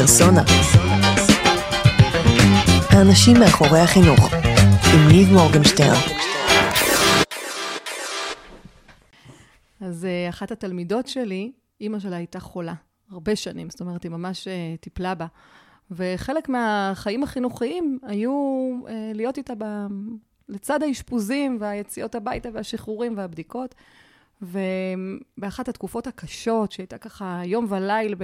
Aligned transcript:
פרסונה. 0.00 0.42
האנשים 2.90 3.36
מאחורי 3.40 3.80
החינוך, 3.80 4.20
עם 4.94 5.08
ניב 5.08 5.32
מורגנשטרן. 5.32 6.00
אז 9.80 10.04
אה, 10.04 10.28
אחת 10.28 10.50
התלמידות 10.50 11.06
שלי, 11.06 11.52
אימא 11.80 11.98
שלה 11.98 12.16
הייתה 12.16 12.40
חולה, 12.40 12.74
הרבה 13.10 13.36
שנים, 13.36 13.70
זאת 13.70 13.80
אומרת, 13.80 14.02
היא 14.02 14.10
ממש 14.10 14.48
אה, 14.48 14.74
טיפלה 14.80 15.14
בה. 15.14 15.26
וחלק 15.90 16.48
מהחיים 16.48 17.22
החינוכיים 17.22 17.98
היו 18.02 18.32
אה, 18.88 19.10
להיות 19.14 19.38
איתה 19.38 19.54
ב... 19.58 19.64
לצד 20.48 20.82
האשפוזים 20.82 21.56
והיציאות 21.60 22.14
הביתה 22.14 22.48
והשחרורים 22.54 23.16
והבדיקות. 23.16 23.74
ובאחת 24.42 25.68
התקופות 25.68 26.06
הקשות, 26.06 26.72
שהייתה 26.72 26.98
ככה 26.98 27.42
יום 27.44 27.66
וליל 27.68 28.14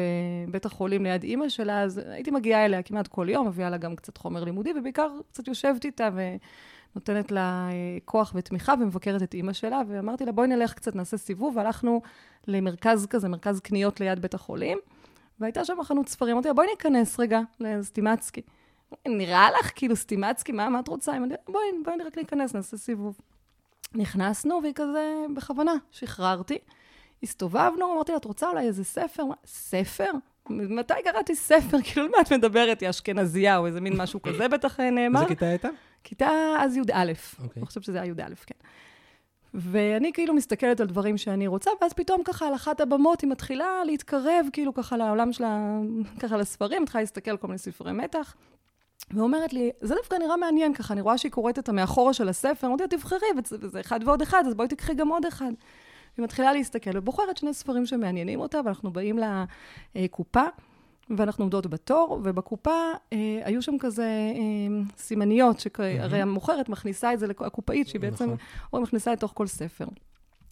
בבית 0.49 0.67
החולים 0.67 1.05
ליד 1.05 1.23
אימא 1.23 1.49
שלה, 1.49 1.83
אז 1.83 1.99
הייתי 1.99 2.31
מגיעה 2.31 2.65
אליה 2.65 2.83
כמעט 2.83 3.09
כל 3.09 3.27
יום, 3.31 3.47
מביאה 3.47 3.71
לה 3.71 3.77
גם 3.77 3.97
קצת 3.97 4.17
חומר 4.17 4.45
לימודי, 4.45 4.73
ובעיקר 4.79 5.09
קצת 5.33 5.49
יושבת 5.49 5.85
איתה 5.85 6.09
ונותנת 6.15 7.33
לה 7.33 7.69
אה, 7.71 7.99
כוח 8.05 8.33
ותמיכה 8.35 8.75
ומבקרת 8.81 9.23
את 9.23 9.35
אימא 9.35 9.53
שלה, 9.53 9.83
ואמרתי 9.89 10.25
לה, 10.25 10.33
בואי 10.33 10.49
נלך 10.49 10.75
קצת, 10.75 10.97
נעשה 10.97 11.17
סיבוב, 11.17 11.57
והלכנו 11.57 12.03
למרכז 12.47 13.07
כזה, 13.07 13.29
מרכז 13.29 13.61
קניות 13.61 14.01
ליד 14.01 14.23
בית 14.23 14.35
החולים, 14.35 14.79
והייתה 15.41 15.65
שם 15.65 15.83
חנות 15.83 16.09
ספרים, 16.09 16.33
אמרתי 16.33 16.49
לה, 16.49 16.55
בואי 16.55 16.67
ניכנס 16.67 17.21
רגע 17.21 17.41
לסטימצקי. 17.61 18.43
נראה 19.09 19.49
לך 19.51 19.71
כאילו 19.75 19.97
סטימצקי, 19.97 20.53
מה, 20.53 20.69
מה 20.69 20.81
את 20.81 20.89
רוצה? 20.89 21.13
בואי, 21.49 21.65
בואי 21.85 21.97
רק 22.07 22.19
ניכנס, 22.19 22.55
נעשה 22.55 22.77
סיבוב. 22.77 23.19
נכנסנו, 23.95 24.61
והיא 24.63 24.75
כזה, 24.75 25.25
בכוונה, 25.37 25.75
שחררתי. 25.91 26.59
הסתובבנו, 27.23 27.95
אמרתי 27.95 28.13
לה, 28.13 28.19
את 28.19 28.25
רוצה 28.25 28.49
אולי 28.49 28.67
איזה 28.67 28.85
ספר? 28.85 29.23
ספר? 29.47 30.11
מתי 30.49 30.95
קראתי 31.05 31.37
ספר? 31.37 31.77
כאילו, 31.85 32.07
על 32.07 32.13
מה 32.13 32.21
את 32.21 32.33
מדברת? 32.33 32.81
היא 32.81 32.91
אשכנזייה, 32.91 33.59
או 33.59 33.67
איזה 33.67 33.81
מין 33.81 33.97
משהו 33.97 34.23
כזה 34.23 34.49
בטח 34.49 34.81
אה, 34.81 34.91
נאמר. 34.91 35.21
איזה 35.21 35.29
כיתה 35.29 35.47
הייתה? 35.47 35.69
כיתה 36.05 36.31
אז 36.59 36.77
י"א. 36.77 37.13
אוקיי. 37.43 37.61
אני 37.61 37.67
חושבת 37.67 37.85
שזה 37.85 38.01
היה 38.01 38.13
י"א, 38.13 38.35
כן. 38.47 38.55
ואני 39.55 40.13
כאילו 40.13 40.35
מסתכלת 40.35 40.81
על 40.81 40.87
דברים 40.87 41.19
שאני 41.19 41.47
רוצה, 41.47 41.71
ואז 41.81 41.93
פתאום 41.93 42.23
ככה 42.25 42.47
על 42.47 42.55
אחת 42.55 42.81
הבמות 42.81 43.21
היא 43.21 43.31
מתחילה 43.31 43.85
להתקרב 43.87 44.47
כאילו 44.53 44.75
ככה 44.75 44.97
לעולם 44.97 45.33
שלה, 45.33 45.79
ככה 46.21 46.37
לספרים, 46.37 46.83
מתחילה 46.83 47.03
להסתכל 47.03 47.31
על 47.31 47.37
כל 47.37 47.47
מיני 47.47 47.59
ספרי 47.59 47.93
מתח. 47.93 48.37
ואומרת 49.11 49.53
לי, 49.53 49.71
זה 49.81 49.95
דווקא 49.95 50.17
נראה 50.17 50.37
מעניין 50.37 50.75
ככה, 50.75 50.95
אני 50.95 51.01
רואה 51.01 51.19
שהיא 51.19 51.33
קוראת 51.33 51.59
את 51.59 51.69
המאחורה 51.69 52.13
של 52.13 52.29
הספר, 52.29 52.67
אמרתי 52.67 52.83
לה, 52.83 52.89
תבחרי, 52.89 53.29
וזה, 53.39 53.81
אחד 53.81 54.01
ועוד 54.05 54.23
אחד, 54.23 54.45
אז 54.47 54.55
בואי 54.55 54.69
תקחי 54.69 54.95
גם 54.95 55.09
עוד 55.09 55.27
אחד. 55.27 55.53
היא 56.17 56.25
מתחילה 56.25 56.53
להסתכל 56.53 56.91
ובוחרת 56.95 57.37
שני 57.37 57.55
ספרים 57.55 57.87
שמעניינים 57.87 58.41
אותה, 58.41 58.61
ואנחנו 58.65 58.93
באים 58.93 59.19
לקופה, 59.95 60.45
ואנחנו 61.11 61.45
עומדות 61.45 61.67
בתור, 61.67 62.21
ובקופה 62.25 62.91
אה, 63.13 63.41
היו 63.45 63.63
שם 63.63 63.79
כזה 63.79 64.03
אה, 64.05 64.83
סימניות, 64.97 65.61
שהרי 65.61 66.23
המוכרת 66.23 66.69
מכניסה 66.69 67.15
את 67.15 67.19
זה, 67.19 67.27
הקופאית, 67.41 67.89
שהיא 67.89 68.01
בעצם, 68.01 68.25
נכון. 68.25 68.37
או 68.73 68.81
מכניסה 68.81 69.13
לתוך 69.13 69.33
כל 69.35 69.47
ספר. 69.47 69.87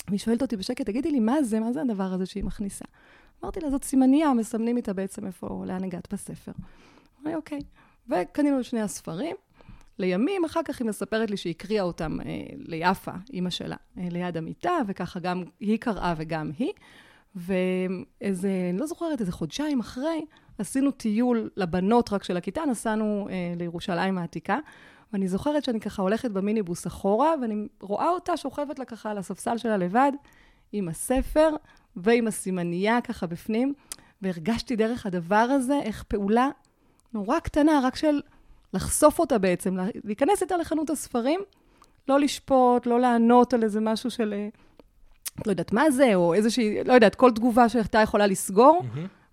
והיא 0.08 0.18
שואלת 0.18 0.42
אותי 0.42 0.56
בשקט, 0.56 0.86
תגידי 0.86 1.10
לי, 1.10 1.20
מה 1.20 1.42
זה? 1.42 1.60
מה 1.60 1.72
זה 1.72 1.80
הדבר 1.80 2.12
הזה 2.12 2.26
שהיא 2.26 2.44
מכניסה? 2.44 2.84
אמרתי 3.42 3.60
לה, 3.60 3.70
זאת 3.70 3.84
סימניה, 3.84 4.32
מסמנים 4.32 4.76
איתה 4.76 4.92
בעצם 4.92 5.26
איפה, 5.26 5.64
לאן 5.66 5.84
הגעת 5.84 6.12
בספר. 6.12 6.52
אמרה 7.20 7.32
לי, 7.32 7.34
אוקיי. 7.34 7.60
וקנינו 8.08 8.60
את 8.60 8.64
שני 8.64 8.80
הספרים. 8.80 9.36
לימים, 9.98 10.44
אחר 10.44 10.60
כך 10.64 10.80
היא 10.80 10.88
מספרת 10.88 11.30
לי 11.30 11.36
שהיא 11.36 11.54
הקריאה 11.56 11.82
אותם 11.82 12.20
אה, 12.20 12.26
ליפה, 12.56 13.12
אימא 13.32 13.50
שלה, 13.50 13.76
אה, 13.98 14.08
ליד 14.10 14.36
המיטה, 14.36 14.78
וככה 14.86 15.20
גם 15.20 15.44
היא 15.60 15.78
קראה 15.78 16.14
וגם 16.16 16.50
היא. 16.58 16.72
ואיזה, 17.36 18.48
אני 18.70 18.78
לא 18.78 18.86
זוכרת, 18.86 19.20
איזה 19.20 19.32
חודשיים 19.32 19.80
אחרי, 19.80 20.24
עשינו 20.58 20.90
טיול 20.90 21.50
לבנות 21.56 22.12
רק 22.12 22.24
של 22.24 22.36
הכיתה, 22.36 22.62
נסענו 22.70 23.28
אה, 23.30 23.54
לירושלים 23.56 24.18
העתיקה, 24.18 24.58
ואני 25.12 25.28
זוכרת 25.28 25.64
שאני 25.64 25.80
ככה 25.80 26.02
הולכת 26.02 26.30
במיניבוס 26.30 26.86
אחורה, 26.86 27.34
ואני 27.40 27.68
רואה 27.80 28.08
אותה 28.08 28.36
שוכבת 28.36 28.78
לה 28.78 28.84
ככה 28.84 29.10
על 29.10 29.18
הספסל 29.18 29.58
שלה 29.58 29.76
לבד, 29.76 30.12
עם 30.72 30.88
הספר 30.88 31.48
ועם 31.96 32.26
הסימנייה 32.26 33.00
ככה 33.00 33.26
בפנים, 33.26 33.74
והרגשתי 34.22 34.76
דרך 34.76 35.06
הדבר 35.06 35.36
הזה 35.36 35.80
איך 35.82 36.02
פעולה 36.02 36.48
נורא 37.14 37.38
קטנה, 37.38 37.80
רק 37.84 37.96
של 37.96 38.20
לחשוף 38.74 39.18
אותה 39.18 39.38
בעצם, 39.38 39.76
לה- 39.76 39.86
להיכנס 40.04 40.42
איתה 40.42 40.56
לחנות 40.56 40.90
הספרים, 40.90 41.40
לא 42.08 42.20
לשפוט, 42.20 42.86
לא 42.86 43.00
לענות 43.00 43.54
על 43.54 43.62
איזה 43.62 43.80
משהו 43.80 44.10
של, 44.10 44.34
אה, 44.36 44.48
לא 45.46 45.50
יודעת 45.52 45.72
מה 45.72 45.90
זה, 45.90 46.14
או 46.14 46.34
איזושהי, 46.34 46.84
לא 46.84 46.92
יודעת, 46.92 47.14
כל 47.14 47.30
תגובה 47.30 47.68
שהייתה 47.68 47.98
יכולה 47.98 48.26
לסגור. 48.26 48.82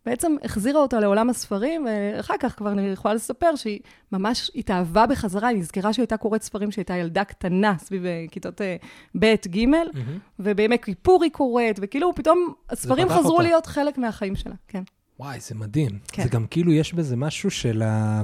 בעצם 0.06 0.36
החזירה 0.44 0.82
אותה 0.82 1.00
לעולם 1.00 1.30
הספרים, 1.30 1.86
ואחר 1.90 2.34
כך 2.40 2.58
כבר 2.58 2.72
אני 2.72 2.82
יכולה 2.88 3.14
לספר 3.14 3.56
שהיא 3.56 3.80
ממש 4.12 4.52
התאהבה 4.56 5.06
בחזרה, 5.08 5.48
היא 5.48 5.58
נזכרה 5.58 5.94
שהיא 5.94 6.04
הייתה 6.04 6.18
קוראת 6.18 6.42
ספרים 6.44 6.72
שהייתה 6.72 6.94
ילדה 6.94 7.24
קטנה, 7.24 7.74
סביב 7.78 8.06
אה, 8.06 8.26
כיתות 8.32 8.62
אה, 8.62 8.76
ב', 9.20 9.26
ג', 9.48 9.66
ובימי 10.40 10.80
כיפור 10.80 11.24
היא 11.24 11.32
קוראת, 11.32 11.80
וכאילו 11.82 12.16
פתאום 12.16 12.54
הספרים 12.70 13.08
חזרו 13.10 13.32
אותה. 13.32 13.44
להיות 13.44 13.66
חלק 13.66 13.98
מהחיים 13.98 14.36
שלה, 14.36 14.54
כן. 14.68 14.84
וואי, 15.20 15.40
זה 15.40 15.56
מדהים. 15.56 16.00
כן. 16.08 16.24
זה 16.24 16.30
גם 16.30 16.48
כאילו 16.48 16.72
יש 16.72 16.94
בזה 16.94 17.16
משהו 17.16 17.52
של, 17.52 17.82
ה... 17.82 18.22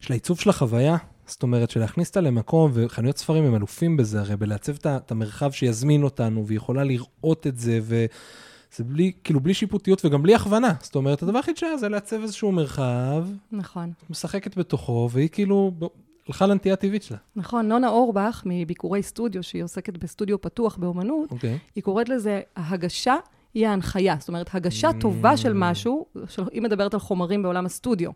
של 0.00 0.12
העיצוב 0.12 0.40
של 0.40 0.50
החוויה. 0.50 0.96
זאת 1.26 1.42
אומרת, 1.42 1.70
שלהכניס 1.70 2.08
אותה 2.08 2.20
למקום, 2.20 2.70
וחנויות 2.74 3.18
ספרים 3.18 3.44
הם 3.44 3.54
אלופים 3.54 3.96
בזה, 3.96 4.20
הרי 4.20 4.36
בלעצב 4.36 4.74
את 4.86 5.10
המרחב 5.10 5.52
שיזמין 5.52 6.02
אותנו, 6.02 6.46
והיא 6.46 6.56
יכולה 6.56 6.84
לראות 6.84 7.46
את 7.46 7.58
זה, 7.58 7.80
וזה 7.82 8.84
בלי, 8.84 9.12
כאילו, 9.24 9.40
בלי 9.40 9.54
שיפוטיות 9.54 10.04
וגם 10.04 10.22
בלי 10.22 10.34
הכוונה. 10.34 10.72
זאת 10.80 10.94
אומרת, 10.94 11.22
הדבר 11.22 11.36
היחיד 11.36 11.56
שהיה 11.56 11.76
זה 11.76 11.88
לעצב 11.88 12.22
איזשהו 12.22 12.52
מרחב, 12.52 13.26
נכון. 13.52 13.92
משחקת 14.10 14.58
בתוכו, 14.58 15.08
והיא 15.12 15.28
כאילו 15.28 15.72
הלכה 16.28 16.46
לנטייה 16.46 16.74
הטבעית 16.74 17.02
שלה. 17.02 17.18
נכון, 17.36 17.68
נונה 17.68 17.88
אורבך, 17.88 18.42
מביקורי 18.46 19.02
סטודיו, 19.02 19.42
שהיא 19.42 19.64
עוסקת 19.64 19.96
בסטודיו 19.96 20.40
פתוח 20.40 20.76
באומנות, 20.76 21.30
אוקיי. 21.30 21.58
היא 21.74 21.84
קוראת 21.84 22.08
לזה, 22.08 22.40
ההגשה 22.56 23.14
היא 23.54 23.68
ההנחיה. 23.68 24.16
זאת 24.18 24.28
אומרת, 24.28 24.54
הגשה 24.54 24.90
טובה 25.00 25.36
של 25.36 25.52
משהו, 25.54 26.06
של, 26.28 26.42
היא 26.52 26.62
מדברת 26.62 26.94
על 26.94 27.00
חומרים 27.00 27.42
בעולם 27.42 27.66
הסטודיו, 27.66 28.10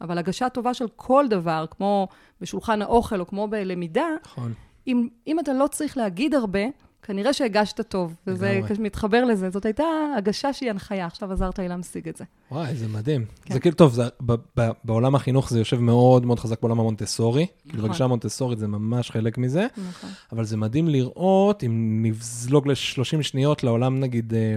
אבל 0.00 0.18
הגשה 0.18 0.48
טובה 0.48 0.74
של 0.74 0.86
כל 0.96 1.24
דבר, 1.30 1.64
כמו 1.70 2.08
בשולחן 2.40 2.82
האוכל 2.82 3.20
או 3.20 3.26
כמו 3.26 3.48
בלמידה, 3.48 4.06
נכון. 4.24 4.52
אם, 4.86 5.08
אם 5.26 5.40
אתה 5.40 5.52
לא 5.52 5.66
צריך 5.66 5.96
להגיד 5.96 6.34
הרבה, 6.34 6.60
כנראה 7.06 7.32
שהגשת 7.32 7.80
טוב, 7.80 8.14
וזה. 8.26 8.60
מתחבר 8.78 9.24
לזה. 9.24 9.50
זאת 9.50 9.64
הייתה 9.64 9.84
הגשה 10.18 10.52
שהיא 10.52 10.70
הנחיה, 10.70 11.06
עכשיו 11.06 11.32
עזרת 11.32 11.58
לי 11.58 11.68
להמשיג 11.68 12.08
את 12.08 12.16
זה. 12.16 12.24
וואי, 12.50 12.74
זה 12.74 12.88
מדהים. 12.88 13.24
כן. 13.44 13.54
זה 13.54 13.60
כאילו, 13.60 13.76
טוב, 13.76 13.92
זה, 13.92 14.02
ב, 14.26 14.34
ב, 14.56 14.70
בעולם 14.84 15.14
החינוך 15.14 15.50
זה 15.50 15.58
יושב 15.58 15.80
מאוד 15.80 16.26
מאוד 16.26 16.40
חזק 16.40 16.60
בעולם 16.60 16.80
המונטסורי. 16.80 17.46
כאילו, 17.62 17.78
נכון. 17.78 17.88
בגישה 17.88 18.04
המונטסורית 18.04 18.58
זה 18.58 18.66
ממש 18.66 19.10
חלק 19.10 19.38
מזה. 19.38 19.66
נכון. 19.88 20.10
אבל 20.32 20.44
זה 20.44 20.56
מדהים 20.56 20.88
לראות, 20.88 21.64
אם 21.64 22.02
נזלוג 22.06 22.68
ל-30 22.68 23.22
שניות 23.22 23.64
לעולם, 23.64 24.00
נגיד, 24.00 24.34
אה, 24.34 24.56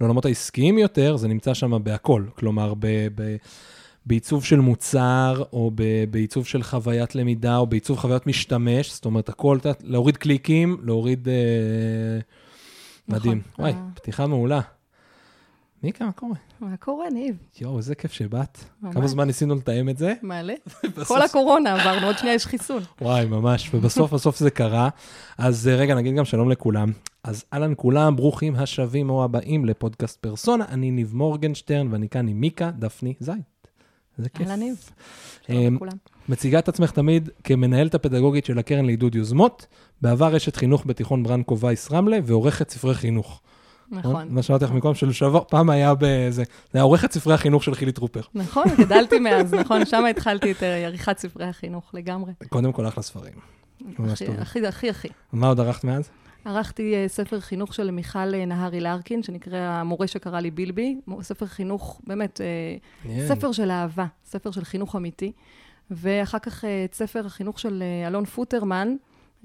לעולמות 0.00 0.24
העסקיים 0.24 0.78
יותר, 0.78 1.16
זה 1.16 1.28
נמצא 1.28 1.54
שם 1.54 1.84
בהכל. 1.84 2.24
כלומר, 2.38 2.74
ב, 2.78 2.86
ב, 3.14 3.36
בעיצוב 4.06 4.44
של 4.44 4.60
מוצר, 4.60 5.42
או 5.52 5.70
ב, 5.74 5.82
בעיצוב 6.10 6.46
של 6.46 6.62
חוויית 6.62 7.14
למידה, 7.14 7.56
או 7.56 7.66
בעיצוב 7.66 7.98
חוויית 7.98 8.26
משתמש, 8.26 8.92
זאת 8.92 9.04
אומרת, 9.04 9.28
הכל, 9.28 9.58
להוריד 9.82 10.16
קליקים, 10.16 10.76
להוריד... 10.82 11.28
אה, 11.28 11.34
נכון. 13.08 13.20
מדהים. 13.20 13.42
וואי, 13.58 13.72
אה. 13.72 13.78
פתיחה 13.94 14.26
מעולה. 14.26 14.60
מיקה, 15.82 16.04
מה 16.04 16.12
קורה? 16.12 16.34
מה 16.60 16.76
קורה, 16.76 17.10
ניב? 17.10 17.36
יואו, 17.60 17.78
איזה 17.78 17.94
כיף 17.94 18.12
שבאת. 18.12 18.58
ממש. 18.82 18.94
כמה 18.94 19.06
זמן 19.06 19.26
ניסינו 19.26 19.54
לתאם 19.54 19.88
את 19.88 19.98
זה? 19.98 20.14
מעלה? 20.22 20.54
כל 21.08 21.22
הקורונה 21.22 21.74
עברנו, 21.74 22.06
עוד 22.06 22.18
שנייה 22.18 22.34
יש 22.34 22.46
חיסון. 22.46 22.82
וואי, 23.00 23.26
ממש, 23.26 23.74
ובסוף 23.74 24.12
בסוף 24.12 24.38
זה 24.38 24.50
קרה. 24.50 24.88
אז 25.38 25.68
אה, 25.68 25.76
רגע, 25.76 25.94
נגיד 25.94 26.14
גם 26.14 26.24
שלום 26.24 26.50
לכולם. 26.50 26.92
אז 27.24 27.44
אהלן 27.52 27.72
כולם, 27.76 28.16
ברוכים 28.16 28.56
השבים 28.56 29.10
או 29.10 29.24
הבאים 29.24 29.64
לפודקאסט 29.64 30.20
פרסונה. 30.20 30.64
אני 30.68 30.90
ניב 30.90 31.14
מורגנשטרן, 31.14 31.92
ואני 31.92 32.08
כאן 32.08 32.28
עם 32.28 32.40
מיקה 32.40 32.70
דפני 32.70 33.14
זית. 33.20 33.53
איזה 34.18 34.28
כיף. 34.28 34.46
אהלן, 34.46 34.60
ניב. 34.60 34.76
אמ, 35.48 35.54
שלום 35.56 35.74
לכולם. 35.74 35.96
מציגה 36.28 36.58
את 36.58 36.68
עצמך 36.68 36.90
תמיד 36.90 37.30
כמנהלת 37.44 37.94
הפדגוגית 37.94 38.44
של 38.44 38.58
הקרן 38.58 38.84
לעידוד 38.84 39.14
יוזמות, 39.14 39.66
בעבר 40.02 40.36
אשת 40.36 40.56
חינוך 40.56 40.82
בתיכון 40.86 41.22
ברנקו 41.22 41.58
וייס 41.58 41.92
רמלה, 41.92 42.18
ועורכת 42.24 42.70
ספרי 42.70 42.94
חינוך. 42.94 43.40
נכון. 43.90 44.26
מה 44.30 44.42
שאמרתי 44.42 44.64
לך 44.64 44.70
מקודם, 44.70 44.94
של 44.94 45.12
שעבר, 45.12 45.42
פעם 45.48 45.70
היה 45.70 45.94
בזה, 45.94 46.30
זה 46.32 46.44
היה 46.74 46.82
עורכת 46.82 47.12
ספרי 47.12 47.34
החינוך 47.34 47.64
של 47.64 47.74
חילי 47.74 47.92
טרופר. 47.92 48.20
נכון, 48.34 48.64
גדלתי 48.78 49.18
מאז, 49.18 49.54
נכון, 49.54 49.86
שם 49.86 50.04
התחלתי 50.10 50.52
את 50.52 50.62
אה, 50.62 50.86
עריכת 50.86 51.18
ספרי 51.18 51.46
החינוך 51.46 51.90
לגמרי. 51.94 52.32
קודם 52.48 52.72
כל 52.72 52.88
אחלה 52.88 53.02
ספרים. 53.02 53.32
ממש 53.98 54.22
טוב. 54.22 54.36
הכי, 54.38 54.66
הכי, 54.66 54.90
הכי. 54.90 55.08
מה 55.32 55.48
עוד 55.48 55.60
ערכת 55.60 55.84
מאז? 55.84 56.10
ערכתי 56.44 56.94
אה, 56.94 57.04
ספר 57.08 57.40
חינוך 57.40 57.74
של 57.74 57.90
מיכל 57.90 58.34
אה, 58.34 58.44
נהרי 58.44 58.80
לארקין, 58.80 59.22
שנקרא 59.22 59.58
המורה 59.58 60.06
שקרא 60.06 60.40
לי 60.40 60.50
בילבי. 60.50 61.00
ספר 61.22 61.46
חינוך, 61.46 62.00
באמת, 62.06 62.40
אה, 62.40 62.46
מעניין. 63.04 63.28
ספר 63.28 63.52
של 63.52 63.70
אהבה, 63.70 64.06
ספר 64.24 64.50
של 64.50 64.64
חינוך 64.64 64.96
אמיתי. 64.96 65.32
ואחר 65.90 66.38
כך 66.38 66.64
את 66.64 66.94
ספר 66.94 67.26
החינוך 67.26 67.58
של 67.58 67.82
אלון 68.06 68.24
פוטרמן, 68.24 68.94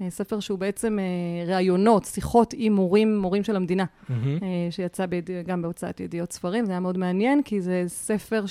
ספר 0.08 0.40
שהוא 0.40 0.58
בעצם 0.58 0.98
ראיונות, 1.46 2.04
שיחות 2.04 2.54
עם 2.56 2.72
מורים, 2.72 3.18
מורים 3.18 3.44
של 3.44 3.56
המדינה. 3.56 3.84
אה, 4.10 4.16
שיצא 4.70 5.06
ביד... 5.06 5.30
גם 5.46 5.62
בהוצאת 5.62 6.00
ידיעות 6.00 6.32
ספרים. 6.32 6.64
זה 6.64 6.72
היה 6.72 6.80
מאוד 6.80 6.98
מעניין, 6.98 7.42
כי 7.42 7.60
זה 7.60 7.84
ספר 7.86 8.44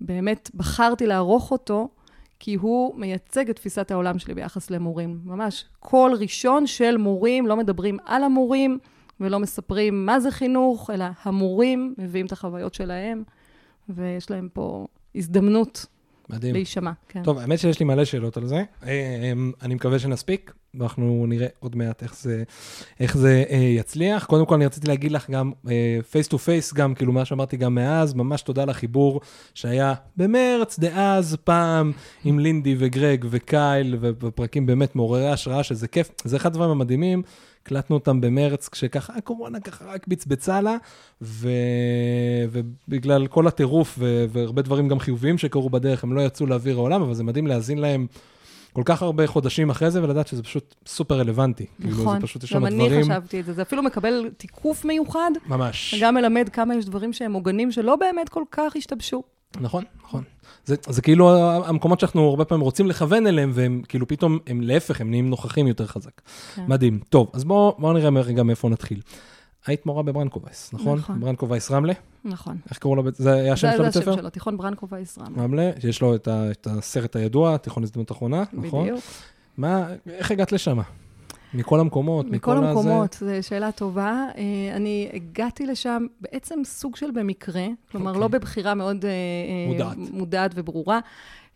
באמת 0.00 0.50
בחרתי 0.54 1.06
לערוך 1.06 1.50
אותו, 1.50 1.88
כי 2.38 2.54
הוא 2.54 2.94
מייצג 2.96 3.50
את 3.50 3.56
תפיסת 3.56 3.90
העולם 3.90 4.18
שלי 4.18 4.34
ביחס 4.34 4.70
למורים. 4.70 5.20
ממש 5.24 5.64
קול 5.80 6.14
ראשון 6.14 6.66
של 6.66 6.96
מורים, 6.96 7.46
לא 7.46 7.56
מדברים 7.56 7.96
על 8.04 8.24
המורים 8.24 8.78
ולא 9.20 9.40
מספרים 9.40 10.06
מה 10.06 10.20
זה 10.20 10.30
חינוך, 10.30 10.90
אלא 10.90 11.04
המורים 11.22 11.94
מביאים 11.98 12.26
את 12.26 12.32
החוויות 12.32 12.74
שלהם, 12.74 13.22
ויש 13.88 14.30
להם 14.30 14.48
פה 14.52 14.86
הזדמנות 15.14 15.86
מדהים. 16.30 16.54
להישמע. 16.54 16.90
כן. 17.08 17.22
טוב, 17.22 17.38
האמת 17.38 17.58
שיש 17.58 17.80
לי 17.80 17.86
מלא 17.86 18.04
שאלות 18.04 18.36
על 18.36 18.46
זה. 18.46 18.64
אה, 18.86 19.30
אמ, 19.32 19.52
אני 19.62 19.74
מקווה 19.74 19.98
שנספיק, 19.98 20.52
ואנחנו 20.78 21.26
נראה 21.28 21.46
עוד 21.58 21.76
מעט 21.76 22.02
איך 22.02 22.16
זה, 22.16 22.42
איך 23.00 23.16
זה 23.16 23.44
אה, 23.50 23.56
יצליח. 23.56 24.24
קודם 24.24 24.46
כל, 24.46 24.54
אני 24.54 24.66
רציתי 24.66 24.86
להגיד 24.86 25.12
לך 25.12 25.30
גם 25.30 25.52
face 26.10 26.28
to 26.28 26.38
face, 26.38 26.74
גם 26.74 26.94
כאילו 26.94 27.12
מה 27.12 27.24
שאמרתי 27.24 27.56
גם 27.56 27.74
מאז, 27.74 28.14
ממש 28.14 28.42
תודה 28.42 28.62
על 28.62 28.70
החיבור 28.70 29.20
שהיה 29.54 29.94
במרץ 30.16 30.78
דאז, 30.78 31.36
פעם 31.44 31.92
עם 32.24 32.38
לינדי 32.38 32.76
וגרג 32.78 33.26
וקייל, 33.30 33.96
ובפרקים 34.00 34.66
באמת 34.66 34.96
מעוררי 34.96 35.28
השראה, 35.28 35.62
שזה 35.62 35.88
כיף. 35.88 36.10
זה 36.24 36.36
אחד 36.36 36.50
הדברים 36.50 36.70
המדהימים. 36.70 37.22
הקלטנו 37.62 37.96
אותם 37.96 38.20
במרץ, 38.20 38.68
כשככה 38.68 39.12
הקורונה 39.16 39.60
ככה 39.60 39.84
רק 39.84 40.06
בצבצה 40.08 40.60
לה, 40.60 40.76
ו... 41.22 41.48
ובגלל 42.50 43.26
כל 43.26 43.46
הטירוף 43.46 43.94
ו... 43.98 44.24
והרבה 44.28 44.62
דברים 44.62 44.88
גם 44.88 44.98
חיוביים 44.98 45.38
שקרו 45.38 45.70
בדרך, 45.70 46.04
הם 46.04 46.12
לא 46.12 46.20
יצאו 46.20 46.46
לאוויר 46.46 46.76
העולם, 46.76 47.02
אבל 47.02 47.14
זה 47.14 47.24
מדהים 47.24 47.46
להאזין 47.46 47.78
להם 47.78 48.06
כל 48.74 48.82
כך 48.84 49.02
הרבה 49.02 49.26
חודשים 49.26 49.70
אחרי 49.70 49.90
זה, 49.90 50.02
ולדעת 50.02 50.26
שזה 50.26 50.42
פשוט 50.42 50.74
סופר 50.86 51.18
רלוונטי. 51.18 51.66
כאילו, 51.80 52.00
נכון, 52.00 52.20
זה 52.20 52.26
פשוט, 52.26 52.44
יש 52.44 52.52
גם 52.52 52.60
שם 52.60 52.66
אני 52.66 52.76
דברים... 52.76 53.02
חשבתי 53.04 53.40
את 53.40 53.44
זה. 53.44 53.52
זה 53.52 53.62
אפילו 53.62 53.82
מקבל 53.82 54.30
תיקוף 54.36 54.84
מיוחד, 54.84 55.30
ממש. 55.46 55.94
וגם 55.98 56.14
מלמד 56.14 56.48
כמה 56.52 56.74
יש 56.74 56.84
דברים 56.84 57.12
שהם 57.12 57.32
מוגנים 57.32 57.72
שלא 57.72 57.96
באמת 57.96 58.28
כל 58.28 58.42
כך 58.50 58.76
השתבשו. 58.76 59.22
נכון, 59.60 59.84
נכון. 60.04 60.22
זה, 60.64 60.76
זה 60.88 61.02
כאילו 61.02 61.30
המקומות 61.64 62.00
שאנחנו 62.00 62.28
הרבה 62.28 62.44
פעמים 62.44 62.62
רוצים 62.62 62.86
לכוון 62.86 63.26
אליהם, 63.26 63.50
והם 63.54 63.82
כאילו 63.88 64.08
פתאום, 64.08 64.38
הם 64.46 64.60
להפך, 64.60 65.00
הם 65.00 65.10
נהיים 65.10 65.30
נוכחים 65.30 65.66
יותר 65.66 65.86
חזק. 65.86 66.20
כן. 66.54 66.62
מדהים. 66.68 67.00
טוב, 67.08 67.30
אז 67.32 67.44
בואו 67.44 67.76
בוא 67.78 67.92
נראה 67.92 68.22
רגע 68.22 68.42
מאיפה 68.42 68.68
נתחיל. 68.68 69.00
היית 69.66 69.86
מורה 69.86 70.02
בברנקו 70.02 70.39
וייס, 70.39 70.70
נכון? 70.72 70.98
נכון. 70.98 71.20
ברנקו 71.20 71.48
וייס 71.48 71.70
רמלה? 71.70 71.92
נכון. 72.24 72.56
איך 72.70 72.78
קראו 72.78 72.96
לבית, 72.96 73.14
זה 73.14 73.32
היה 73.32 73.52
השם 73.52 73.66
זה 73.66 73.72
של 73.72 73.76
זה 73.78 73.82
הבית 73.82 73.94
ספר? 73.94 74.10
השם 74.10 74.20
שלו, 74.20 74.30
תיכון 74.30 74.56
ברנקו 74.56 74.88
וייס 74.88 75.18
רמ. 75.18 75.40
רמלה, 75.40 75.70
שיש 75.80 76.02
לו 76.02 76.14
את, 76.14 76.28
ה, 76.28 76.50
את 76.50 76.66
הסרט 76.66 77.16
הידוע, 77.16 77.56
תיכון 77.56 77.82
הזדמנות 77.82 78.12
אחרונה, 78.12 78.42
נכון? 78.52 78.84
בדיוק. 78.84 79.04
מה, 79.58 79.86
איך 80.06 80.30
הגעת 80.30 80.52
לשם? 80.52 80.78
מכל 81.54 81.80
המקומות, 81.80 82.26
מכל 82.26 82.36
מכל 82.36 82.52
הזה? 82.56 82.68
המקומות, 82.68 83.16
זו 83.20 83.48
שאלה 83.48 83.72
טובה. 83.72 84.26
אה, 84.36 84.76
אני 84.76 85.08
הגעתי 85.12 85.66
לשם 85.66 86.06
בעצם 86.20 86.60
סוג 86.64 86.96
של 86.96 87.10
במקרה, 87.10 87.66
כלומר, 87.90 88.10
אוקיי. 88.10 88.20
לא 88.20 88.28
בבחירה 88.28 88.74
מאוד 88.74 89.04
אה, 89.04 89.10
אה, 89.10 89.72
מודעת. 89.72 89.96
מודעת 90.12 90.50
וברורה. 90.54 91.00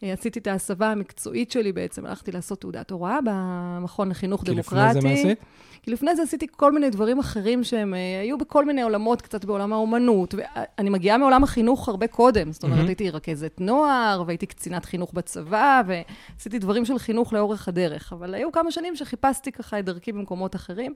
אה, 0.03 0.12
עשיתי 0.12 0.39
את 0.39 0.47
ההסבה 0.47 0.91
המקצועית 0.91 1.50
שלי 1.50 1.73
בעצם, 1.73 2.06
הלכתי 2.06 2.33
לעשות 2.33 2.61
תעודת 2.61 2.91
הוראה 2.91 3.19
במכון 3.25 4.09
לחינוך 4.09 4.45
כי 4.45 4.50
דמוקרטי. 4.50 4.99
לפני 4.99 5.00
זה 5.00 5.09
מה 5.09 5.15
עשית? 5.15 5.39
כי 5.83 5.91
לפני 5.91 6.17
זה 6.17 6.23
עשיתי 6.23 6.47
כל 6.50 6.73
מיני 6.73 6.91
דברים 6.91 7.19
אחרים 7.19 7.65
שהם 7.65 7.95
אה, 7.95 8.21
היו 8.21 8.39
בכל 8.39 8.65
מיני 8.65 8.83
עולמות, 8.83 9.23
קצת 9.23 9.45
בעולם 9.45 9.73
האומנות. 9.73 10.35
ואני 10.35 10.91
מגיעה 10.91 11.19
מעולם 11.19 11.45
החינוך 11.45 11.89
הרבה 11.89 12.06
קודם. 12.06 12.53
זאת 12.53 12.65
אומרת. 12.65 12.87
הייתי 12.87 13.11
רכזת 13.11 13.56
נוער, 13.61 14.23
והייתי 14.27 14.47
קצינת 14.47 14.85
חינוך 14.85 15.12
בצבא, 15.12 15.83
ועשיתי 15.87 16.59
דברים 16.59 16.85
של 16.85 16.99
חינוך 16.99 17.33
לאורך 17.33 17.69
הדרך. 17.69 18.12
אבל 18.12 18.35
היו 18.35 18.53
כמה 18.53 18.71
שנים 18.71 18.97
שחיפשתי 18.97 19.53
ככה 19.53 19.79
את 19.79 19.85
דרכי 19.85 20.12
במקומות 20.12 20.56
אחרים. 20.56 20.95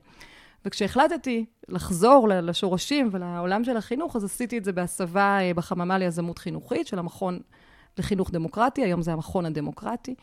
וכשהחלטתי 0.65 1.45
לחזור 1.69 2.29
לשורשים 2.29 3.09
ולעולם 3.13 3.65
של 3.65 3.77
החינוך, 3.77 4.17
אז 4.17 4.25
עשיתי 4.25 4.59
את 4.59 4.65
זה 4.65 4.73
בהסבה 4.73 5.39
אה, 5.41 5.55
בחממה 5.55 5.99
ליזמות 5.99 6.39
חינוכית 6.39 6.87
של 6.87 6.99
המכון 6.99 7.41
לחינוך 7.99 8.31
דמוקרטי, 8.31 8.83
היום 8.85 9.03
זה 9.03 9.13
המכון 9.13 9.47
הדמוקרטי. 9.47 10.15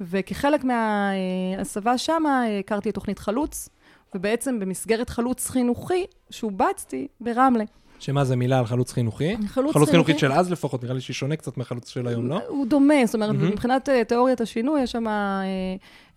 וכחלק 0.00 0.64
מההסבה 0.64 1.98
שמה 1.98 2.44
הכרתי 2.60 2.88
את 2.88 2.94
תוכנית 2.94 3.18
חלוץ, 3.18 3.68
ובעצם 4.14 4.60
במסגרת 4.60 5.10
חלוץ 5.10 5.50
חינוכי 5.50 6.04
שובצתי 6.30 7.08
ברמלה. 7.20 7.64
שמה 7.98 8.24
זה 8.24 8.36
מילה 8.36 8.58
על 8.58 8.66
חלוץ 8.66 8.92
חינוכי? 8.92 9.36
חלוץ 9.46 9.72
חלוץ 9.74 9.90
חינוכית 9.90 10.16
חינוכי- 10.16 10.20
של 10.34 10.40
אז 10.40 10.52
לפחות, 10.52 10.82
נראה 10.82 10.94
לי 10.94 11.00
שהיא 11.00 11.14
שונה 11.14 11.36
קצת 11.36 11.56
מהחלוץ 11.56 11.88
של 11.88 12.06
היום, 12.06 12.26
לא? 12.28 12.38
הוא 12.48 12.66
דומה, 12.66 12.94
זאת 13.06 13.14
אומרת, 13.14 13.30
מהמם. 13.30 13.48
מבחינת 13.48 13.88
אה, 13.88 14.04
תיאוריית 14.04 14.40
השינוי, 14.40 14.80
יש 14.82 14.92
שם 14.92 15.08
אה, 15.08 15.42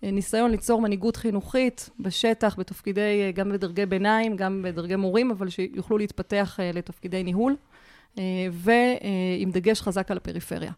אה, 0.04 0.10
ניסיון 0.10 0.50
ליצור 0.50 0.80
מנהיגות 0.80 1.16
חינוכית 1.16 1.90
בשטח, 2.00 2.56
בתפקידי, 2.58 3.00
אה, 3.22 3.30
גם 3.34 3.52
בדרגי 3.52 3.86
ביניים, 3.86 4.36
גם 4.36 4.62
בדרגי 4.64 4.96
מורים, 4.96 5.30
אבל 5.30 5.48
שיוכלו 5.48 5.98
להתפתח 5.98 6.60
אה, 6.60 6.70
לתפקידי 6.74 7.22
ניהול, 7.22 7.52
אה, 7.52 7.56
ועם 8.52 9.50
דגש 9.50 9.80
חזק 9.80 10.10
על 10.10 10.16
הפריפריה. 10.16 10.72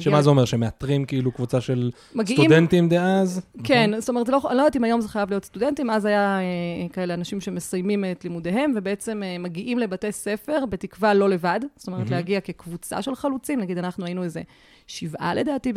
שמה 0.00 0.22
זה 0.22 0.30
אומר? 0.30 0.44
שמאתרים 0.44 1.04
כאילו 1.04 1.32
קבוצה 1.32 1.60
של. 1.60 1.90
סטודנטים 2.26 2.88
דאז? 2.88 3.40
כן, 3.64 3.90
זאת 3.98 4.08
אומרת, 4.08 4.28
לא, 4.28 4.40
אני 4.48 4.56
לא 4.56 4.62
יודעת 4.62 4.76
אם 4.76 4.84
היום 4.84 5.00
זה 5.00 5.08
חייב 5.08 5.30
להיות 5.30 5.44
סטודנטים, 5.44 5.90
אז 5.90 6.04
היה 6.04 6.38
אה, 6.40 6.88
כאלה 6.92 7.14
אנשים 7.14 7.40
שמסיימים 7.40 8.04
את 8.12 8.24
לימודיהם, 8.24 8.72
ובעצם 8.76 9.22
אה, 9.22 9.38
מגיעים 9.38 9.78
לבתי 9.78 10.12
ספר, 10.12 10.64
בתקווה 10.68 11.14
לא 11.14 11.30
לבד, 11.30 11.60
זאת 11.76 11.86
אומרת. 11.86 12.10
להגיע 12.10 12.40
כקבוצה 12.40 13.02
של 13.02 13.14
חלוצים, 13.14 13.60
נגיד 13.60 13.78
אנחנו 13.78 14.04
היינו 14.04 14.22
איזה 14.22 14.42
שבעה 14.86 15.34
לדעתי 15.34 15.72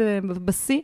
בשיא, 0.46 0.76
אה, 0.76 0.82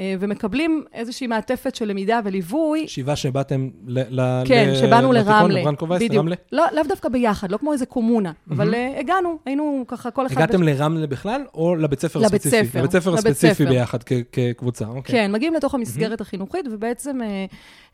ומקבלים 0.00 0.84
איזושהי 0.94 1.26
מעטפת 1.26 1.74
של 1.74 1.88
למידה 1.88 2.20
וליווי. 2.24 2.88
שבעה 2.88 3.16
שבאתם 3.16 3.68
ל... 3.86 4.20
ל- 4.20 4.42
כן, 4.46 4.68
ל- 4.72 4.74
שבאנו 4.76 5.12
לרמלה, 5.12 5.60
לברנקובייס. 5.60 6.02
רמלה? 6.12 6.34
לא, 6.52 6.64
לאו 6.72 6.82
דווקא 6.88 7.08
ביחד, 7.08 7.52
לא 7.52 7.56
כמו 7.56 7.72
איזה 7.72 7.86
קומונה, 7.86 8.32
אבל 8.50 8.74
אה, 8.74 9.00
הגענו, 9.00 9.38
היינו 9.46 9.84
ככה, 9.88 10.10
כל 10.10 10.26
אחד... 10.26 10.36
הגעתם 10.36 10.62
לרמלה 10.62 11.06
בכלל, 11.06 11.42
או 11.54 11.76
לבית 11.76 12.00
ספר 12.00 12.18
לבית 12.18 12.40
הספציפי? 12.40 12.66
ספר, 12.66 12.78
לבית 12.78 12.90
ספר 12.92 13.10
לבית 13.10 13.26
הספציפי 13.26 13.54
ספר. 13.54 13.68
ביחד 13.70 14.02
כ- 14.02 14.12
כקבוצה, 14.32 14.86
אוקיי. 14.86 15.02
כן, 15.12 15.32
מגיעים 15.32 15.54
לתוך 15.54 15.74
המסגרת 15.74 16.20
החינוכית, 16.20 16.66
ובעצם 16.70 17.22
אה, 17.22 17.44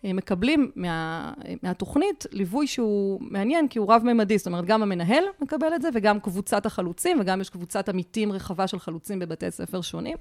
אה, 0.04 0.12
מקבלים 0.12 0.70
מה, 0.76 0.88
אה, 1.48 1.54
מהתוכנית 1.62 2.26
ליווי 2.32 2.66
שהוא 2.66 3.20
מעניין, 3.22 3.68
כי 3.68 3.78
הוא 3.78 3.92
רב-ממדי, 3.92 4.38
זאת 4.38 4.46
אומרת, 4.46 4.64
גם 4.64 4.82
המנהל 4.82 5.24
מקבל 5.42 5.68
את 5.74 5.82
זה, 5.82 5.88
וגם 5.94 6.20
קבוצת 6.20 6.66
החלוצים, 6.66 7.20
וגם 7.20 7.40
יש 7.40 7.50
קבוצת 7.50 7.88
עמיתים 7.88 8.32
רחבה 8.32 8.66
של 8.66 8.78
חלוצים 8.78 9.18
בבתי 9.18 9.50
ספר 9.50 9.80
שונים. 9.80 10.16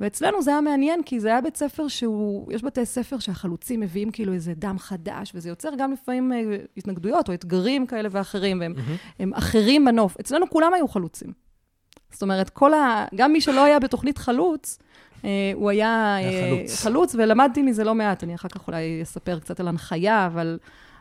ואצלנו 0.00 0.42
זה 0.42 0.50
היה 0.50 0.60
מעניין, 0.60 1.02
כי 1.02 1.20
זה 1.20 1.28
היה 1.28 1.40
בית 1.40 1.56
ספר 1.56 1.88
שהוא, 1.88 2.52
יש 2.52 2.64
בתי 2.64 2.86
ספר 2.86 3.18
שהחלוצים 3.18 3.80
מביאים 3.80 4.10
כאילו 4.10 4.32
איזה 4.32 4.52
דם 4.56 4.76
חדש, 4.78 5.32
וזה 5.34 5.48
יוצר 5.48 5.68
גם 5.78 5.92
לפעמים 5.92 6.32
אה, 6.32 6.56
התנגדויות 6.76 7.28
או 7.28 7.34
אתגרים 7.34 7.86
כאלה 7.86 8.08
ואחרים, 8.12 8.60
והם. 8.60 8.74
הם 9.18 9.34
אחרים 9.34 9.84
בנוף. 9.84 10.16
אצלנו 10.20 10.50
כולם 10.50 10.74
היו 10.74 10.88
חלוצים. 10.88 11.32
זאת 12.12 12.22
אומרת, 12.22 12.50
כל 12.50 12.74
ה... 12.74 13.06
גם 13.14 13.32
מי 13.32 13.40
שלא 13.40 13.64
היה 13.64 13.78
בתוכנית 13.78 14.18
חלוץ, 14.18 14.78
אה, 15.24 15.52
הוא 15.54 15.70
היה, 15.70 16.14
היה 16.16 16.30
אה, 16.30 16.56
חלוץ. 16.56 16.82
חלוץ, 16.82 17.14
ולמדתי 17.14 17.62
מזה 17.62 17.84
לא 17.84 17.94
מעט. 17.94 18.24
אני 18.24 18.34
אחר 18.34 18.48
כך 18.48 18.66
אולי 18.66 19.02
אספר 19.02 19.38
קצת 19.38 19.60
על 19.60 19.68
הנחיה, 19.68 20.26
אבל 20.26 20.58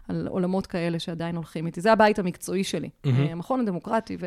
על 0.08 0.28
עולמות 0.28 0.68
כאלה 0.68 1.00
שעדיין 1.00 1.36
הולכים 1.36 1.68
איתי. 1.68 1.82
זה 1.82 1.92
הבית 1.92 2.20
המקצועי 2.20 2.64
שלי. 2.64 2.90
אה, 3.06 3.12
המכון 3.32 3.60
הדמוקרטי 3.60 4.18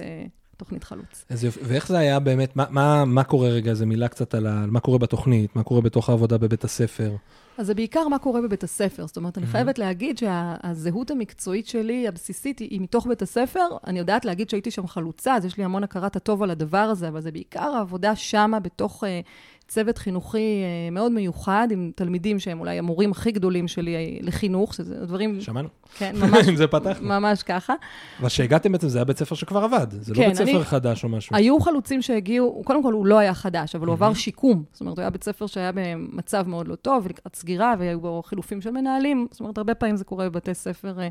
ותוכנית 0.57 0.85
חלוץ. 0.85 1.25
איזה 1.31 1.47
יופי. 1.47 1.61
ואיך 1.63 1.89
זה 1.89 1.99
היה 1.99 2.21
באמת, 2.21 2.57
מה, 2.57 2.65
מה, 2.71 3.05
מה 3.05 3.25
קורה 3.25 3.49
רגע, 3.49 3.71
איזה 3.71 3.87
מילה 3.87 4.09
קצת 4.09 4.35
על 4.35 4.47
ה- 4.47 4.67
מה 4.67 4.81
קורה 4.81 4.99
בתוכנית, 4.99 5.57
מה 5.57 5.63
קורה 5.63 5.81
בתוך 5.81 6.09
העבודה 6.11 6.39
בבית 6.39 6.65
הספר? 6.65 7.17
אז 7.59 7.67
זה 7.67 7.75
בעיקר 7.75 8.09
מה 8.09 8.19
קורה 8.19 8.41
בבית 8.43 8.65
הספר. 8.65 9.07
זאת 9.07 9.17
אומרת, 9.17 9.39
אני 9.39 9.45
מהמם. 9.45 9.53
חייבת 9.53 9.79
להגיד 9.79 10.19
שהזהות 10.19 11.11
המקצועית 11.11 11.67
שלי, 11.67 12.09
הבסיסית, 12.09 12.59
היא 12.59 12.81
מתוך 12.81 13.07
בית 13.07 13.23
הספר. 13.23 13.61
אני 13.87 13.99
יודעת 13.99 14.25
להגיד 14.25 14.51
שהייתי 14.51 14.71
שם 14.71 14.87
חלוצה, 14.87 15.35
אז 15.35 15.45
יש 15.45 15.57
לי 15.59 15.65
המון 15.65 15.85
הכרת 15.85 16.17
הטוב 16.17 16.43
על 16.43 16.51
הדבר 16.51 16.79
הזה, 16.79 17.09
אבל 17.09 17.21
זה 17.21 17.33
בעיקר 17.33 17.61
העבודה 17.77 18.17
שמה, 18.17 18.61
בתוך 18.61 19.05
אה, 19.05 19.21
צוות 19.69 19.99
חינוכי 19.99 20.39
אה, 20.39 20.91
מאוד 20.93 21.13
מיוחד, 21.13 21.69
עם 21.71 21.91
תלמידים 21.97 22.39
שהם 22.39 22.61
אולי 22.61 22.79
המורים 22.79 23.11
הכי 23.11 23.33
גדולים 23.33 23.69
שלי 23.69 23.95
אה, 23.97 24.01
לחינוך, 24.21 24.75
שזה 24.75 25.07
דברים, 25.07 25.41
שמענו? 25.41 25.69
כן, 25.99 26.15
ממש, 26.21 26.47
עם 26.49 26.57
זה 26.57 26.67
פתחנו. 26.67 27.09
ממש 27.09 27.43
ככה. 27.43 27.75
אבל 28.21 28.29
כשהגעתם 28.29 28.73
בעצם, 28.73 28.89
זה 28.89 28.99
היה 28.99 29.05
בית 29.05 29.19
ספר 29.19 29.35
שכבר 29.35 29.65
עבד, 29.65 29.87
זה 29.91 30.13
לא 30.15 30.19
כן, 30.19 30.29
בית 30.29 30.37
ספר 30.37 30.51
אני- 30.57 30.65
חדש 30.65 31.05
או 31.05 31.09
משהו. 31.09 31.37
היו 31.37 31.61
חלוצים 31.61 32.03
שהגיעו, 32.03 32.63
קודם 32.65 32.83
כל 32.83 32.93
הוא 32.93 33.07
לא 33.07 33.19
היה 33.19 33.35
חדש, 33.35 33.75
אבל 33.75 33.87
הוא. 33.87 33.93
עבר 33.93 34.15
שיקום. 34.15 34.65
זאת 34.73 34.81
אומרת, 34.81 34.97
הוא 34.97 35.03
היה 35.03 35.11
בית 35.11 35.25
ספר 35.25 35.47
שהיה 35.47 35.71
במצב 35.75 36.49
מאוד 36.49 36.69
לא 36.69 36.75
טוב, 36.75 37.05
ולקראת 37.07 37.37
סגירה, 37.37 37.75
והיו 37.79 38.01
בו 38.01 38.23
חילופים 38.27 38.61
של 38.61 38.71
מנהלים. 38.71 39.27
זאת 39.31 39.41
אומרת, 39.41 39.59
הרבה 39.59 39.75
פעמים 39.75 39.97
זה 39.97 40.05
קורה 40.05 40.31
בבתי 40.31 40.55
ספר 40.55 41.01
אה, 41.01 41.09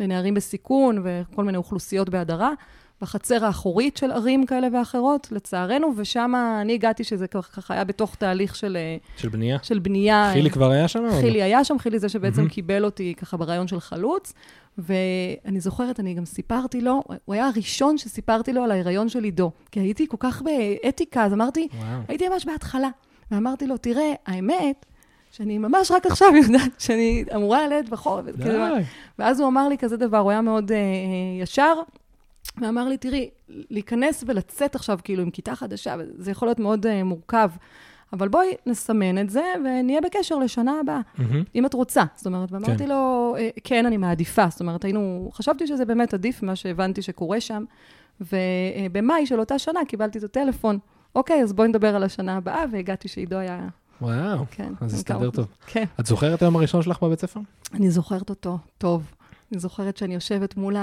לנערים 0.00 0.34
בסיכון, 0.34 1.02
וכל 1.04 1.44
מיני 1.44 1.58
אוכלוסיות 1.58 2.08
בהדרה. 2.08 2.50
בחצר 3.02 3.44
האחורית 3.44 3.96
של 3.96 4.10
ערים 4.10 4.46
כאלה 4.46 4.68
ואחרות, 4.72 5.28
לצערנו, 5.32 5.92
ושם 5.96 6.32
אני 6.60 6.74
הגעתי 6.74 7.04
שזה 7.04 7.26
ככה 7.26 7.74
היה 7.74 7.84
בתוך 7.84 8.14
תהליך 8.14 8.56
של, 8.56 8.76
אה, 8.76 8.96
של 9.16 9.28
בנייה? 9.28 9.58
של 9.62 9.78
בנייה. 9.78 10.30
חילי 10.32 10.50
כבר 10.50 10.70
היה 10.70 10.88
שם? 10.88 11.04
חילי 11.20 11.42
היה 11.42 11.64
שם, 11.64 11.78
חילי 11.78 11.98
זה 11.98 12.08
שבעצם 12.08 12.36
מהמם. 12.36 12.48
קיבל 12.48 12.84
אותי 12.84 13.14
ככה 13.16 13.36
ברעיון 13.36 13.68
של 13.68 13.80
חלוץ. 13.80 14.32
ואני 14.78 15.60
זוכרת, 15.60 16.00
אני 16.00 16.14
גם 16.14 16.24
סיפרתי 16.24 16.80
לו, 16.80 17.02
הוא 17.24 17.34
היה 17.34 17.46
הראשון 17.46 17.98
שסיפרתי 17.98 18.52
לו 18.52 18.64
על 18.64 18.70
ההיריון 18.70 19.08
של 19.08 19.24
עידו. 19.24 19.50
כי 19.70 19.80
הייתי 19.80 20.06
כל 20.08 20.16
כך 20.20 20.42
באתיקה, 20.42 21.24
אז 21.24 21.32
אמרתי, 21.32 21.68
וואו. 21.74 22.00
הייתי 22.08 22.28
ממש 22.28 22.46
בהתחלה. 22.46 22.88
ואמרתי 23.30 23.66
לו, 23.66 23.76
תראה, 23.76 24.12
האמת, 24.26 24.86
שאני 25.30 25.58
ממש 25.58 25.90
רק 25.90 26.06
עכשיו 26.06 26.28
יודעת 26.42 26.70
שאני 26.78 27.24
אמורה 27.34 27.66
ללדת 27.66 27.88
בחורף. 27.88 28.24
ואז 29.18 29.40
הוא 29.40 29.48
אמר 29.48 29.68
לי 29.68 29.78
כזה 29.78 29.96
דבר, 29.96 30.18
הוא 30.18 30.30
היה 30.30 30.40
מאוד 30.40 30.72
אה, 30.72 30.78
ישר, 31.42 31.74
ואמר 32.60 32.88
לי, 32.88 32.96
תראי, 32.96 33.30
להיכנס 33.48 34.24
ולצאת 34.26 34.74
עכשיו 34.74 34.98
כאילו 35.04 35.22
עם 35.22 35.30
כיתה 35.30 35.56
חדשה, 35.56 35.94
זה 36.16 36.30
יכול 36.30 36.48
להיות 36.48 36.58
מאוד 36.58 36.86
uh, 36.86 37.04
מורכב, 37.04 37.50
אבל 38.12 38.28
בואי 38.28 38.46
נסמן 38.66 39.18
את 39.18 39.30
זה 39.30 39.42
ונהיה 39.64 40.00
בקשר 40.00 40.38
לשנה 40.38 40.80
הבאה, 40.80 41.00
מהמם. 41.18 41.42
אם 41.54 41.66
את 41.66 41.74
רוצה. 41.74 42.02
זאת 42.14 42.26
אומרת, 42.26 42.52
ואמרתי 42.52 42.78
כן. 42.78 42.88
לו, 42.88 43.34
"אה, 43.38 43.48
כן, 43.64 43.86
אני 43.86 43.96
מעדיפה. 43.96 44.46
זאת 44.50 44.60
אומרת, 44.60 44.84
היינו, 44.84 45.30
חשבתי 45.32 45.66
שזה 45.66 45.84
באמת 45.84 46.14
עדיף 46.14 46.42
ממה 46.42 46.56
שהבנתי 46.56 47.02
שקורה 47.02 47.40
שם, 47.40 47.64
ובמאי 48.20 49.26
של 49.26 49.40
אותה 49.40 49.58
שנה 49.58 49.80
קיבלתי 49.88 50.18
את 50.18 50.24
הטלפון. 50.24 50.78
אוקיי, 51.14 51.42
אז 51.42 51.52
בואי 51.52 51.68
נדבר 51.68 51.96
על 51.96 52.02
השנה 52.02 52.36
הבאה, 52.36 52.64
והגעתי 52.72 53.08
שעידו 53.08 53.36
היה, 53.36 53.68
וואו, 54.00 54.44
כן. 54.50 54.72
אז 54.80 54.94
הסתדר 54.94 55.30
טוב. 55.30 55.46
כן. 55.66 55.84
את 56.00 56.06
זוכרת 56.06 56.42
היום 56.42 56.56
הראשון 56.56 56.82
שלך 56.82 57.02
בבית 57.02 57.20
ספר? 57.20 57.40
אני 57.74 57.90
זוכרת 57.90 58.30
אותו 58.30 58.58
טוב. 58.78 59.10
אני 59.52 59.60
זוכרת 59.60 59.96
שאני 59.96 60.14
יושבת 60.14 60.56
מול 60.56 60.76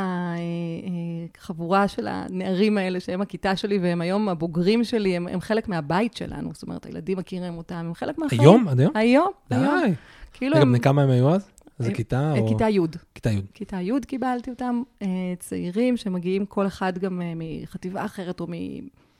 החבורה 1.38 1.88
של 1.88 2.07
הנערים 2.07 2.77
האלה, 2.77 3.00
שהם 3.00 3.21
הכיתה 3.21 3.55
שלי, 3.55 3.77
והם 3.77 4.01
היום 4.01 4.29
הבוגרים 4.29 4.83
שלי, 4.83 5.15
הם, 5.15 5.27
הם 5.27 5.41
חלק 5.41 5.67
מהבית 5.67 6.13
שלנו. 6.13 6.50
זאת 6.53 6.63
אומרת, 6.63 6.86
הילדים 6.86 7.17
מכירים 7.17 7.57
אותם, 7.57 7.75
הם 7.75 7.93
חלק 7.93 8.17
מהחיים. 8.17 8.41
היום? 8.41 8.67
עד 8.67 8.79
היום? 8.79 8.91
היום, 8.95 9.27
היום. 9.50 9.79
די. 9.86 9.93
כאילו 10.33 10.55
רגע, 10.55 10.62
הם... 10.62 10.79
כמה 10.79 11.03
הם 11.03 11.09
היו 11.09 11.29
אז? 11.29 11.50
איזה 11.79 11.89
אה, 11.91 11.95
כיתה? 11.95 12.33
אה, 12.36 12.39
או- 12.39 12.47
כיתה 12.47 12.69
י'. 12.69 12.79
כיתה 13.15 13.29
י'. 13.29 13.41
כיתה 13.53 13.81
י' 13.81 13.91
קיבלתי 14.07 14.50
אותם, 14.50 14.81
אה, 15.01 15.07
צעירים 15.39 15.97
שמגיעים 15.97 16.45
כל 16.45 16.67
אחד 16.67 16.97
גם 16.97 17.21
אה, 17.21 17.33
מחטיבה 17.36 18.05
אחרת 18.05 18.39
או 18.39 18.47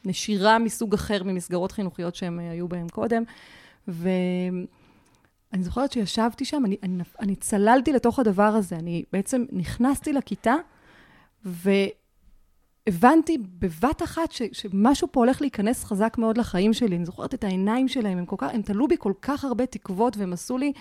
מנשירה 0.06 0.60
מסוג 0.60 0.94
אחר 0.94 1.24
ממסגרות 1.24 1.72
חינוכיות 1.72 2.16
שהם 2.16 2.40
אה, 2.40 2.52
היו 2.52 2.68
בהם 2.68 2.88
קודם. 2.90 3.24
ואני 5.52 5.64
זוכרת 5.64 5.92
שישבתי 5.92 6.46
שם, 6.46 6.66
אני, 6.66 6.78
אני, 6.84 7.04
אני 7.20 7.36
צללתי 7.36 7.94
לתוך 7.94 8.20
הדבר 8.20 8.44
הזה, 8.44 8.76
אני 8.76 9.04
בעצם 9.14 9.46
נכנסתי 9.52 10.14
לכיתה 10.14 10.56
והבנתי 11.46 13.38
בבת 13.38 14.04
אחת 14.04 14.32
ש, 14.32 14.42
שמשהו 14.52 15.08
פה 15.12 15.20
הולך 15.20 15.42
להיכנס 15.42 15.84
חזק 15.84 16.16
מאוד 16.18 16.38
לחיים 16.38 16.74
שלי. 16.74 16.96
אני 16.96 17.06
זוכרת 17.06 17.34
את 17.34 17.44
העיניים 17.44 17.88
שלהם, 17.88 18.18
הם, 18.18 18.26
כל 18.26 18.36
כך, 18.38 18.50
הם 18.54 18.62
תלו 18.62 18.88
בי 18.88 18.96
כל 19.00 19.14
כך 19.22 19.44
הרבה 19.46 19.66
תקוות 19.66 20.18
והם 20.18 20.34
עשו 20.34 20.58
לי 20.58 20.72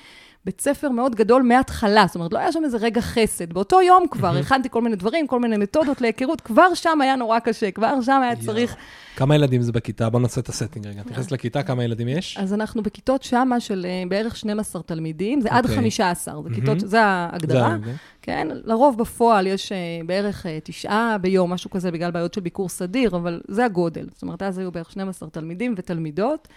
בית 0.47 0.61
ספר 0.61 0.89
מאוד 0.89 1.15
גדול 1.15 1.43
מההתחלה, 1.43 2.05
זאת 2.07 2.15
אומרת, 2.15 2.33
לא 2.33 2.39
היה 2.39 2.53
שם 2.53 2.65
איזה 2.65 2.77
רגע 2.77 3.01
חסד. 3.01 3.53
באותו 3.53 3.83
יום 3.83 4.05
כבר 4.11 4.37
הכנתי 4.37 4.69
כל 4.71 4.83
מיני 4.83 4.97
דברים, 4.97 5.27
כל 5.27 5.41
מיני 5.41 5.57
מתודות 5.57 6.01
להיכרות, 6.01 6.41
כבר 6.41 6.75
שם 6.75 7.01
היה 7.01 7.17
נורא 7.17 7.39
קשה, 7.39 7.71
כבר 7.71 8.01
שם 8.01 8.21
היה 8.23 8.37
צריך... 8.37 8.77
כמה 9.17 9.35
ילדים 9.35 9.63
זה 9.63 9.73
בכיתה? 9.73 10.11
בוא 10.11 10.21
נעשה 10.21 10.41
את 10.41 10.49
הסטינג 10.49 10.87
רגע. 10.87 11.03
תכנס 11.03 11.31
לכיתה, 11.31 11.63
כמה 11.63 11.85
ילדים 11.85 12.09
יש? 12.09 12.37
אז 12.41 12.55
אנחנו 12.55 12.83
בכיתות 12.83 13.23
שמה 13.23 13.61
של 13.61 13.87
אה, 13.89 14.03
בערך 14.09 14.37
12 14.37 14.83
תלמידים, 14.83 15.41
זה 15.41 15.49
עד 15.51 15.65
אוקיי. 15.65 15.77
15, 15.77 16.43
זה 16.43 16.55
כיתות. 16.55 16.81
זה 16.81 17.03
ההגדרה. 17.03 17.77
כן, 18.23 18.49
לרוב 18.65 18.99
בפועל 18.99 19.47
יש 19.47 19.73
אה, 19.73 19.77
בערך 20.07 20.47
אה, 20.47 20.59
תשעה 20.65 21.17
ביום, 21.21 21.53
משהו 21.53 21.71
כזה, 21.71 21.91
בגלל 21.91 22.11
בעיות 22.11 22.35
של 22.35 22.41
ביקור 22.41 22.69
סדיר, 22.69 23.17
אבל 23.17 23.41
זה 23.49 23.65
הגודל. 23.65 24.07
זאת 24.13 24.23
אומרת, 24.23 24.43
אז 24.43 24.59
היו 24.59 24.73
בערך 24.73 24.91
12 24.91 25.29
תלמידים 25.29 25.75
ותלמידות, 25.77 26.49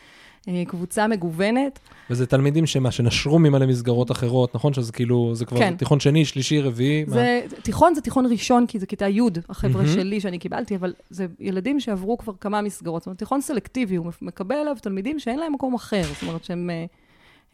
קבוצה 0.68 1.08
מגוונת. 1.08 1.80
וזה 2.10 2.26
תלמידים 2.26 2.66
שמה, 2.66 2.92
שנשרו 2.92 3.40
ממלא 3.40 3.66
מסגרות 3.66 4.12
אחרות, 4.12 4.56
נכון? 4.56 4.74
שזה 4.74 4.92
כאילו, 4.92 5.36
זה 5.36 5.46
כבר 5.46 5.60
כן. 5.60 5.76
תיכון 5.76 6.00
שני, 6.00 6.26
שלישי, 6.26 6.62
רביעי. 6.62 7.06
מה? 7.08 7.14
זה, 7.14 7.42
תיכון 7.64 7.96
זה 7.96 8.02
תיכון 8.02 8.26
ראשון, 8.32 8.68
כי 8.68 8.80
זה 8.80 8.86
כיתה 8.86 9.08
י', 9.08 9.22
החבר'ה 9.50 9.84
מהמם. 9.84 9.94
שלי 9.94 10.20
שאני 10.22 10.40
קיבלתי, 10.40 10.76
אבל 10.76 10.94
זה 11.10 11.26
ילדים 11.40 11.80
שעברו 11.80 12.18
כבר 12.18 12.34
כמה 12.42 12.62
מסגרות. 12.62 13.02
זאת 13.02 13.08
אומרת, 13.08 13.18
תיכון 13.18 13.42
סלקטיבי, 13.42 13.96
הוא 13.96 14.12
מקבל 14.22 14.56
אליו 14.56 14.76
תלמידים 14.82 15.20
שאין 15.20 15.40
להם 15.40 15.54
מקום 15.54 15.74
אחר. 15.74 16.04
זאת 16.04 16.24
אומרת, 16.24 16.44
שהם 16.44 16.70
אה, 16.70 16.86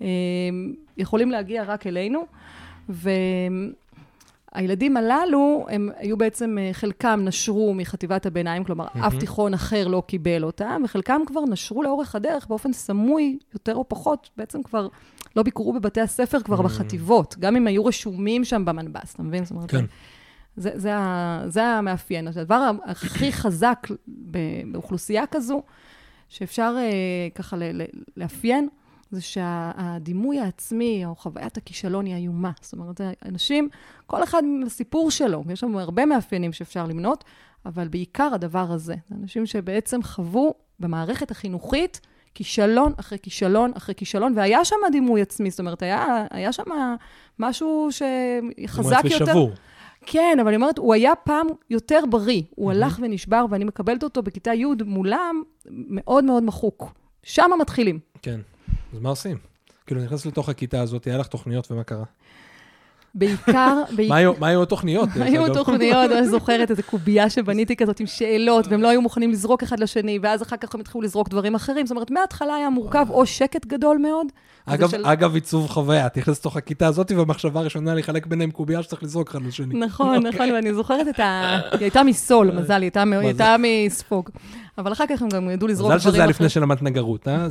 אה, 0.02 0.08
יכולים 0.98 1.32
להגיע 1.32 1.64
רק 1.64 1.88
אלינו. 1.88 2.26
והילדים 4.56 4.98
הללו, 4.98 5.66
הם 5.70 5.90
היו 5.98 6.18
בעצם, 6.18 6.58
אה, 6.62 6.70
חלקם 6.74 7.22
נשרו 7.24 7.74
מחטיבת 7.74 8.26
הביניים, 8.26 8.64
כלומר, 8.64 8.86
מהמם. 8.94 9.08
אף 9.08 9.16
תיכון 9.20 9.54
אחר 9.54 9.88
לא 9.88 10.04
קיבל 10.08 10.44
אותם, 10.44 10.82
וחלקם 10.86 11.22
כבר 11.28 11.42
נשרו 11.50 11.84
לאורך 11.84 12.16
הדרך 12.16 12.48
באופן 12.48 12.74
סמוי, 12.74 13.38
יותר 13.54 13.76
או 13.76 13.90
פחות, 13.90 14.30
בעצם 14.38 14.64
כבר 14.64 14.88
לא 15.36 15.44
ביקרו 15.44 15.74
בבתי 15.74 16.02
הספר 16.02 16.40
כבר 16.40 16.60
Mm. 16.60 16.64
בחטיבות, 16.64 17.36
גם 17.40 17.56
אם 17.56 17.68
היו 17.68 17.86
רשומים 17.86 18.44
שם 18.44 18.66
במנב"ס, 18.66 19.14
אתה 19.14 19.24
מבין? 19.24 19.46
זאת 19.46 19.52
אומרת, 19.52 19.72
כן. 19.72 19.86
זה, 20.58 20.72
זה, 20.74 20.92
זה 21.48 21.66
המאפיין. 21.66 22.28
הדבר 22.28 22.72
הכי 22.86 23.32
חזק 23.32 23.88
באוכלוסייה 24.72 25.26
כזו, 25.26 25.62
שאפשר 26.30 26.76
אה, 26.78 27.30
ככה 27.36 27.58
לאפיין, 28.18 28.68
זה 29.12 29.22
שהדימוי 29.22 30.40
העצמי, 30.40 31.06
או 31.06 31.16
חוויית 31.16 31.58
הכישלון 31.58 32.06
היא 32.06 32.16
איומה. 32.16 32.52
זאת 32.62 32.74
אומרת, 32.74 33.02
אנשים, 33.26 33.70
כל 34.08 34.24
אחד 34.24 34.44
עם 34.44 34.64
הסיפור 34.66 35.12
שלו, 35.12 35.44
יש 35.50 35.64
לנו 35.64 35.80
הרבה 35.80 36.06
מאפיינים 36.06 36.54
שאפשר 36.54 36.86
למנות, 36.86 37.24
אבל 37.66 37.88
בעיקר 37.88 38.30
הדבר 38.34 38.72
הזה. 38.72 38.96
זה 39.10 39.16
אנשים 39.22 39.46
שבעצם 39.46 40.04
חוו 40.04 40.54
במערכת 40.80 41.32
החינוכית 41.32 42.02
כישלון 42.36 42.94
אחרי 43.00 43.18
כישלון 43.22 43.72
אחרי 43.78 43.96
כישלון, 43.96 44.34
והיה 44.36 44.66
שם 44.66 44.76
דימוי 44.92 45.22
עצמי, 45.22 45.50
זאת 45.50 45.60
אומרת, 45.60 45.82
היה, 45.82 46.26
היה 46.32 46.52
שם 46.52 46.64
משהו 47.40 47.90
שחזק 47.92 48.98
עצמי 48.98 49.14
יותר. 49.14 49.26
שבור. 49.26 49.52
כן, 50.06 50.38
אבל 50.42 50.48
אני 50.48 50.56
אומרת, 50.56 50.78
הוא 50.78 50.94
היה 50.94 51.16
פעם 51.16 51.48
יותר 51.70 52.00
בריא. 52.10 52.42
הוא 52.56 52.72
הלך 52.72 53.00
ונשבר, 53.02 53.46
ואני 53.50 53.64
מקבלת 53.64 54.04
אותו 54.04 54.24
בכיתה 54.24 54.54
י' 54.54 54.66
מולם, 54.86 55.44
מאוד 55.70 56.24
מאוד 56.24 56.44
מחוק. 56.44 56.94
שם 57.24 57.50
מתחילים. 57.62 58.00
כן. 58.22 58.40
אז 58.96 59.02
מה 59.02 59.10
עושים? 59.10 59.38
כאילו, 59.88 60.02
נכנס 60.04 60.26
לתוך 60.26 60.50
הכיתה 60.50 60.82
הזאת, 60.82 61.06
היה 61.06 61.18
לך 61.18 61.28
תוכניות 61.28 61.72
ומה 61.72 61.84
קרה? 61.84 62.04
בעיקר, 63.16 63.82
מה. 64.10 64.16
היו- 64.16 64.34
מה 64.40 64.48
היו 64.48 64.62
התוכניות? 64.64 65.10
דרך 65.10 65.28
היו 65.28 65.46
אגב? 65.46 65.54
תוכניות, 65.54 66.12
אני 66.12 66.28
זוכרת 66.28 66.72
איזו 66.72 66.84
קובייה 66.84 67.30
שבניתי 67.36 67.76
כזאת 67.76 68.00
עם 68.00 68.08
שאלות, 68.08 68.68
והם 68.68 68.82
לא 68.82 68.88
היו 68.88 69.02
מוכנים 69.02 69.32
לזרוק 69.32 69.64
אחד 69.64 69.80
לשני, 69.80 70.20
ואז 70.22 70.42
אחר 70.44 70.58
כך 70.58 70.76
הם 70.76 70.82
התחילו 70.82 71.02
לזרוק 71.02 71.30
דברים 71.30 71.56
אחרים. 71.56 71.86
זאת 71.86 71.92
אומרת, 71.92 72.12
מההתחלה 72.12 72.56
היה 72.56 72.70
מורכב, 72.70 73.06
או 73.10 73.26
שקט 73.26 73.66
גדול 73.66 73.98
מאוד. 73.98 74.28
אגב, 75.04 75.36
עיצוב 75.36 75.68
חוויה, 75.68 76.08
את 76.08 76.18
נכנסת 76.18 76.40
לתוך 76.40 76.58
הכיתה 76.58 76.88
הזאת, 76.88 77.12
והמחשבה 77.12 77.60
הראשונה 77.60 77.96
לחלק 77.96 78.26
ביניהם 78.26 78.52
קובייה 78.52 78.84
שצריך 78.84 79.04
לזרוק 79.04 79.30
אחד 79.30 79.42
לשני. 79.42 79.80
נכון, 79.80 80.28
נכון, 80.28 80.52
ואני 80.52 80.74
זוכרת 80.74 81.08
את 81.08 81.20
ה... 81.20 81.60
היא 81.72 81.80
הייתה 81.82 82.04
מסול, 82.04 82.52
מזל, 82.60 82.82
היא 82.82 82.92
הייתה 83.22 83.56
מספוג. 83.60 84.30
אבל 84.78 84.94
אחר 84.94 85.04
כך 85.10 85.22
הם 85.22 85.30
גם 85.30 85.50
ידעו 85.50 85.68
לזרוק 85.68 85.92
מזל 85.92 86.00
דברים 86.00 86.14
שזה 86.14 86.22
היה 86.22 86.32
אחרים. 86.32 86.36
לפני 86.36 86.50
שלמדת 86.50 86.82
נגרות, 86.82 87.28
אה? 87.28 87.48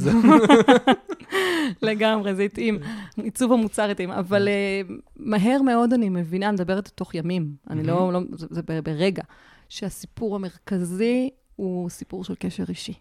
לגמרי, 1.82 2.34
זה 2.34 2.42
התאים. 2.42 2.78
עיצוב 3.16 3.52
המוצר 3.52 3.90
התאים. 3.90 4.10
אבל 4.10 4.48
אה, 4.48 4.80
מהר 5.16 5.62
מאוד 5.62 5.92
אני 5.92 6.08
מבינה, 6.08 6.48
אני 6.48 6.54
מדברת 6.54 6.88
תוך 6.88 7.14
ימים. 7.14 7.56
אני 7.70 7.82
לא, 7.82 8.12
לא, 8.12 8.20
זה, 8.32 8.62
ברגע, 8.62 9.22
שהסיפור 9.68 10.36
המרכזי 10.36 11.30
הוא 11.56 11.90
סיפור 11.90 12.24
של 12.24 12.34
קשר 12.34 12.64
אישי. 12.68 12.94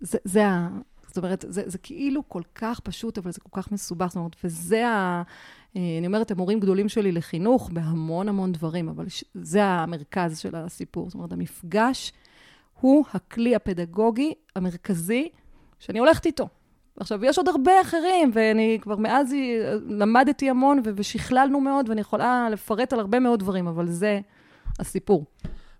זה, 0.00 0.46
ה... 0.46 0.68
זאת 1.06 1.18
אומרת, 1.18 1.44
זה, 1.48 1.62
זה 1.66 1.78
כאילו 1.78 2.28
כל 2.28 2.42
כך 2.54 2.80
פשוט, 2.80 3.18
אבל 3.18 3.32
זה 3.32 3.40
כל 3.40 3.62
כך 3.62 3.72
מסובך. 3.72 4.06
זאת 4.06 4.16
אומרת, 4.16 4.36
וזה 4.44 4.88
ה... 4.88 5.22
אה, 5.76 5.98
אני 5.98 6.06
אומרת, 6.06 6.30
הם 6.30 6.36
מורים 6.36 6.60
גדולים 6.60 6.88
שלי 6.88 7.12
לחינוך 7.12 7.70
בהמון 7.72 8.28
המון 8.28 8.52
דברים, 8.52 8.88
אבל 8.88 9.06
זה 9.34 9.64
המרכז 9.64 10.38
של 10.38 10.56
הסיפור. 10.56 11.10
זאת 11.10 11.14
אומרת, 11.14 11.32
המפגש 11.32 12.12
הוא 12.84 13.04
הכלי 13.12 13.54
הפדגוגי 13.54 14.32
המרכזי 14.56 15.28
שאני 15.78 15.98
הולכת 15.98 16.26
איתו. 16.26 16.48
עכשיו, 17.00 17.24
יש 17.24 17.38
עוד 17.38 17.48
הרבה 17.48 17.72
אחרים, 17.82 18.30
ואני 18.34 18.78
כבר 18.82 18.96
מאז 18.96 19.34
למדתי 19.88 20.50
המון 20.50 20.82
ושכללנו 20.96 21.60
מאוד, 21.60 21.88
ואני 21.88 22.00
יכולה 22.00 22.48
לפרט 22.50 22.92
על 22.92 23.00
הרבה 23.00 23.20
מאוד 23.20 23.40
דברים, 23.40 23.66
אבל 23.66 23.86
זה 23.86 24.20
הסיפור. 24.78 25.24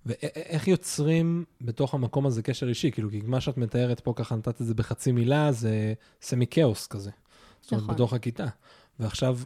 ואיך 0.07 0.69
יוצרים 0.69 1.45
בתוך 1.61 1.95
המקום 1.95 2.27
הזה 2.27 2.43
קשר 2.43 2.69
אישי? 2.69 2.91
כאילו, 2.91 3.11
כי 3.11 3.21
מה 3.25 3.41
שאת 3.41 3.57
מתארת 3.57 4.01
פה, 4.01 4.13
ככה 4.17 4.37
נתת 4.37 4.61
את 4.61 4.67
זה 4.67 4.75
בחצי 4.75 5.13
מילה, 5.13 5.53
זה 5.53 5.95
סמי 6.23 6.47
כאוס 6.51 6.87
כזה. 6.87 7.11
זאת 7.61 7.73
אומרת, 7.73 7.83
נכון. 7.85 7.95
בתוך 7.95 8.13
הכיתה. 8.13 8.47
ועכשיו, 9.01 9.39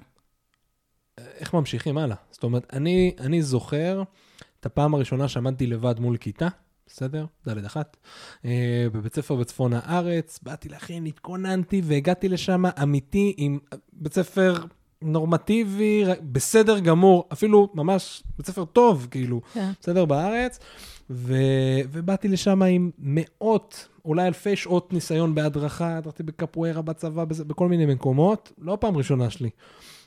איך 1.19 1.55
ממשיכים 1.55 1.99
הלאה? 1.99 2.17
זאת 2.31 2.43
אומרת, 2.43 2.67
אני, 2.73 3.15
אני 3.21 3.43
זוכר 3.43 4.03
את 4.61 4.67
הפעם 4.67 4.95
הראשונה 4.95 5.29
שעמדתי 5.29 5.67
לבד 5.67 6.01
מול 6.01 6.17
כיתה, 6.17 6.49
בסדר? 6.89 7.27
ד' 7.49 7.65
אחת, 7.65 7.97
אה, 8.45 8.87
בבית 8.93 9.15
ספר 9.15 9.35
בצפון 9.35 9.73
הארץ, 9.73 10.39
באתי 10.43 10.69
להכין, 10.69 11.07
התכוננתי 11.07 11.83
והגעתי 11.85 12.29
לשם 12.29 12.63
אמיתי 12.83 13.35
עם 13.37 13.59
בית 13.93 14.15
ספר 14.15 14.55
נורמטיבי, 15.03 16.05
בסדר 16.23 16.79
גמור, 16.79 17.29
אפילו 17.33 17.69
ממש 17.75 18.23
בית 18.37 18.47
ספר 18.47 18.65
טוב, 18.65 19.07
כאילו, 19.11 19.41
כן. 19.53 19.71
בסדר, 19.81 20.05
בארץ, 20.05 20.59
ו... 21.11 21.35
ובאתי 21.93 22.29
לשם 22.29 22.63
עם 22.63 22.91
מאות, 22.99 23.89
אולי 24.05 24.27
אלפי 24.27 24.57
שעות 24.57 24.93
ניסיון 24.93 25.35
בהדרכה, 25.35 25.97
הדרכתי 25.97 26.23
בקפוארה 26.23 26.83
בצבא, 26.83 27.25
בזה, 27.25 27.45
בכל 27.45 27.69
מיני 27.69 27.87
מקומות, 27.87 28.53
לא 28.59 28.79
פעם 28.81 28.97
ראשונה 28.97 29.31
שלי. 29.31 29.51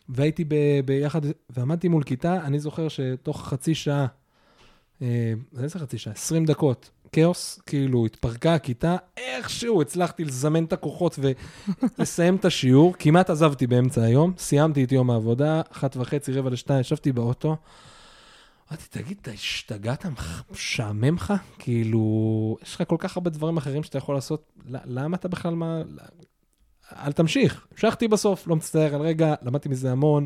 והייתי 0.09 0.43
ב... 0.43 0.55
ביחד, 0.85 1.21
ועמדתי 1.49 1.87
מול 1.87 2.03
כיתה, 2.03 2.45
אני 2.45 2.59
זוכר 2.59 2.87
שתוך 2.87 3.47
חצי 3.47 3.75
שעה, 3.75 4.05
איזה 5.61 5.79
חצי 5.79 5.97
שעה? 5.97 6.13
20 6.13 6.45
דקות, 6.45 6.89
כאוס, 7.11 7.59
כאילו 7.65 8.05
התפרקה 8.05 8.53
הכיתה, 8.53 8.97
איכשהו 9.17 9.81
הצלחתי 9.81 10.25
לזמן 10.25 10.63
את 10.63 10.73
הכוחות 10.73 11.19
ולסיים 11.19 12.35
את 12.35 12.45
השיעור, 12.45 12.93
כמעט 12.99 13.29
עזבתי 13.29 13.67
באמצע 13.67 14.03
היום, 14.03 14.33
סיימתי 14.37 14.83
את 14.83 14.91
יום 14.91 15.11
העבודה, 15.11 15.61
אחת 15.71 15.97
וחצי, 15.97 16.31
רבע 16.31 16.49
לשתיים, 16.49 16.79
ישבתי 16.79 17.11
באוטו. 17.11 17.55
אמרתי, 18.71 18.83
תגיד, 18.89 19.17
אתה 19.21 19.31
השתגעת? 19.31 20.05
משעמם 20.51 21.15
לך? 21.15 21.33
כאילו, 21.59 22.57
יש 22.63 22.75
לך 22.75 22.83
כל 22.87 22.95
כך 22.99 23.17
הרבה 23.17 23.29
דברים 23.29 23.57
אחרים 23.57 23.83
שאתה 23.83 23.97
יכול 23.97 24.15
לעשות, 24.15 24.51
למה 24.67 25.17
אתה 25.17 25.27
בכלל 25.27 25.55
מה... 25.55 25.81
אל 26.91 27.11
תמשיך. 27.11 27.67
המשכתי 27.71 28.07
בסוף, 28.07 28.47
לא 28.47 28.55
מצטער 28.55 28.95
על 28.95 29.01
רגע, 29.01 29.33
למדתי 29.41 29.69
מזה 29.69 29.91
המון. 29.91 30.25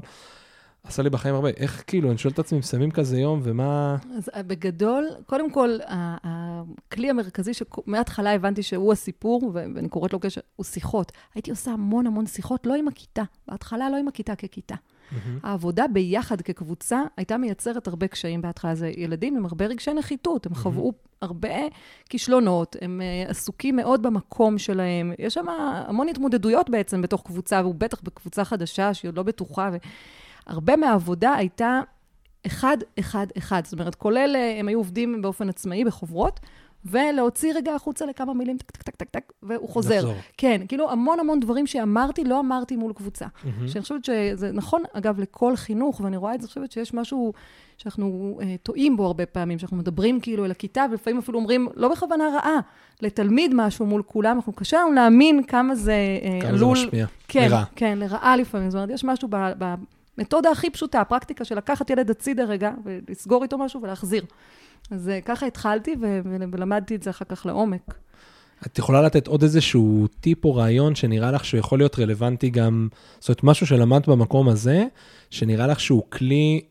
עשה 0.87 1.03
לי 1.03 1.09
בחיים 1.09 1.35
הרבה. 1.35 1.49
איך 1.49 1.83
כאילו, 1.87 2.09
אני 2.09 2.17
שואל 2.17 2.33
את 2.33 2.39
עצמי, 2.39 2.59
מסיימים 2.59 2.91
כזה 2.91 3.19
יום, 3.19 3.39
ומה... 3.43 3.97
אז 4.17 4.29
אה, 4.35 4.43
בגדול, 4.43 5.07
קודם 5.25 5.51
כל, 5.51 5.69
הכלי 5.87 7.09
המרכזי 7.09 7.51
שמההתחלה 7.53 8.33
הבנתי 8.33 8.63
שהוא 8.63 8.93
הסיפור, 8.93 9.51
ואני 9.53 9.89
קוראת 9.89 10.13
לו 10.13 10.19
קשר, 10.19 10.41
הוא 10.55 10.63
שיחות. 10.63 11.11
הייתי 11.35 11.51
עושה 11.51 11.71
המון 11.71 12.07
המון 12.07 12.25
שיחות, 12.25 12.65
לא 12.65 12.75
עם 12.75 12.87
הכיתה. 12.87 13.23
בהתחלה 13.47 13.89
לא 13.89 13.97
עם 13.97 14.07
הכיתה 14.07 14.35
ככיתה. 14.35 14.75
Mm-hmm. 14.75 15.15
העבודה 15.43 15.85
ביחד 15.87 16.41
כקבוצה 16.41 17.01
הייתה 17.17 17.37
מייצרת 17.37 17.87
הרבה 17.87 18.07
קשיים 18.07 18.41
בהתחלה. 18.41 18.75
זה 18.75 18.91
ילדים 18.97 19.37
עם 19.37 19.45
הרבה 19.45 19.65
רגשי 19.65 19.93
נחיתות, 19.93 20.45
הם 20.45 20.51
mm-hmm. 20.51 20.55
חוו 20.55 20.93
הרבה 21.21 21.49
כישלונות, 22.09 22.75
הם 22.81 23.01
uh, 23.01 23.29
עסוקים 23.29 23.75
מאוד 23.75 24.01
במקום 24.01 24.57
שלהם. 24.57 25.13
יש 25.19 25.33
שם 25.33 25.45
המון 25.49 26.09
התמודדויות 26.09 26.69
בעצם 26.69 27.01
בתוך 27.01 27.21
קבוצה, 27.25 27.61
והוא 27.61 27.75
בטח 27.75 28.01
בקבוצה 28.01 28.45
חדשה 28.45 28.93
שהיא 28.93 29.09
עוד 29.09 29.17
לא 29.17 29.23
בטוחה. 29.23 29.69
ו... 29.73 29.77
הרבה 30.47 30.75
מהעבודה 30.75 31.33
הייתה 31.33 31.81
אחד, 32.45 32.77
אחד, 32.99 33.27
אחד. 33.37 33.61
זאת 33.65 33.73
אומרת, 33.73 33.95
כולל, 33.95 34.35
אה, 34.35 34.59
הם 34.59 34.67
היו 34.67 34.79
עובדים 34.79 35.21
באופן 35.21 35.49
עצמאי 35.49 35.83
בחוברות, 35.85 36.39
ולהוציא 36.85 37.53
רגע 37.55 37.75
החוצה 37.75 38.05
לכמה 38.05 38.33
מילים, 38.33 38.57
טק, 38.57 38.71
טק, 38.71 38.81
טק, 38.81 38.95
טק, 38.95 39.09
טק, 39.09 39.33
והוא 39.43 39.69
חוזר. 39.69 39.95
לחזור. 39.95 40.15
כן, 40.37 40.61
כאילו 40.67 40.91
המון 40.91 41.19
המון 41.19 41.39
דברים 41.39 41.67
שאמרתי, 41.67 42.23
לא 42.23 42.39
אמרתי 42.39 42.75
מול 42.75 42.93
קבוצה. 42.93 43.25
Mm-hmm. 43.25 43.67
שאני 43.67 43.81
חושבת 43.81 44.05
שזה 44.05 44.51
נכון, 44.51 44.83
אגב, 44.93 45.19
לכל 45.19 45.55
חינוך, 45.55 45.99
ואני 45.99 46.17
רואה 46.17 46.35
את 46.35 46.41
זה, 46.41 46.47
חושבת 46.47 46.71
שיש 46.71 46.93
משהו 46.93 47.33
שאנחנו 47.77 48.39
אה, 48.41 48.55
טועים 48.63 48.97
בו 48.97 49.05
הרבה 49.05 49.25
פעמים, 49.25 49.59
שאנחנו 49.59 49.77
מדברים 49.77 50.19
כאילו 50.19 50.45
אל 50.45 50.51
הכיתה, 50.51 50.85
ולפעמים 50.91 51.19
אפילו 51.19 51.39
אומרים, 51.39 51.67
לא 51.75 51.87
בכוונה 51.87 52.23
רעה, 52.33 52.59
לתלמיד 53.01 53.51
משהו 53.53 53.85
מול 53.85 54.03
כולם, 54.05 54.35
אנחנו 54.35 54.53
קשה 54.53 54.77
לנו 54.77 54.91
להאמין 54.91 55.43
כמה 55.43 55.75
זה 55.75 55.93
אה, 55.93 56.41
כמה 56.41 56.49
עלול... 56.49 56.59
כמה 56.59 56.75
זה 56.75 56.85
משפיע, 56.85 57.05
כן, 57.27 57.47
לרעה. 57.49 57.63
כן, 57.75 57.97
לרעה 57.97 58.37
לפעמים. 58.37 58.69
זאת 58.69 58.77
אומרת, 58.77 58.89
יש 58.89 59.03
משהו 59.03 59.27
ב... 59.31 59.35
ב 59.57 59.75
המתודה 60.17 60.51
הכי 60.51 60.69
פשוטה, 60.69 61.01
הפרקטיקה 61.01 61.45
של 61.45 61.57
לקחת 61.57 61.89
ילד 61.89 62.09
הצידה 62.09 62.43
רגע, 62.43 62.71
ולסגור 62.83 63.43
איתו 63.43 63.57
משהו 63.57 63.81
ולהחזיר. 63.81 64.25
אז 64.91 65.09
אה, 65.09 65.21
ככה 65.21 65.45
התחלתי, 65.45 65.95
ולמדתי 66.51 66.95
את 66.95 67.03
זה 67.03 67.09
אחר 67.09 67.25
כך 67.25 67.45
לעומק. 67.45 67.95
את 68.65 68.79
יכולה 68.79 69.01
לתת 69.01 69.27
עוד 69.27 69.43
איזשהו 69.43 70.07
טיפ 70.19 70.45
או 70.45 70.55
רעיון 70.55 70.95
שנראה 70.95 71.31
לך 71.31 71.45
שהוא 71.45 71.59
יכול 71.59 71.79
להיות 71.79 71.99
רלוונטי 71.99 72.49
גם, 72.49 72.87
זאת 73.19 73.29
אומרת, 73.29 73.43
משהו 73.43 73.67
שלמדת 73.67 74.07
במקום 74.07 74.49
הזה, 74.49 74.85
שנראה 75.29 75.67
לך 75.67 75.79
שהוא 75.79 76.03
כלי, 76.09 76.61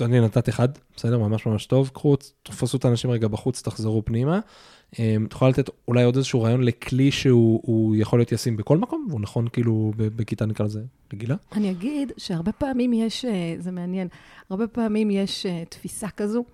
אני 0.00 0.20
נתת 0.20 0.48
אחד, 0.48 0.68
בסדר, 0.96 1.18
ממש 1.18 1.46
ממש 1.46 1.66
טוב, 1.66 1.90
קחו, 1.94 2.16
תפסו 2.42 2.76
את 2.76 2.84
האנשים 2.84 3.10
רגע 3.10 3.28
בחוץ, 3.28 3.62
תחזרו 3.62 4.04
פנימה. 4.04 4.40
אמ, 4.98 5.24
את 5.28 5.32
יכולה 5.32 5.50
לתת 5.50 5.70
אולי 5.88 6.04
עוד 6.04 6.16
איזשהו 6.16 6.42
רעיון 6.42 6.62
לכלי 6.62 7.10
שהוא 7.10 7.96
יכול 7.96 8.18
להיות 8.18 8.32
ישים 8.32 8.56
בכל 8.56 8.78
מקום, 8.78 9.06
והוא 9.08 9.20
נכון 9.20 9.48
כאילו 9.48 9.92
בכיתה 9.96 10.46
נקרא 10.46 10.66
לזה 10.66 10.82
רגילה? 11.12 11.36
אני 11.52 11.70
אגיד 11.70 12.12
שהרבה 12.16 12.52
פעמים 12.52 12.92
יש, 12.92 13.24
אה, 13.24 13.54
זה 13.58 13.70
מעניין, 13.70 14.08
הרבה 14.50 14.66
פעמים 14.66 15.10
יש 15.10 15.46
אה, 15.46 15.62
תפיסה 15.68 16.08
כזו. 16.08 16.44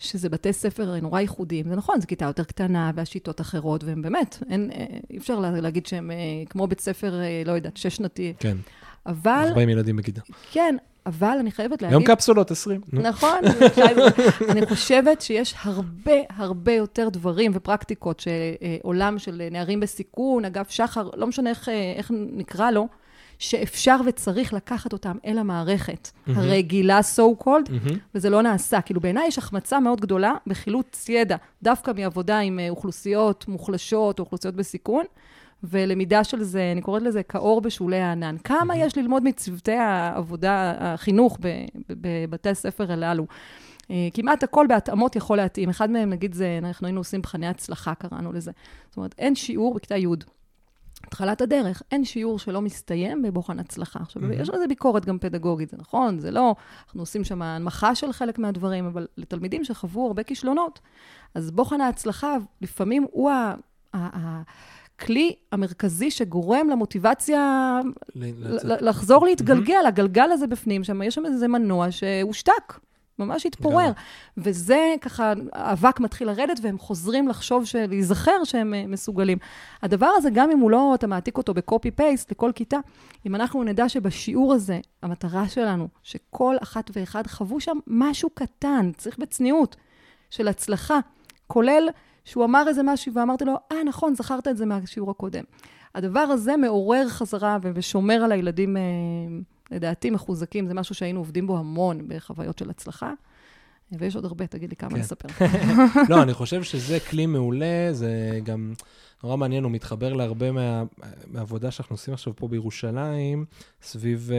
שזה 0.00 0.28
בתי 0.28 0.52
ספר 0.52 1.00
נורא 1.00 1.20
ייחודיים. 1.20 1.68
זה 1.68 1.76
נכון, 1.76 2.00
זו 2.00 2.06
כיתה 2.06 2.24
יותר 2.24 2.44
קטנה 2.44 2.90
והשיטות 2.94 3.40
אחרות, 3.40 3.84
והם 3.84 4.02
באמת, 4.02 4.42
אין, 4.50 4.70
אה, 4.74 4.86
אי 5.10 5.18
אפשר 5.18 5.40
להגיד 5.40 5.86
שהם 5.86 6.10
כמו 6.50 6.66
בית 6.66 6.80
ספר, 6.80 7.20
לא 7.46 7.52
יודעת, 7.52 7.76
שש-שנתי. 7.76 8.34
כן. 8.38 8.56
אבל... 9.06 9.44
40 9.48 9.68
ילדים 9.68 9.96
בכיתה. 9.96 10.20
כן, 10.52 10.76
אבל 11.08 11.36
אני 11.40 11.50
חייבת 11.50 11.82
להגיד... 11.82 11.96
היום 11.98 12.04
קפסולות, 12.04 12.50
20. 12.50 12.80
נכון, 12.92 13.38
אני 14.50 14.66
חושבת 14.66 15.20
שיש 15.20 15.54
הרבה, 15.62 16.12
הרבה 16.36 16.72
יותר 16.72 17.08
דברים 17.08 17.52
ופרקטיקות 17.54 18.20
שעולם 18.20 19.18
של 19.18 19.42
נערים 19.50 19.80
בסיכון, 19.80 20.44
אגב 20.44 20.64
שחר, 20.68 21.10
לא 21.16 21.26
משנה 21.26 21.50
איך, 21.50 21.68
איך 21.96 22.10
נקרא 22.14 22.70
לו, 22.70 22.88
שאפשר 23.38 23.96
וצריך 24.06 24.52
לקחת 24.52 24.92
אותם 24.92 25.16
אל 25.26 25.38
המערכת 25.38 26.08
mm-hmm. 26.08 26.30
הרגילה, 26.36 27.00
so 27.16 27.42
called, 27.42 27.68
mm-hmm. 27.68 27.94
וזה 28.14 28.30
לא 28.30 28.42
נעשה. 28.42 28.80
כאילו, 28.80 29.00
בעיניי 29.00 29.26
יש 29.26 29.38
החמצה 29.38 29.80
מאוד 29.80 30.00
גדולה 30.00 30.32
בחילוץ 30.46 31.08
ידע, 31.08 31.36
דווקא 31.62 31.92
מעבודה 31.96 32.38
עם 32.38 32.58
אה, 32.58 32.70
אוכלוסיות 32.70 33.48
מוחלשות 33.48 34.18
או 34.18 34.24
אוכלוסיות 34.24 34.54
בסיכון. 34.54 35.04
ולמידה 35.62 36.24
של 36.24 36.42
זה, 36.42 36.72
אני 36.72 36.82
קוראת 36.82 37.02
לזה 37.02 37.22
כאור 37.22 37.60
בשולי 37.60 38.00
הענן. 38.00 38.36
כמה 38.44 38.76
יש 38.76 38.96
ללמוד 38.96 39.22
מצוותי 39.22 39.72
העבודה, 39.72 40.74
החינוך 40.78 41.38
בבתי 41.88 42.48
הספר 42.48 42.92
הללו? 42.92 43.26
אה, 43.90 44.08
כמעט 44.14 44.42
הכל 44.42 44.66
בהתאמות 44.68 45.16
יכול 45.16 45.36
להתאים. 45.36 45.68
אחד 45.68 45.90
מהם, 45.90 46.10
נגיד, 46.10 46.34
זה, 46.34 46.58
אנחנו 46.62 46.86
היינו 46.86 47.00
עושים 47.00 47.18
מבחני 47.18 47.46
הצלחה, 47.46 47.94
קראנו 47.94 48.32
לזה. 48.32 48.50
זאת 48.88 48.96
אומרת, 48.96 49.14
אין 49.18 49.34
שיעור 49.34 49.74
בכיתה 49.74 49.96
י'. 49.96 50.06
התחלת 51.04 51.40
הדרך, 51.40 51.82
אין 51.92 52.04
שיעור 52.04 52.38
שלא 52.38 52.60
מסתיים 52.60 53.22
בבוחן 53.22 53.58
הצלחה. 53.58 53.98
עכשיו, 54.02 54.22
mm-hmm. 54.22 54.34
יש 54.34 54.48
לזה 54.48 54.66
ביקורת 54.68 55.06
גם 55.06 55.18
פדגוגית, 55.18 55.68
זה 55.68 55.76
נכון, 55.76 56.18
זה 56.18 56.30
לא, 56.30 56.54
אנחנו 56.86 57.02
עושים 57.02 57.24
שם 57.24 57.42
הנמכה 57.42 57.94
של 57.94 58.12
חלק 58.12 58.38
מהדברים, 58.38 58.86
אבל 58.86 59.06
לתלמידים 59.16 59.64
שחוו 59.64 60.06
הרבה 60.06 60.22
כישלונות, 60.22 60.80
אז 61.34 61.50
בוחן 61.50 61.80
ההצלחה 61.80 62.36
לפעמים 62.60 63.06
הוא 63.10 63.30
ה... 63.30 63.54
ה, 63.94 64.18
ה 64.18 64.42
הכלי 64.98 65.34
המרכזי 65.52 66.10
שגורם 66.10 66.68
למוטיבציה 66.70 67.80
לחזור 68.80 69.26
להתגלגל, 69.26 69.86
הגלגל 69.86 70.32
הזה 70.32 70.46
בפנים, 70.46 70.84
שם 70.84 71.02
יש 71.02 71.14
שם 71.14 71.26
איזה 71.26 71.48
מנוע 71.48 71.90
שהושתק. 71.90 72.78
ממש 73.18 73.46
התפורר. 73.46 73.92
וזה 74.36 74.94
ככה, 75.00 75.32
האבק 75.52 76.00
מתחיל 76.00 76.28
לרדת 76.28 76.60
והם 76.62 76.78
חוזרים 76.78 77.28
לחשוב, 77.28 77.64
להיזכר 77.88 78.44
שהם 78.44 78.74
אה, 78.74 78.84
מסוגלים. 78.86 79.38
הדבר 79.82 80.10
הזה, 80.16 80.30
גם 80.32 80.50
אם 80.50 80.58
הוא 80.58 80.70
לא, 80.70 80.92
אתה 80.94 81.06
מעתיק 81.06 81.36
אותו 81.36 81.54
בקופי 81.54 81.90
פייסט 81.90 82.30
לכל 82.30 82.50
כיתה, 82.54 82.76
אם 83.26 83.34
אנחנו 83.34 83.64
נדע 83.64 83.88
שבשיעור 83.88 84.54
הזה, 84.54 84.80
המטרה 85.02 85.48
שלנו, 85.48 85.88
שכל 86.02 86.56
אחת 86.62 86.90
ואחד 86.96 87.26
חוו 87.26 87.60
שם 87.60 87.78
משהו 87.86 88.30
קטן, 88.34 88.90
צריך 88.96 89.18
בצניעות, 89.18 89.76
של 90.30 90.48
הצלחה, 90.48 90.98
כולל 91.46 91.88
שהוא 92.28 92.44
אמר 92.44 92.64
איזה 92.68 92.82
משהו 92.82 93.14
ואמרתי 93.14 93.44
לו, 93.44 93.54
אה, 93.72 93.84
נכון, 93.84 94.14
זכרת 94.14 94.48
את 94.48 94.56
זה 94.56 94.66
מהשיעור 94.66 95.10
הקודם. 95.10 95.44
הדבר 95.94 96.20
הזה 96.20 96.56
מעורר 96.56 97.08
חזרה 97.08 97.58
ושומר 97.74 98.14
על 98.14 98.32
הילדים, 98.32 98.76
אה, 98.76 98.82
לדעתי, 99.70 100.10
מחוזקים. 100.10 100.66
זה 100.66 100.74
משהו 100.74 100.94
שהיינו 100.94 101.20
עובדים 101.20 101.46
בו 101.46 101.58
המון 101.58 102.00
בחוויות 102.08 102.58
של 102.58 102.70
הצלחה. 102.70 103.12
ויש 103.92 104.16
עוד 104.16 104.24
הרבה, 104.24 104.46
תגיד 104.46 104.70
לי 104.70 104.76
כמה 104.76 104.90
כן. 104.90 104.96
לספר. 104.96 105.28
לא, 106.10 106.22
אני 106.22 106.34
חושב 106.34 106.62
שזה 106.62 107.00
כלי 107.00 107.26
מעולה, 107.26 107.88
זה 107.92 108.40
גם 108.42 108.72
נורא 109.22 109.36
מעניין, 109.36 109.64
הוא 109.64 109.72
מתחבר 109.72 110.12
להרבה 110.12 110.52
מה, 110.52 110.82
מהעבודה 111.26 111.70
שאנחנו 111.70 111.94
עושים 111.94 112.14
עכשיו 112.14 112.36
פה 112.36 112.48
בירושלים, 112.48 113.44
סביב 113.82 114.30
אה, 114.32 114.36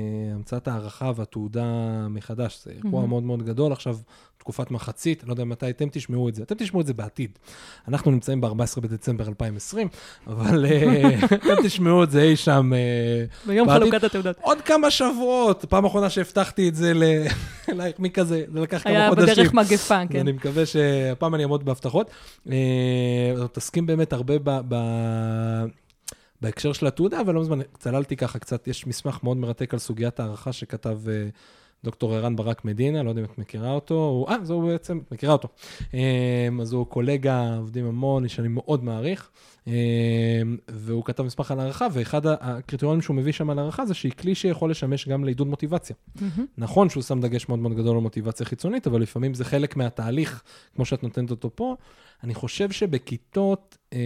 אה, 0.00 0.34
המצאת 0.34 0.68
הערכה 0.68 1.12
והתעודה 1.16 2.06
מחדש. 2.10 2.64
זה 2.64 2.70
אירוע 2.70 3.04
mm-hmm. 3.04 3.06
מאוד 3.06 3.22
מאוד 3.22 3.42
גדול. 3.42 3.72
עכשיו, 3.72 3.98
תקופת 4.48 4.70
מחצית, 4.70 5.24
לא 5.26 5.32
יודע 5.32 5.44
מתי 5.44 5.70
אתם 5.70 5.88
תשמעו 5.92 6.28
את 6.28 6.34
זה. 6.34 6.42
אתם 6.42 6.54
תשמעו 6.54 6.80
את 6.80 6.86
זה 6.86 6.94
בעתיד. 6.94 7.38
אנחנו 7.88 8.10
נמצאים 8.10 8.40
ב-14 8.40 8.80
בדצמבר 8.80 9.28
2020, 9.28 9.88
אבל 10.26 10.66
אה, 10.66 11.18
אתם 11.34 11.62
תשמעו 11.64 12.04
את 12.04 12.10
זה 12.10 12.22
אי 12.22 12.36
שם 12.36 12.72
אה, 12.74 13.24
ביום 13.46 13.70
חלוקת 13.70 14.04
התעודות. 14.04 14.36
עוד 14.40 14.60
כמה 14.60 14.90
שבועות, 14.90 15.64
פעם 15.68 15.84
אחרונה 15.84 16.10
שהבטחתי 16.10 16.68
את 16.68 16.74
זה 16.74 16.92
אלייך, 17.68 17.98
מי 17.98 18.10
כזה, 18.10 18.44
זה 18.52 18.60
לקח 18.60 18.82
כמה 18.82 19.08
חודשים. 19.08 19.28
היה 19.28 19.34
בדרך 19.34 19.54
מגפה, 19.54 20.06
כן. 20.10 20.18
אני 20.18 20.32
מקווה 20.32 20.66
שהפעם 20.66 21.34
אני 21.34 21.42
אעמוד 21.42 21.64
בהבטחות. 21.64 22.10
אה, 22.50 22.54
מתעסקים 23.44 23.86
באמת 23.86 24.12
הרבה 24.12 24.34
ב... 24.44 24.78
בהקשר 26.40 26.72
של 26.72 26.86
התעודה, 26.86 27.20
אבל 27.20 27.34
לא 27.34 27.40
מזמן 27.40 27.58
צללתי 27.78 28.16
ככה 28.16 28.38
קצת, 28.38 28.68
יש 28.68 28.86
מסמך 28.86 29.18
מאוד 29.22 29.36
מרתק 29.36 29.74
על 29.74 29.78
סוגיית 29.78 30.20
הערכה 30.20 30.52
שכתב 30.52 30.98
דוקטור 31.84 32.14
ערן 32.14 32.36
ברק 32.36 32.64
מדינה, 32.64 33.02
לא 33.02 33.08
יודע 33.08 33.20
אם 33.20 33.26
את 33.32 33.38
מכירה 33.38 33.72
אותו, 33.72 34.26
אה, 34.28 34.36
זהו 34.42 34.62
בעצם, 34.62 35.00
מכירה 35.10 35.32
אותו. 35.32 35.48
אמ, 35.94 36.60
אז 36.60 36.72
הוא 36.72 36.86
קולגה, 36.86 37.56
עובדים 37.56 37.86
המון, 37.86 38.28
שאני 38.28 38.48
מאוד 38.48 38.84
מעריך, 38.84 39.30
והוא 40.68 41.04
כתב 41.04 41.22
מסמך 41.22 41.50
על 41.50 41.60
הערכה, 41.60 41.86
ואחד 41.92 42.26
הקריטריונים 42.26 43.02
שהוא 43.02 43.16
מביא 43.16 43.32
שם 43.32 43.50
על 43.50 43.58
הערכה 43.58 43.86
זה 43.86 43.94
שהיא 43.94 44.12
כלי 44.12 44.34
שיכול 44.34 44.70
לשמש 44.70 45.08
גם 45.08 45.24
לעידוד 45.24 45.46
מוטיבציה. 45.46 45.96
Mm-hmm. 46.18 46.40
נכון 46.58 46.88
שהוא 46.88 47.02
שם 47.02 47.20
דגש 47.20 47.48
מאוד 47.48 47.58
מאוד 47.58 47.74
גדול 47.74 47.96
על 47.96 48.02
מוטיבציה 48.02 48.46
חיצונית, 48.46 48.86
אבל 48.86 49.02
לפעמים 49.02 49.34
זה 49.34 49.44
חלק 49.44 49.76
מהתהליך, 49.76 50.42
כמו 50.74 50.84
שאת 50.84 51.02
נותנת 51.02 51.30
אותו 51.30 51.50
פה. 51.54 51.76
אני 52.24 52.34
חושב 52.34 52.70
שבכיתות, 52.70 53.78
אמ, 53.92 53.98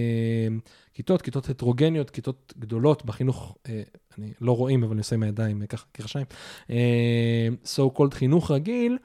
כיתות, 0.94 1.22
כיתות 1.22 1.48
הטרוגניות, 1.48 2.10
כיתות 2.10 2.54
גדולות 2.58 3.04
בחינוך, 3.04 3.56
אה, 3.68 3.82
אני 4.18 4.32
לא 4.40 4.56
רואים, 4.56 4.82
אבל 4.82 4.92
אני 4.92 5.00
עושה 5.00 5.16
עם 5.16 5.22
הידיים 5.22 5.66
ככה, 5.66 5.86
קרשיים, 5.92 6.26
אה, 6.70 7.48
so 7.64 7.98
called 7.98 8.14
חינוך 8.14 8.50
רגיל, 8.50 8.98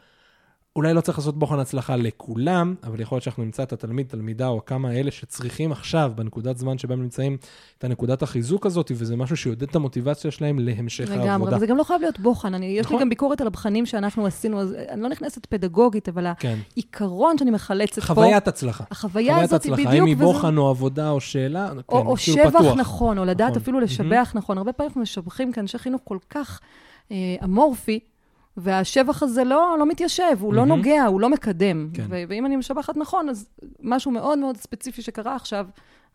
אולי 0.78 0.94
לא 0.94 1.02
צריך 1.02 1.18
לעשות 1.18 1.40
בוחן 1.40 1.60
הצלחה 1.60 1.96
לכולם, 1.96 2.76
אבל 2.84 3.02
יכול 3.02 3.16
להיות 3.16 3.24
שאנחנו 3.24 3.44
נמצא 3.44 3.64
את 3.64 3.74
התלמיד, 3.74 4.08
תלמידה, 4.08 4.48
או 4.48 4.66
כמה 4.66 4.92
אלה 4.92 5.12
שצריכים 5.12 5.72
עכשיו, 5.72 6.12
בנקודת 6.16 6.58
זמן 6.58 6.78
שבה 6.78 6.94
הם 6.94 7.02
נמצאים, 7.02 7.38
את 7.78 7.84
הנקודת 7.84 8.22
החיזוק 8.24 8.66
הזאת, 8.66 8.92
וזה 8.96 9.16
משהו 9.16 9.38
שיודד 9.38 9.64
את 9.64 9.76
המוטיבציה 9.76 10.32
שלהם 10.32 10.60
להמשך 10.60 11.10
לגמרי, 11.12 11.30
העבודה. 11.30 11.56
וזה 11.56 11.66
גם 11.66 11.78
לא 11.78 11.84
חייב 11.84 12.02
להיות 12.02 12.20
בוחן. 12.20 12.54
אני, 12.54 12.66
יש 12.66 12.76
לי 12.76 12.82
נכון. 12.82 13.00
גם 13.02 13.10
ביקורת 13.10 13.42
על 13.42 13.48
הבחנים 13.48 13.86
שאנחנו 13.86 14.26
עשינו, 14.26 14.62
אז 14.62 14.74
אני 14.90 15.02
לא 15.02 15.10
נכנסת 15.10 15.46
פדגוגית, 15.46 16.10
אבל 16.10 16.28
כן. 16.40 16.58
העיקרון 16.74 17.38
שאני 17.38 17.52
מחלצת 17.52 18.00
פה... 18.02 18.14
חוויית 18.14 18.48
הצלחה. 18.48 18.84
החוויה 18.92 19.34
חוויית 19.34 19.50
הזאת 19.52 19.64
היא 19.64 19.74
הצלחה, 19.74 19.90
בדיוק... 19.90 20.02
האם 20.02 20.06
היא 20.06 20.16
וזה- 20.16 20.26
בוחן 20.26 20.58
או 20.58 20.70
עבודה 20.70 21.10
או 21.10 21.20
שאלה, 21.22 21.70
כן, 21.70 21.78
או, 21.90 21.98
או 21.98 22.16
כאילו 22.16 22.38
שבח 22.38 22.50
פתוח. 22.50 22.78
נכון, 22.78 23.18
או 23.18 23.26
לדעת 23.26 23.50
נכון. 23.50 23.62
אפילו 23.62 23.80
לשבח 23.80 24.32
נכון. 24.36 24.58
הרבה 24.58 24.74
פעמים 24.74 24.88
אנחנו 24.88 25.02
משבחים 25.02 25.52
כאנשי 25.52 25.78
חינוך 25.78 26.02
כל 26.04 26.18
כך 26.30 26.60
אה, 27.12 27.36
אמורפי, 27.44 28.00
והשבח 28.58 29.24
הזה 29.24 29.44
לא, 29.44 29.76
לא 29.80 29.86
מתיישב, 29.86 30.24
הוא 30.40 30.54
לא 30.54 30.66
מהמם. 30.66 30.78
נוגע, 30.78 31.06
הוא 31.06 31.22
לא 31.22 31.30
מקדם. 31.30 31.90
כן. 31.94 32.06
ו- 32.10 32.24
ואם 32.30 32.46
אני 32.46 32.56
משבחת 32.56 32.98
נכון, 32.98 33.30
אז 33.30 33.50
משהו 33.82 34.12
מאוד 34.12 34.38
מאוד 34.40 34.58
ספציפי 34.58 35.02
שקרה 35.02 35.36
עכשיו, 35.36 35.68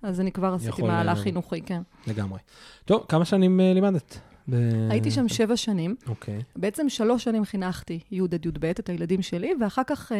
אז 0.03 0.21
אני 0.21 0.33
כבר 0.33 0.55
עשיתי 0.55 0.83
מהלך 0.83 1.19
אה, 1.19 1.23
חינוכי, 1.23 1.61
כן. 1.61 1.83
לגמרי. 2.07 2.39
טוב, 2.85 3.05
כמה 3.09 3.25
שנים 3.25 3.61
אה, 3.61 3.73
לימדת? 3.75 4.19
ב- 4.49 4.91
הייתי 4.91 5.11
שם 5.11 5.29
שבע 5.29 5.57
שנים. 5.57 5.95
אוקיי. 6.09 6.43
בעצם 6.57 6.89
שלוש 6.89 7.25
שנים 7.25 7.45
חינכתי 7.45 8.01
י' 8.11 8.21
עד 8.21 8.47
י"ב, 8.47 8.65
את 8.65 8.89
הילדים 8.89 9.23
שלי, 9.23 9.53
ואחר 9.61 9.83
כך 9.87 10.13
אה, 10.13 10.17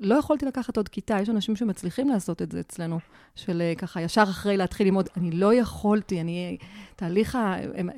לא 0.00 0.14
יכולתי 0.14 0.46
לקחת 0.46 0.76
עוד 0.76 0.88
כיתה. 0.88 1.18
יש 1.22 1.28
אנשים 1.28 1.56
שמצליחים 1.56 2.08
לעשות 2.08 2.42
את 2.42 2.52
זה 2.52 2.60
אצלנו, 2.60 2.98
של 3.34 3.60
אה, 3.60 3.72
ככה, 3.78 4.02
ישר 4.02 4.22
אחרי 4.22 4.56
להתחיל 4.56 4.86
ללמוד. 4.86 5.08
אני 5.16 5.30
לא 5.30 5.54
יכולתי, 5.54 6.20
אני... 6.20 6.58
תהליך 6.96 7.34
ה... 7.34 7.56
הם, 7.74 7.90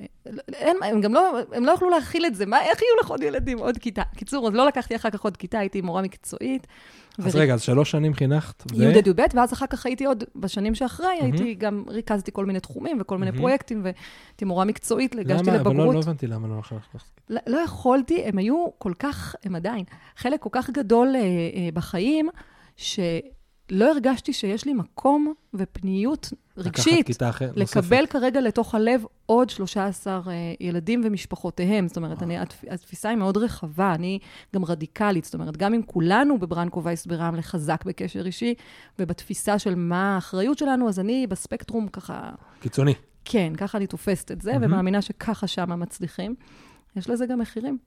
אין, 0.52 0.76
הם 0.82 1.00
גם 1.00 1.14
לא, 1.14 1.38
הם 1.52 1.64
לא 1.64 1.72
יכלו 1.72 1.90
להכיל 1.90 2.26
את 2.26 2.34
זה. 2.34 2.46
מה, 2.46 2.62
איך 2.62 2.82
יהיו 2.82 2.96
לך 3.00 3.10
עוד 3.10 3.22
ילדים, 3.22 3.58
עוד 3.58 3.78
כיתה? 3.78 4.02
קיצור, 4.16 4.48
אז 4.48 4.54
לא 4.54 4.66
לקחתי 4.66 4.96
אחר 4.96 5.10
כך 5.10 5.20
עוד 5.20 5.36
כיתה, 5.36 5.58
הייתי 5.58 5.80
מורה 5.80 6.02
מקצועית. 6.02 6.66
אז 7.26 7.36
רגע, 7.36 7.54
אז 7.54 7.62
שלוש 7.62 7.90
שנים 7.90 8.14
חינכת, 8.14 8.62
ו... 8.72 8.82
י' 8.82 8.98
עד 8.98 9.06
י"ב, 9.06 9.20
ואז 9.34 9.52
אחר 9.52 9.66
כך 9.66 9.86
הייתי 9.86 10.04
עוד, 10.04 10.24
בשנים 10.36 10.74
שאחרי, 10.74 11.18
הייתי 11.20 11.54
גם, 11.54 11.84
ריכזתי 11.88 12.32
כל 12.32 12.46
מיני 12.46 12.60
תחומים 12.60 12.98
וכל 13.00 13.18
מיני. 13.18 13.32
פרויקטים, 13.32 13.84
והייתי 13.84 14.44
מורה 14.44 14.64
מקצועית, 14.64 15.14
הגשתי 15.18 15.50
למה? 15.50 15.60
אבל 15.60 15.70
לבגרות. 15.70 15.86
לא, 15.86 15.94
לא 15.94 15.98
הבנתי 15.98 16.26
למה 16.26 16.48
לא 16.48 16.58
עכשיו. 16.58 16.78
לא, 17.28 17.40
לא 17.46 17.58
יכולתי, 17.58 18.24
הם 18.24 18.38
היו 18.38 18.66
כל 18.78 18.92
כך, 18.98 19.34
הם 19.44 19.54
עדיין, 19.54 19.84
חלק 20.16 20.40
כל 20.40 20.48
כך 20.52 20.70
גדול 20.70 21.08
אה, 21.14 21.20
אה, 21.20 21.68
שלא 23.70 23.90
הרגשתי 23.90 24.32
שיש 24.32 24.64
לי 24.64 24.74
מקום 24.74 25.34
ופניות 25.54 26.32
רגשית 26.56 27.10
לקבל 27.56 28.06
כרגע 28.06 28.40
לתוך 28.40 28.74
הלב 28.74 29.04
עוד 29.26 29.50
13 29.50 30.20
אה, 30.26 30.32
ילדים 30.60 31.02
ומשפחותיהם. 31.04 31.88
זאת 31.88 31.96
אומרת, 31.96 32.22
אני, 32.22 32.38
התפ, 32.38 32.64
התפיסה 32.70 33.08
היא 33.08 33.18
מאוד 33.18 33.36
רחבה, 33.36 33.94
אני 33.94 34.18
גם 34.54 34.64
רדיקלית. 34.64 35.24
זאת 35.24 35.34
אומרת, 35.34 35.56
גם 35.56 35.74
אם 35.74 35.82
כולנו 35.86 36.38
בברנקו 36.38 36.84
וייס 36.84 37.06
ברמלה 37.06 37.42
חזק 37.42 37.84
בקשר 37.84 38.26
אישי, 38.26 38.54
ובתפיסה 38.98 39.58
של 39.58 39.74
מה 39.74 40.14
האחריות 40.14 40.58
שלנו, 40.58 40.88
אז 40.88 41.00
אני 41.00 41.26
בספקטרום 41.26 41.88
ככה... 41.88 42.30
קיצוני. 42.60 42.94
כן, 43.24 43.52
ככה 43.56 43.78
אני 43.78 43.86
תופסת 43.86 44.30
את 44.30 44.40
זה, 44.40 44.52
מהמם. 44.52 44.64
ומאמינה 44.64 45.02
שככה 45.02 45.46
שמה 45.46 45.76
מצליחים. 45.76 46.34
יש 46.96 47.10
לזה 47.10 47.26
גם 47.26 47.38
מחירים. 47.38 47.78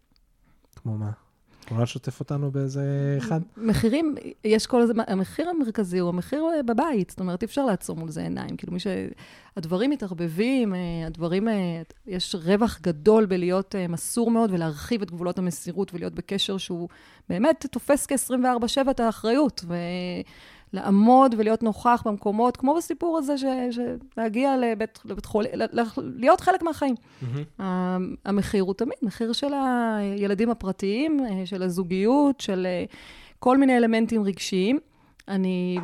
כמו 0.76 0.98
מה? 0.98 1.12
יכולה 1.72 1.84
לשתף 1.84 2.20
אותנו 2.20 2.52
באיזה 2.52 3.16
אחד? 3.18 3.40
מחירים, 3.58 4.16
יש 4.44 4.68
כל 4.68 4.82
הזמן, 4.82 5.04
המחיר 5.08 5.50
המרכזי 5.50 6.00
הוא 6.00 6.10
המחיר 6.10 6.44
בבית, 6.66 7.10
זאת 7.10 7.20
אומרת, 7.20 7.42
אי 7.42 7.46
אפשר 7.46 7.66
לעצום 7.66 8.00
מול 8.00 8.10
זה 8.10 8.22
עיניים. 8.22 8.58
כאילו, 8.58 8.74
מי 8.74 8.80
ש... 8.80 8.88
הדברים 9.58 9.90
מתערבבים, 9.90 10.76
אה, 10.76 10.80
הדברים, 11.08 11.48
אה, 11.48 11.82
יש 12.08 12.36
רווח 12.36 12.80
גדול 12.82 13.26
בלהיות 13.26 13.76
אה, 13.76 13.88
מסור 13.88 14.32
מאוד 14.32 14.52
ולהרחיב 14.54 15.02
את 15.02 15.12
גבולות 15.12 15.38
המסירות 15.40 15.94
ולהיות 15.94 16.14
בקשר 16.14 16.58
שהוא 16.58 16.90
באמת 17.30 17.66
תופס 17.72 18.06
כ-24/7 18.06 18.92
את 18.92 19.00
האחריות, 19.00 19.66
ולעמוד 20.74 21.36
ולהיות 21.38 21.64
נוכח 21.64 22.04
במקומות, 22.06 22.58
כמו 22.58 22.76
בסיפור 22.76 23.18
הזה, 23.18 23.38
ש... 23.38 23.44
ש... 23.72 23.80
להגיע 24.18 24.58
לבית, 24.58 25.00
לבית 25.06 25.28
ל- 25.54 25.82
להיות 26.16 26.42
חלק 26.42 26.64
מהחיים. 26.64 26.96
ה- 27.60 27.98
המחיר 28.26 28.64
הוא 28.64 28.74
תמיד 28.74 28.98
מחיר 29.02 29.34
של 29.34 29.54
הילדים 29.98 30.50
הפרטיים, 30.50 31.20
אה, 31.26 31.46
של 31.46 31.64
הזוגיות, 31.64 32.40
של 32.40 32.68
אה, 32.70 32.86
כל 33.40 33.58
מיני 33.58 33.78
אלמנטים 33.78 34.24
רגשיים. 34.24 34.80
אני, 35.28 35.78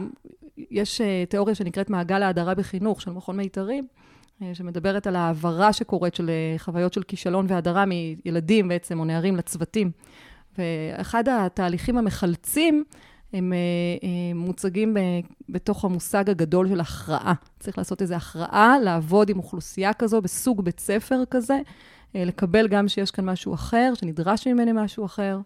יש 0.71 1.01
אה, 1.01 1.23
תיאוריה 1.29 1.55
שנקראת 1.55 1.89
מעגל 1.89 2.23
ההדרה 2.23 2.55
בחינוך 2.55 3.01
של 3.01 3.11
מכון 3.11 3.37
מיתרים, 3.37 3.87
שמדברת 4.53 5.07
על 5.07 5.15
העברה 5.15 5.73
שקורית 5.73 6.15
של 6.15 6.31
חוויות 6.57 6.93
של 6.93 7.03
כישלון 7.03 7.45
והדרה 7.49 7.85
מילדים 7.85 8.67
בעצם, 8.67 8.99
או 8.99 9.05
נערים 9.05 9.35
לצוותים. 9.35 9.91
ואחד 10.57 11.23
התהליכים 11.29 11.97
המחלצים, 11.97 12.83
הם 13.33 13.53
אה, 13.53 13.57
אה, 14.03 14.33
מוצגים 14.35 14.97
בתוך 15.49 15.85
המושג 15.85 16.29
הגדול 16.29 16.69
של 16.69 16.79
הכרעה. 16.79 17.33
צריך 17.59 17.77
לעשות 17.77 18.01
איזו 18.01 18.15
הכרעה, 18.15 18.79
לעבוד 18.83 19.29
עם 19.29 19.37
אוכלוסייה 19.37 19.93
כזו, 19.93 20.21
בסוג 20.21 20.61
בית 20.61 20.79
ספר 20.79 21.23
כזה, 21.29 21.59
אה, 22.15 22.25
לקבל 22.25 22.67
גם 22.67 22.87
שיש 22.87 23.11
כאן 23.11 23.25
משהו 23.25 23.53
אחר, 23.53 23.93
שנדרש 23.95 24.47
ממני 24.47 24.71
משהו 24.75 25.05
אחר, 25.05 25.39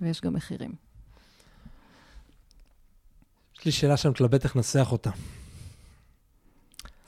ויש 0.00 0.20
גם 0.20 0.34
מחירים. 0.34 0.72
יש 3.58 3.64
לי 3.64 3.72
שאלה 3.72 3.96
שאני 3.96 4.12
מתלבט 4.12 4.44
איך 4.44 4.56
לנסח 4.56 4.92
אותה. 4.92 5.10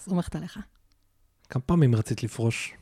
סומכת 0.01 0.37
עליך. 0.37 0.59
כמה 1.51 1.63
פעמים 1.63 1.95
רצית 1.95 2.23
לפרוש? 2.23 2.75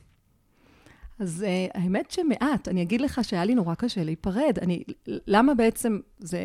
אז 1.19 1.45
uh, 1.45 1.77
האמת 1.79 2.11
שמעט, 2.11 2.67
אני 2.67 2.81
אגיד 2.81 3.01
לך 3.01 3.19
שהיה 3.23 3.45
לי 3.45 3.55
נורא 3.55 3.75
קשה 3.75 4.03
להיפרד. 4.03 4.57
אני, 4.61 4.83
למה 5.07 5.53
בעצם 5.53 5.99
זה... 6.19 6.39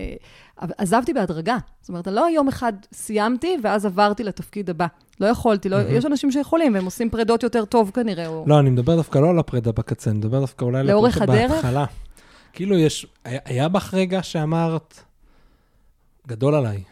עזבתי 0.56 1.12
בהדרגה. 1.12 1.56
זאת 1.80 1.88
אומרת, 1.88 2.06
לא 2.06 2.26
יום 2.34 2.48
אחד 2.48 2.72
סיימתי 2.92 3.56
ואז 3.62 3.86
עברתי 3.86 4.24
לתפקיד 4.24 4.70
הבא. 4.70 4.86
לא 5.20 5.26
יכולתי, 5.26 5.68
לא, 5.68 5.76
יש 5.80 6.06
אנשים 6.06 6.32
שיכולים, 6.32 6.74
והם 6.74 6.84
עושים 6.84 7.10
פרידות 7.10 7.42
יותר 7.42 7.64
טוב 7.64 7.90
כנראה. 7.94 8.26
או... 8.26 8.44
לא, 8.46 8.60
אני 8.60 8.70
מדבר 8.70 8.96
דווקא 8.96 9.18
לא 9.18 9.30
על 9.30 9.38
הפרידה 9.38 9.72
בקצה, 9.72 10.10
אני 10.10 10.18
מדבר 10.18 10.40
דווקא 10.40 10.64
אולי 10.64 10.80
על 10.80 10.90
הפרידה? 10.90 11.48
בהתחלה. 11.48 11.84
כאילו 12.52 12.78
יש, 12.78 13.06
היה, 13.24 13.40
היה 13.44 13.68
בך 13.68 13.94
רגע 13.94 14.22
שאמרת, 14.22 15.02
גדול 16.26 16.54
עליי, 16.54 16.82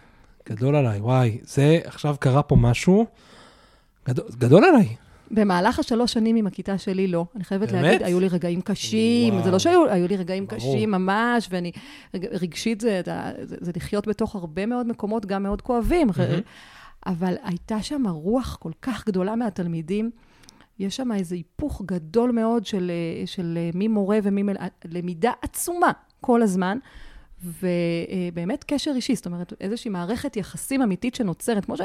גדול 0.49 0.77
עליי, 0.77 1.01
וואי, 1.01 1.39
זה, 1.43 1.79
עכשיו 1.85 2.17
קרה 2.21 2.43
פה 2.43 2.57
משהו, 2.57 3.07
גדול, 4.09 4.27
גדול 4.39 4.65
עליי. 4.65 4.97
במהלך 5.31 5.79
השלוש 5.79 6.13
שנים 6.13 6.37
עם 6.37 6.47
הכיתה 6.47 6.79
שלי, 6.79 7.07
לא. 7.07 7.25
אני 7.37 7.45
חייבת 7.45 7.73
באמת? 7.73 7.85
להגיד, 7.85 8.03
היו 8.03 8.21
לי 8.21 8.29
רגעים 8.29 8.61
קשים. 8.61 9.35
וואו. 9.35 9.45
זה 9.45 9.51
לא 9.51 9.59
שהיו 9.59 9.91
היו 9.91 10.09
לי 10.09 10.17
רגעים 10.17 10.47
ברור. 10.47 10.59
קשים 10.59 10.91
ממש, 10.91 11.49
ואני... 11.51 11.73
רג- 12.15 12.27
רגשית 12.43 12.81
זה, 12.81 13.01
זה, 13.43 13.57
זה 13.61 13.73
לחיות 13.77 14.09
בתוך 14.09 14.35
הרבה 14.35 14.67
מאוד 14.67 14.87
מקומות, 14.87 15.27
גם 15.27 15.43
מאוד 15.43 15.63
כואבים. 15.63 16.09
מהמם. 16.17 16.41
אבל 17.07 17.35
הייתה 17.43 17.83
שם 17.83 18.03
רוח 18.09 18.57
כל 18.61 18.73
כך 18.83 19.07
גדולה 19.07 19.37
מהתלמידים. 19.37 20.11
יש 20.79 20.97
שם 20.97 21.13
איזה 21.13 21.35
היפוך 21.35 21.83
גדול 21.87 22.31
מאוד 22.33 22.67
של, 22.67 22.91
של 23.27 23.59
מי 23.75 23.89
מורה 23.89 24.19
ומי... 24.23 24.43
מל- 24.43 24.57
למידה 24.85 25.33
עצומה 25.43 25.91
כל 26.21 26.43
הזמן. 26.43 26.79
ובאמת 27.45 28.65
קשר 28.65 28.93
אישי, 28.97 29.15
זאת 29.17 29.27
אומרת, 29.27 29.53
איזושהי 29.61 29.91
מערכת 29.91 30.37
יחסים 30.37 30.83
אמיתית 30.83 31.15
שנוצרת, 31.15 31.65
כמו 31.65 31.77
ש... 31.77 31.81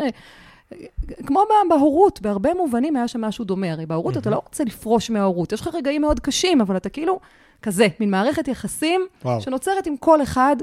כמו 1.26 1.42
בה- 1.50 1.76
בהורות, 1.76 2.22
בהרבה 2.22 2.54
מובנים 2.54 2.96
היה 2.96 3.08
שם 3.08 3.22
משהו 3.22 3.46
דומה. 3.46 3.72
הרי 3.72 3.86
בהורות 3.86 4.18
אתה 4.18 4.30
לא 4.30 4.42
רוצה 4.46 4.64
לפרוש 4.64 5.10
מההורות. 5.10 5.52
יש 5.52 5.62
לך 5.62 5.70
רגעים 5.74 6.02
מאוד 6.02 6.20
קשים, 6.20 6.62
אבל 6.62 6.78
אתה 6.78 6.90
כאילו 6.90 7.20
כזה, 7.62 7.88
מין 8.00 8.12
מערכת 8.12 8.48
יחסים 8.48 9.02
וואו. 9.26 9.42
שנוצרת 9.42 9.88
עם 9.88 9.98
כל 9.98 10.22
אחד, 10.24 10.56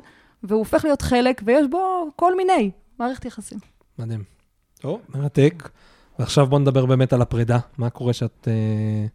והוא 0.42 0.58
הופך 0.58 0.84
להיות 0.84 1.02
חלק, 1.02 1.42
ויש 1.44 1.66
בו 1.70 2.06
כל 2.16 2.36
מיני 2.36 2.70
מערכת 2.98 3.24
יחסים. 3.24 3.58
מדהים. 3.98 4.22
טוב, 4.80 5.00
מרתק. 5.14 5.68
ועכשיו 6.18 6.46
בוא 6.46 6.58
נדבר 6.58 6.86
באמת 6.86 7.12
על 7.12 7.22
הפרידה. 7.22 7.58
מה 7.78 7.90
קורה 7.90 8.12
שאת... 8.12 8.48
אה, 8.50 9.06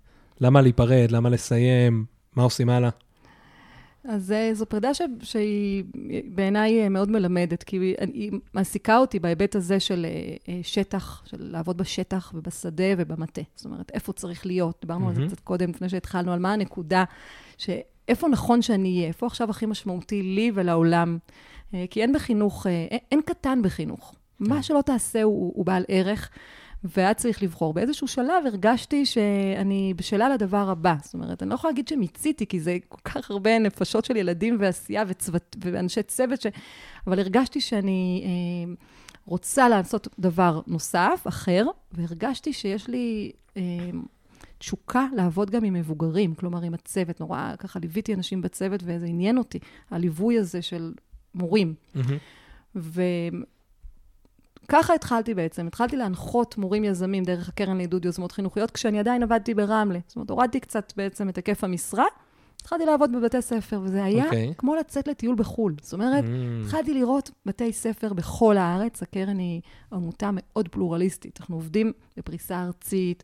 למה 0.42 0.62
להיפרד? 0.62 1.12
למה 1.12 1.30
לסיים? 1.30 2.06
מה 2.36 2.44
עושים 2.44 2.70
הלאה? 2.70 2.90
אז 4.08 4.32
אה, 4.32 4.50
זו 4.54 4.66
פרידה 4.66 4.94
ש... 4.94 5.02
שהיא 5.22 5.84
בעיניי 6.36 6.84
אה, 6.84 6.90
מאוד 6.90 7.12
מלמדת, 7.12 7.64
כי 7.64 7.78
היא- 7.78 7.96
היא 8.14 8.32
מעסיקה 8.54 8.98
אותי 8.98 9.20
בהיבט 9.20 9.56
הזה 9.56 9.80
של 9.80 10.06
אה, 10.50 10.60
שטח, 10.64 11.24
של 11.26 11.38
לעבוד 11.40 11.78
בשטח 11.78 12.32
ובשדה 12.36 12.84
ובמטה. 12.98 13.42
זאת 13.56 13.66
אומרת, 13.66 13.92
איפה 13.94 14.14
צריך 14.14 14.46
להיות? 14.46 14.78
דיברנו 14.82 15.10
על 15.10 15.16
זה. 15.16 15.28
קצת 15.28 15.40
קודם, 15.40 15.70
לפני 15.70 15.90
שהתחלנו, 15.90 16.34
על 16.34 16.40
מה 16.40 16.54
הנקודה, 16.54 17.04
שאיפה 17.58 18.28
נכון 18.28 18.62
שאני 18.62 18.96
אהיה, 18.98 19.08
איפה 19.08 19.26
עכשיו 19.26 19.50
הכי 19.50 19.66
משמעותי 19.66 20.22
לי 20.22 20.52
ולעולם. 20.54 21.18
כי 21.90 22.02
אין 22.02 22.14
בחינוך, 22.14 22.68
אין, 22.68 23.00
אין 23.12 23.22
קטן 23.26 23.60
בחינוך. 23.64 24.16
מה 24.40 24.64
שלא 24.64 24.82
תעשה 24.86 25.24
הוא, 25.24 25.52
הוא 25.56 25.66
בעל 25.66 25.84
ערך. 25.88 26.30
והיה 26.84 27.14
צריך 27.14 27.44
לבחור. 27.44 27.74
באיזשהו 27.74 28.08
שלב 28.08 28.46
הרגשתי 28.46 29.06
שאני 29.06 29.94
בשלה 29.96 30.30
לדבר 30.30 30.70
הבא. 30.70 30.96
זאת 31.04 31.14
אומרת, 31.14 31.44
אני 31.44 31.50
לא 31.50 31.56
יכולה 31.56 31.72
להגיד 31.72 31.88
שמיציתי, 31.88 32.48
כי 32.48 32.60
זה 32.60 32.78
כל 32.90 33.02
כך 33.04 33.32
הרבה 33.32 33.60
נפשות 33.60 34.06
של 34.06 34.16
ילדים 34.16 34.58
ועשייה 34.60 35.04
וצוות, 35.08 35.56
ואנשי 35.62 36.04
צוות, 36.04 36.42
ש... 36.42 36.48
אבל 37.08 37.20
הרגשתי 37.20 37.62
שאני 37.62 38.24
אה, 38.26 38.74
רוצה 39.26 39.70
לעשות 39.70 40.08
דבר 40.20 40.62
נוסף, 40.68 41.24
אחר, 41.28 41.66
והרגשתי 41.92 42.54
שיש 42.54 42.88
לי 42.88 43.32
אה, 43.58 43.62
תשוקה 44.58 45.06
לעבוד 45.16 45.52
גם 45.52 45.64
עם 45.64 45.74
מבוגרים, 45.74 46.36
כלומר 46.36 46.62
עם 46.62 46.74
הצוות. 46.74 47.20
נורא 47.20 47.54
ככה 47.58 47.80
ליוויתי 47.80 48.14
אנשים 48.14 48.42
בצוות 48.42 48.82
וזה 48.84 49.06
עניין 49.06 49.38
אותי, 49.38 49.60
הליווי 49.92 50.40
הזה 50.40 50.62
של 50.62 50.94
מורים. 51.36 51.74
מהמם. 51.96 52.18
וככה 54.66 54.94
התחלתי 54.94 55.34
בעצם, 55.34 55.68
התחלתי 55.68 55.98
להנחות 55.98 56.58
מורים 56.58 56.84
יזמים 56.84 57.24
דרך 57.24 57.50
הקרן 57.50 57.78
לעידוד 57.78 58.06
יוזמות 58.06 58.32
חינוכיות, 58.32 58.72
כשאני 58.72 59.00
עדיין 59.00 59.24
עבדתי 59.24 59.54
ברמלה. 59.54 60.00
זאת 60.08 60.16
אומרת, 60.16 60.30
הורדתי 60.30 60.60
קצת 60.60 60.94
בעצם 60.98 61.30
את 61.30 61.36
היקף 61.36 61.64
המשרה, 61.64 62.06
התחלתי 62.62 62.86
לעבוד 62.86 63.12
בבתי 63.12 63.42
ספר, 63.42 63.80
וזה 63.84 64.04
היה 64.04 64.26
אוקיי. 64.26 64.54
כמו 64.58 64.76
לצאת 64.76 65.08
לטיול 65.08 65.36
בחו"ל. 65.36 65.76
זאת 65.82 65.94
אומרת, 65.94 66.24
Mm. 66.24 66.66
התחלתי 66.66 66.94
לראות 66.94 67.32
בתי 67.46 67.74
ספר 67.74 68.14
בכל 68.14 68.58
הארץ. 68.58 69.02
הקרן 69.02 69.38
היא 69.38 69.62
עמותה 69.94 70.30
מאוד 70.34 70.68
פלורליסטית. 70.68 71.38
אנחנו 71.42 71.56
עובדים 71.56 71.92
בפריסה 72.18 72.62
ארצית, 72.64 73.24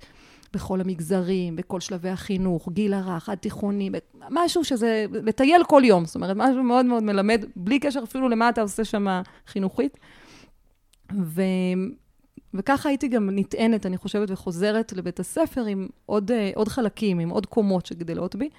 בכל 0.54 0.82
המגזרים, 0.82 1.56
בכל 1.56 1.80
שלבי 1.80 2.10
החינוך, 2.10 2.69
גיל 2.71 2.93
הרך, 2.93 3.30
עד 3.30 3.38
תיכוני, 3.38 3.89
משהו 4.30 4.63
שזה, 4.63 5.06
לטייל 5.12 5.63
כל 5.63 5.82
יום. 5.86 6.06
זאת 6.06 6.15
אומרת, 6.15 6.38
משהו 6.38 6.63
מאוד 6.63 6.86
מאוד 6.86 7.04
מלמד, 7.04 7.45
בלי 7.56 7.80
קשר 7.80 7.99
אפילו 8.04 8.30
למה 8.30 8.49
אתה 8.49 8.62
עושה 8.62 8.84
שם 8.86 9.21
חינוכית. 9.47 9.97
ו... 11.17 11.41
וככה 12.54 12.89
הייתי 12.89 13.08
גם 13.08 13.30
נטענת, 13.32 13.86
אני 13.86 13.98
חושבת, 13.98 14.32
וחוזרת 14.32 14.93
לבית 14.93 15.19
הספר 15.19 15.65
עם 15.65 15.88
עוד, 16.06 16.32
אה, 16.32 16.52
עוד 16.56 16.67
חלקים, 16.67 17.19
עם 17.19 17.30
עוד 17.30 17.45
קומות 17.45 17.86
שגדלות 17.86 18.36
בי. 18.36 18.50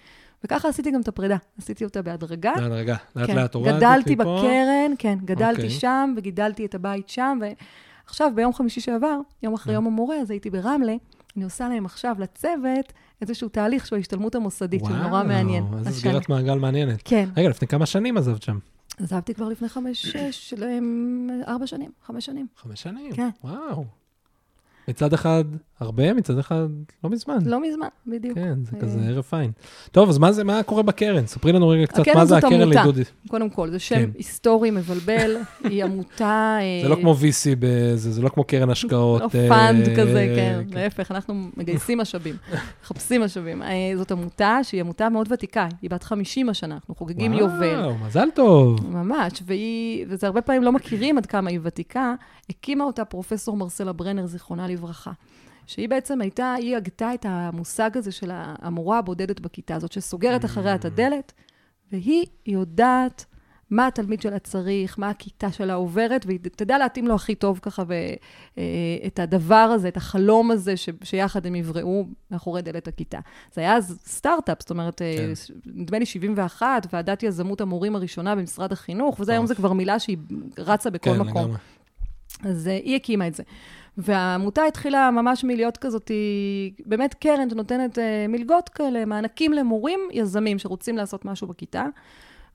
וככה 0.44 0.68
עשיתי 0.68 0.90
גם 0.90 1.00
את 1.00 1.08
הפרידה. 1.08 1.36
עשיתי 1.58 1.84
אותה 1.84 2.02
בהדרגה. 2.02 2.52
רגע, 2.70 2.96
לאט 3.16 3.26
כן, 3.26 3.36
לאט 3.36 3.54
הורדת 3.54 3.76
גדלתי 3.76 4.14
מפה. 4.14 4.22
בקרן, 4.38 4.92
כן, 4.98 5.18
גדלתי 5.24 5.62
אוקיי. 5.62 5.70
שם 5.70 6.14
וגידלתי 6.16 6.64
את 6.66 6.74
הבית 6.74 7.08
שם, 7.08 7.38
ועכשיו, 7.40 8.32
ביום 8.34 8.52
חמישי 8.52 8.80
שעבר, 8.80 9.18
יום 9.42 9.54
אחרי 9.54 9.72
אה. 9.72 9.76
יום 9.76 9.86
המורה, 9.86 10.16
אז 10.16 10.30
הייתי 10.30 10.50
ברמלה, 10.50 10.94
אני 11.36 11.44
עושה 11.44 11.68
להם 11.68 11.86
עכשיו 11.86 12.16
לצוות 12.18 12.92
איזשהו 13.22 13.48
תהליך 13.48 13.86
שהוא 13.86 13.96
ההשתלמות 13.96 14.34
המוסדית, 14.34 14.84
שהוא 14.84 14.96
נורא 14.96 15.24
מעניין. 15.24 15.64
וואו, 15.64 15.78
איזה. 15.78 15.90
סגירת 15.90 16.28
מעגל 16.28 16.58
מעניינת. 16.58 17.02
כן, 17.04 17.28
רגע, 17.36 17.48
לפני 17.48 17.68
כמה 17.68 17.86
שנים 17.86 18.16
עזבת 18.16 18.42
שם? 18.42 18.58
עזבתי 19.02 19.34
כבר 19.34 19.48
לפני 19.48 19.68
חמש, 19.68 20.06
שש, 20.06 20.54
אמ, 20.54 21.30
ארבע 21.48 21.66
שנים, 21.66 21.90
חמש 22.06 22.26
שנים. 22.26 22.46
חמש 22.56 22.82
שנים. 22.82 23.12
כן. 23.16 23.28
וואו. 23.44 23.99
מצד 24.90 25.12
אחד 25.12 25.44
הרבה, 25.80 26.14
מצד 26.14 26.38
אחד 26.38 26.66
לא 27.04 27.10
מזמן. 27.10 27.38
לא 27.44 27.60
מזמן, 27.60 27.86
בדיוק. 28.06 28.38
כן, 28.38 28.58
זה 28.64 28.76
אה. 28.76 28.80
כזה 28.80 29.00
ערב 29.00 29.22
פיין. 29.22 29.50
טוב, 29.92 30.08
אז 30.08 30.18
מה 30.18 30.32
זה, 30.32 30.44
מה 30.44 30.62
קורה 30.62 30.82
בקרן? 30.82 31.26
ספרי 31.26 31.52
לנו 31.52 31.68
רגע 31.68 31.86
קצת, 31.86 31.98
הקרן 31.98 32.16
מה 32.16 32.24
זה 32.24 32.34
זאת 32.34 32.44
הקרן 32.44 32.60
עמותה. 32.60 32.84
לעידוד... 32.84 32.98
קודם 33.28 33.50
כל, 33.50 33.70
זה 33.70 33.78
שם 33.78 33.94
כן. 33.94 34.10
היסטורי 34.14 34.70
מבלבל, 34.70 35.36
היא 35.64 35.84
עמותה... 35.84 36.58
זה 36.82 36.86
אה, 36.86 36.88
לא 36.88 36.94
כמו 36.94 37.14
VC, 37.14 37.56
בזה, 37.58 38.12
זה 38.12 38.22
לא 38.22 38.28
כמו 38.28 38.44
קרן 38.44 38.70
השקעות. 38.70 39.20
לא 39.20 39.40
אה, 39.40 39.48
fund 39.48 39.88
כזה, 39.96 40.32
כן. 40.36 40.62
כן. 40.70 40.78
להפך, 40.78 41.10
אנחנו 41.10 41.34
מגייסים 41.56 41.98
משאבים, 42.02 42.36
מחפשים 42.82 43.20
משאבים. 43.20 43.62
אה, 43.62 43.92
זאת 43.96 44.12
עמותה 44.12 44.58
שהיא 44.62 44.80
עמותה 44.80 45.08
מאוד 45.08 45.32
ותיקה, 45.32 45.68
היא 45.82 45.90
בת 45.90 46.02
50 46.02 46.48
השנה, 46.48 46.74
אנחנו 46.74 46.94
חוגגים 46.94 47.32
יובל. 47.32 47.80
וואו, 47.80 47.98
מזל 48.06 48.28
טוב. 48.34 48.90
ממש, 48.90 49.32
והיא, 49.46 50.06
וזה 50.08 50.26
הרבה 50.26 50.40
פעמים 50.40 50.62
לא 50.62 50.72
מכירים 50.72 51.18
עד 51.18 51.26
כמה 51.26 51.50
היא 51.50 51.60
ותיקה, 51.62 52.14
הקימה 52.50 52.84
אותה 52.84 53.04
פרופסור 53.04 53.56
מרסלה 53.56 53.92
ברנר, 53.92 54.26
זיכרונה 54.26 54.68
לברכה. 54.68 55.12
שהיא 55.66 55.88
בעצם 55.88 56.20
הייתה, 56.20 56.54
היא 56.54 56.76
הגתה 56.76 57.14
את 57.14 57.26
המושג 57.28 57.96
הזה 57.96 58.12
של 58.12 58.30
המורה 58.32 58.98
הבודדת 58.98 59.40
בכיתה 59.40 59.74
הזאת, 59.74 59.92
שסוגרת 59.92 60.44
אחריה 60.44 60.74
את 60.74 60.84
הדלת, 60.84 61.32
והיא 61.92 62.26
יודעת 62.46 63.24
מה 63.70 63.86
התלמיד 63.86 64.22
שלה 64.22 64.38
צריך, 64.38 64.98
מה 64.98 65.10
הכיתה 65.10 65.52
שלה 65.52 65.74
עוברת, 65.74 66.26
והיא 66.26 66.38
תדע 66.42 66.78
להתאים 66.78 67.06
לו 67.06 67.14
הכי 67.14 67.34
טוב 67.34 67.58
ככה, 67.62 67.82
ואת 67.86 69.18
הדבר 69.18 69.54
הזה, 69.54 69.88
את 69.88 69.96
החלום 69.96 70.50
הזה, 70.50 70.76
ש, 70.76 70.88
שיחד 71.02 71.46
הם 71.46 71.54
יבראו 71.54 72.06
מאחורי 72.30 72.62
דלת 72.62 72.88
הכיתה. 72.88 73.18
זה 73.52 73.60
היה 73.60 73.76
אז 73.76 73.98
סטארט-אפ, 74.06 74.60
זאת 74.60 74.70
אומרת, 74.70 74.98
כן. 74.98 75.34
כן. 75.46 75.70
נדמה 75.74 75.98
לי 75.98 76.06
71, 76.06 76.86
ועדת 76.92 77.22
יזמות 77.22 77.60
המורים 77.60 77.96
הראשונה 77.96 78.36
במשרד 78.36 78.72
החינוך, 78.72 79.20
וזה 79.20 79.32
היום 79.32 79.46
זה 79.46 79.54
כבר 79.54 79.72
מילה 79.72 79.98
שהיא 79.98 80.16
רצה 80.58 80.90
בכל 80.90 81.10
כן, 81.10 81.18
מקום. 81.18 81.42
לגמרי. 81.42 81.56
אז 82.44 82.66
uh, 82.66 82.70
היא 82.70 82.96
הקימה 82.96 83.26
את 83.26 83.34
זה. 83.34 83.42
והעמותה 83.98 84.64
התחילה 84.64 85.10
ממש 85.10 85.44
מלהיות 85.44 85.76
כזאת, 85.76 86.10
באמת 86.86 87.14
קרן 87.14 87.50
שנותנת 87.50 87.98
uh, 87.98 88.00
מלגות 88.28 88.68
כאלה, 88.68 89.04
מענקים 89.04 89.52
למורים 89.52 90.00
יזמים 90.12 90.58
שרוצים 90.58 90.96
לעשות 90.96 91.24
משהו 91.24 91.46
בכיתה. 91.46 91.84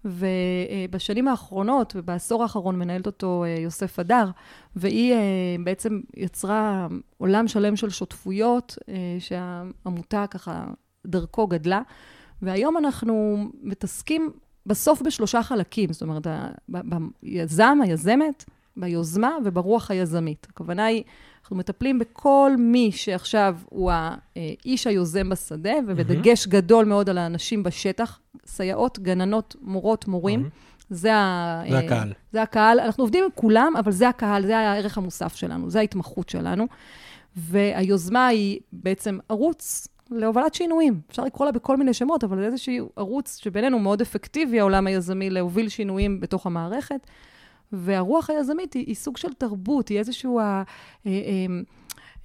ובשנים 0.06 1.28
האחרונות, 1.28 1.94
ובעשור 1.96 2.44
האחרון 2.44 2.80
מנהלת 2.80 3.06
אותו 3.06 3.46
יוסף 3.64 4.00
הדר, 4.00 4.30
והיא 4.76 5.16
בעצם 5.64 6.00
יצרה 6.18 6.88
עולם 7.18 7.48
שלם 7.48 7.76
של 7.76 7.90
שותפויות, 7.90 8.78
שהעמותה 9.20 10.26
ככה 10.30 10.66
דרכו 11.06 11.48
גדלה. 11.48 11.82
והיום 12.42 12.78
אנחנו 12.78 13.46
מתעסקים 13.62 14.32
בסוף 14.66 15.02
בשלושה 15.02 15.44
חלקים, 15.44 15.94
זאת 15.94 16.02
אומרת, 16.02 16.28
ביזם, 17.24 17.78
היזמת, 17.84 18.46
ביוזמה 18.78 19.38
וברוח 19.46 19.92
היזמית. 19.92 20.48
הכוונה 20.50 20.86
היא, 20.86 21.04
אנחנו 21.42 21.56
מטפלים 21.56 22.00
בכל 22.00 22.52
מי 22.58 22.92
שעכשיו 22.92 23.56
הוא 23.70 23.92
האיש 23.92 24.88
היוזם 24.88 25.30
בשדה, 25.30 25.74
ובדגש 25.88 26.48
גדול 26.48 26.86
מאוד 26.86 27.10
על 27.10 27.18
האנשים 27.18 27.64
בשטח, 27.64 28.20
סייעות, 28.46 29.00
גננות, 29.00 29.56
מורות, 29.62 30.08
מורים. 30.08 30.40
מהמם. 30.40 30.50
זה, 30.90 31.16
ה, 31.16 31.62
זה 31.70 31.76
אה, 31.76 31.80
הקהל. 31.80 32.14
זה 32.32 32.42
הקהל. 32.42 32.80
אנחנו 32.80 33.04
עובדים 33.04 33.24
עם 33.24 33.30
כולם, 33.36 33.74
אבל 33.80 33.92
זה 33.92 34.10
הקהל, 34.10 34.46
זה 34.46 34.58
הערך 34.58 34.98
המוסף 34.98 35.36
שלנו, 35.36 35.70
זה 35.70 35.80
ההתמחות 35.80 36.30
שלנו. 36.30 36.68
והיוזמה 37.36 38.28
היא 38.28 38.60
בעצם 38.74 39.18
ערוץ 39.30 39.88
להובלת 40.12 40.54
שינויים. 40.54 41.00
אפשר 41.10 41.24
לקרוא 41.24 41.46
לה 41.46 41.52
בכל 41.52 41.78
מיני 41.78 41.94
שמות, 41.94 42.24
אבל 42.24 42.38
זה 42.38 42.46
איזשהו 42.46 42.90
ערוץ 42.96 43.40
שבינינו 43.44 43.80
מאוד 43.80 44.02
אפקטיבי, 44.02 44.60
העולם 44.60 44.88
היזמי, 44.88 45.30
להוביל 45.30 45.70
שינויים 45.70 46.20
בתוך 46.20 46.46
המערכת. 46.46 47.08
והרוח 47.72 48.30
היזמית 48.30 48.74
היא, 48.74 48.86
היא 48.88 48.96
סוג 48.96 49.18
של 49.18 49.34
תרבות, 49.34 49.90
היא 49.90 50.00
איזשהו... 50.00 50.40
ה, 50.40 50.64
אה, 51.06 51.12
אה, 51.12 51.46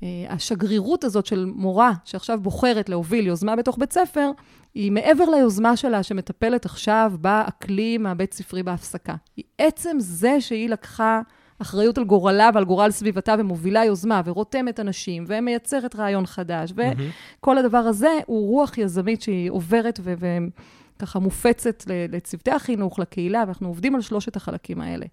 אה, 0.02 0.32
השגרירות 0.34 1.04
הזאת 1.04 1.26
של 1.26 1.44
מורה 1.54 1.92
שעכשיו 2.04 2.40
בוחרת 2.40 2.88
להוביל 2.88 3.26
יוזמה 3.26 3.56
בתוך 3.56 3.78
בית 3.78 3.92
ספר, 3.92 4.30
היא 4.74 4.92
מעבר 4.92 5.24
ליוזמה 5.24 5.76
שלה 5.76 6.02
שמטפלת 6.02 6.64
עכשיו 6.64 7.12
באקלים 7.20 8.06
הבית 8.06 8.34
ספרי 8.34 8.62
בהפסקה. 8.62 9.14
היא 9.36 9.44
עצם 9.58 9.96
זה 9.98 10.40
שהיא 10.40 10.68
לקחה 10.68 11.20
אחריות 11.58 11.98
על 11.98 12.04
גורלה 12.04 12.50
ועל 12.54 12.64
גורל 12.64 12.90
סביבתה 12.90 13.34
ומובילה 13.38 13.84
יוזמה 13.84 14.22
ורותמת 14.24 14.80
אנשים 14.80 15.24
ומייצרת 15.26 15.96
רעיון 15.96 16.26
חדש. 16.26 16.72
וכל 16.76 17.58
הדבר 17.58 17.78
הזה 17.78 18.18
הוא 18.26 18.48
רוח 18.48 18.78
יזמית 18.78 19.22
שהיא 19.22 19.50
עוברת 19.50 20.00
וככה 20.02 21.18
מופצת 21.18 21.84
לצוותי 21.86 22.50
החינוך, 22.50 22.98
לקהילה, 22.98 23.44
ואנחנו 23.46 23.68
עובדים 23.68 23.94
על 23.94 24.00
שלושת 24.00 24.36
החלקים 24.36 24.80
האלה. 24.80 25.06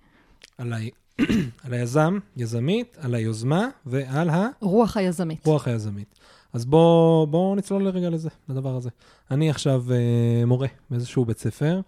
על 0.58 0.74
ה- 0.74 0.78
על 1.64 1.74
היזם, 1.74 2.20
יזמית, 2.38 2.98
על 3.02 3.16
היוזמה 3.16 3.68
ועל 3.86 4.30
רוח 4.62 4.98
היזמית. 4.98 5.48
הרוח 5.48 5.68
היזמית. 5.68 6.20
אז 6.54 6.66
בואו 6.66 7.28
בוא 7.30 7.56
נצלול 7.56 7.84
לרגע 7.84 8.10
לזה, 8.10 8.30
לדבר 8.50 8.76
הזה. 8.76 8.90
אני 9.32 9.50
עכשיו 9.50 9.84
אה, 9.92 10.46
מורה 10.46 10.68
באיזשהו 10.90 11.26
בית 11.26 11.40
ספר, 11.40 11.82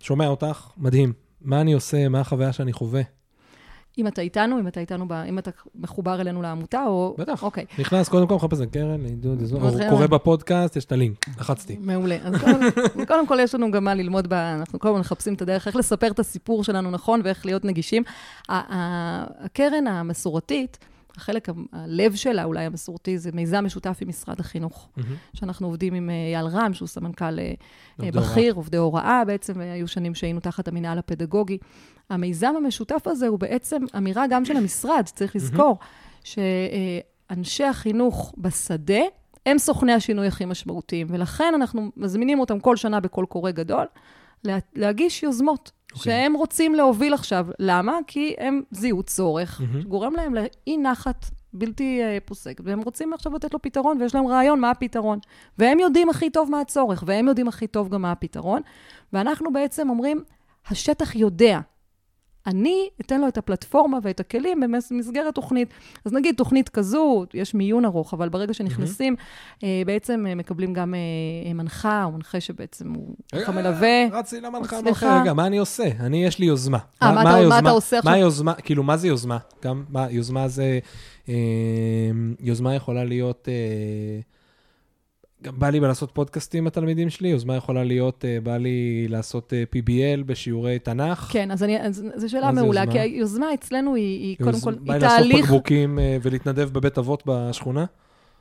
שומע 0.00 0.26
אותך, 0.28 0.68
מדהים. 0.76 1.12
מה 1.40 1.60
אני 1.60 1.72
עושה, 1.72 2.08
מה 2.08 2.20
החוויה 2.20 2.52
שאני 2.52 2.72
חווה. 2.72 3.02
אם 3.98 4.06
אתה 4.06 4.22
איתנו, 4.22 4.58
אם 4.60 4.68
אתה 4.68 4.80
איתנו, 4.80 5.08
ב... 5.08 5.12
אם 5.12 5.38
אתה 5.38 5.50
מחובר 5.74 6.20
אלינו 6.20 6.42
לעמותה, 6.42 6.84
או... 6.86 7.14
בטח. 7.18 7.42
אוקיי, 7.42 7.64
נכנס, 7.78 8.08
קודם 8.08 8.26
כל 8.26 8.34
מחפש 8.34 8.60
את 8.60 8.72
קרן, 8.72 9.00
לעידוד, 9.00 9.42
או 9.52 9.58
קורא? 9.88 10.06
בפודקאסט, 10.06 10.76
יש 10.76 10.84
את 10.84 10.92
הלינק, 10.92 11.28
לחצתי. 11.38 11.76
מעולה. 11.80 12.16
אז 12.22 12.34
קודם, 12.40 12.60
קודם 13.08 13.26
כל 13.26 13.38
יש 13.40 13.54
לנו 13.54 13.70
גם 13.70 13.84
מה 13.84 13.94
ללמוד, 13.94 14.26
ב... 14.28 14.32
אנחנו 14.32 14.78
כל 14.78 14.88
הזמן 14.88 15.00
מחפשים 15.00 15.34
את 15.34 15.42
הדרך, 15.42 15.66
איך 15.66 15.76
לספר 15.76 16.10
את 16.10 16.18
הסיפור 16.18 16.64
שלנו 16.64 16.90
נכון 16.90 17.20
ואיך 17.24 17.46
להיות 17.46 17.64
נגישים. 17.64 18.02
הקרן 18.48 19.86
המסורתית, 19.86 20.78
החלק, 21.16 21.48
הלב 21.72 22.14
שלה 22.14 22.44
אולי 22.44 22.64
המסורתי, 22.64 23.18
זה 23.18 23.30
מיזם 23.32 23.64
משותף 23.64 23.98
עם 24.00 24.08
משרד 24.08 24.40
החינוך. 24.40 24.88
שאנחנו 25.34 25.66
עובדים 25.66 25.94
עם 25.94 26.10
אה, 26.10 26.14
אייל 26.14 26.46
רם, 26.46 26.74
שהוא 26.74 26.88
סמנכ"ל 26.88 27.38
אה, 27.38 27.52
עובדי 27.98 28.10
בכיר, 28.18 28.54
עובדי 28.54 28.76
הוראה 28.76 29.22
בעצם, 29.26 29.52
והיו 29.56 29.88
שנים 29.88 30.14
שהיינו 30.14 30.40
תחת 30.40 30.68
המינהל 30.68 30.98
הפדגוגי. 30.98 31.58
המיזם 32.10 32.54
המשותף 32.56 33.06
הזה 33.06 33.28
הוא 33.28 33.38
בעצם 33.38 33.82
אמירה 33.96 34.26
גם 34.26 34.44
של 34.44 34.56
המשרד, 34.56 35.08
צריך 35.14 35.36
לזכור, 35.36 35.78
שאנשי 36.24 37.64
החינוך 37.64 38.34
בשדה, 38.38 39.00
הם 39.46 39.58
סוכני 39.58 39.92
השינוי 39.92 40.26
הכי 40.26 40.44
משמעותיים, 40.44 41.06
ולכן 41.10 41.52
אנחנו 41.54 41.90
מזמינים 41.96 42.40
אותם 42.40 42.60
כל 42.60 42.76
שנה 42.76 43.00
בקול 43.00 43.26
קורא 43.26 43.50
גדול, 43.50 43.86
לה, 44.44 44.58
להגיש 44.74 45.22
יוזמות. 45.22 45.70
אוקיי. 45.92 46.02
שהם 46.12 46.34
רוצים 46.34 46.74
להוביל 46.74 47.14
עכשיו. 47.14 47.46
למה? 47.58 47.98
כי 48.06 48.34
הם 48.38 48.62
זיהו 48.70 49.02
צורך, 49.02 49.60
מהמם. 49.60 49.80
שגורם 49.80 50.14
להם 50.16 50.34
לאי 50.34 50.76
נחת 50.76 51.26
בלתי 51.52 52.00
uh, 52.02 52.20
פוסקת, 52.24 52.64
והם 52.64 52.80
רוצים 52.80 53.12
עכשיו 53.12 53.34
לתת 53.34 53.54
לו 53.54 53.62
פתרון, 53.62 54.00
ויש 54.00 54.14
להם 54.14 54.26
רעיון 54.26 54.60
מה 54.60 54.70
הפתרון. 54.70 55.18
והם 55.58 55.78
יודעים 55.78 56.10
הכי 56.10 56.30
טוב 56.30 56.50
מה 56.50 56.60
הצורך, 56.60 57.04
והם 57.06 57.28
יודעים 57.28 57.48
הכי 57.48 57.66
טוב 57.66 57.88
גם 57.88 58.02
מה 58.02 58.12
הפתרון. 58.12 58.62
ואנחנו 59.12 59.52
בעצם 59.52 59.90
אומרים, 59.90 60.22
השטח 60.66 61.16
יודע. 61.16 61.60
אני 62.46 62.88
אתן 63.00 63.20
לו 63.20 63.28
את 63.28 63.38
הפלטפורמה 63.38 63.98
ואת 64.02 64.20
הכלים 64.20 64.60
במסגרת 64.60 65.34
תוכנית. 65.34 65.68
אז 66.04 66.12
נגיד 66.12 66.34
תוכנית 66.36 66.68
כזו, 66.68 67.24
יש 67.34 67.54
מיון 67.54 67.84
ארוך, 67.84 68.14
אבל 68.14 68.28
ברגע 68.28 68.54
שנכנסים, 68.54 69.16
mm-hmm. 69.18 69.64
בעצם 69.86 70.26
אה, 70.28 70.34
מקבלים 70.34 70.72
גם 70.72 70.94
אה, 70.94 71.54
מנחה, 71.54 72.04
או 72.04 72.12
מנחה 72.12 72.40
שבעצם 72.40 72.92
הוא 72.92 73.14
ככה 73.32 73.52
מלווה. 73.52 74.06
רצתי 74.12 74.40
למנחה, 74.40 74.80
סליחה. 74.80 75.20
רגע, 75.20 75.32
מה 75.32 75.46
אני 75.46 75.58
עושה? 75.58 75.88
אני, 76.00 76.24
יש 76.24 76.38
לי 76.38 76.46
יוזמה. 76.46 76.78
אה, 77.02 77.14
מה, 77.14 77.24
מה, 77.24 77.48
מה 77.48 77.58
אתה 77.58 77.70
עושה 77.70 77.98
עכשיו? 77.98 78.12
מה 78.12 78.16
היוזמה, 78.16 78.54
כאילו, 78.54 78.82
מה 78.82 78.96
זה 78.96 79.08
יוזמה? 79.08 79.38
גם, 79.64 79.84
מה, 79.88 80.06
יוזמה 80.10 80.48
זה, 80.48 80.78
יוזמה 82.40 82.74
יכולה 82.74 83.04
להיות... 83.04 83.48
אה, 83.48 84.20
גם 85.42 85.58
בא 85.58 85.70
לי 85.70 85.80
לעשות 85.80 86.10
פודקאסטים 86.10 86.62
עם 86.62 86.66
התלמידים 86.66 87.10
שלי, 87.10 87.28
יוזמה 87.28 87.56
יכולה 87.56 87.84
להיות, 87.84 88.24
uh, 88.24 88.44
בא 88.44 88.56
לי 88.56 89.06
לעשות 89.08 89.52
אה, 89.52 89.64
PBL 89.74 90.24
בשיעורי 90.26 90.78
תנ"ך. 90.78 91.28
כן, 91.32 91.50
אז, 91.50 91.62
אני, 91.62 91.80
אז 91.80 92.04
זו 92.14 92.30
שאלה 92.30 92.52
מעולה, 92.52 92.86
כי 92.86 92.98
היוזמה 92.98 93.54
אצלנו 93.54 93.94
היא, 93.94 94.20
היא 94.20 94.36
יוז... 94.40 94.48
קודם 94.48 94.60
כל, 94.60 94.92
היא 94.92 95.00
תהליך... 95.00 95.12
בא 95.12 95.22
לי 95.22 95.28
לעשות 95.28 95.42
בקבוקים 95.42 95.98
uh, 95.98 96.02
ולהתנדב 96.22 96.70
בבית 96.72 96.98
אבות 96.98 97.22
בשכונה? 97.26 97.84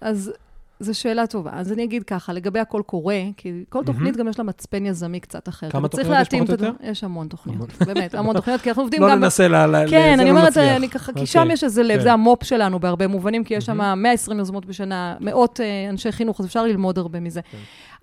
אז 0.01 0.31
זו 0.79 0.99
שאלה 0.99 1.27
טובה. 1.27 1.51
אז 1.53 1.71
אני 1.71 1.83
אגיד 1.83 2.03
ככה, 2.03 2.33
לגבי 2.33 2.59
הקול 2.59 2.81
קורא, 2.81 3.13
כי 3.37 3.63
כל 3.69 3.83
תוכנית 3.85 4.17
גם 4.17 4.27
יש 4.27 4.39
לה 4.39 4.45
מצפן 4.45 4.85
יזמי 4.85 5.19
קצת 5.19 5.49
אחר. 5.49 5.69
כמה 5.69 5.87
תוכניות 5.87 6.17
יש 6.21 6.27
פחות 6.29 6.49
או 6.49 6.53
יותר? 6.53 6.71
יש 6.83 7.03
המון 7.03 7.27
תוכניות, 7.27 7.69
באמת, 7.87 8.15
המון 8.15 8.35
תוכניות, 8.35 8.61
כי 8.61 8.69
אנחנו 8.69 8.83
עובדים 8.83 9.01
לא 9.01 9.07
גם... 9.07 9.13
לא 9.13 9.19
ננסה 9.19 9.47
ל... 9.47 9.87
כן, 9.89 10.19
אני 10.19 10.31
אומרת, 10.31 10.57
אני 10.57 10.89
ככה, 10.89 11.13
כי 11.13 11.25
שם 11.25 11.39
אוקיי. 11.39 11.53
יש 11.53 11.63
איזה 11.63 11.83
לב, 11.83 11.97
כן. 11.97 12.03
זה 12.03 12.13
המו"פ 12.13 12.43
שלנו 12.43 12.79
בהרבה 12.79 13.07
מובנים, 13.07 13.43
כי 13.43 13.53
יש 13.53 13.65
שם 13.65 13.93
120 13.97 14.39
יוזמות 14.39 14.65
בשנה, 14.65 15.15
מאות 15.19 15.59
אה, 15.59 15.89
אנשי 15.89 16.11
חינוך, 16.11 16.39
אז 16.39 16.45
אפשר 16.45 16.63
ללמוד 16.63 16.97
הרבה 16.97 17.19
מזה. 17.19 17.41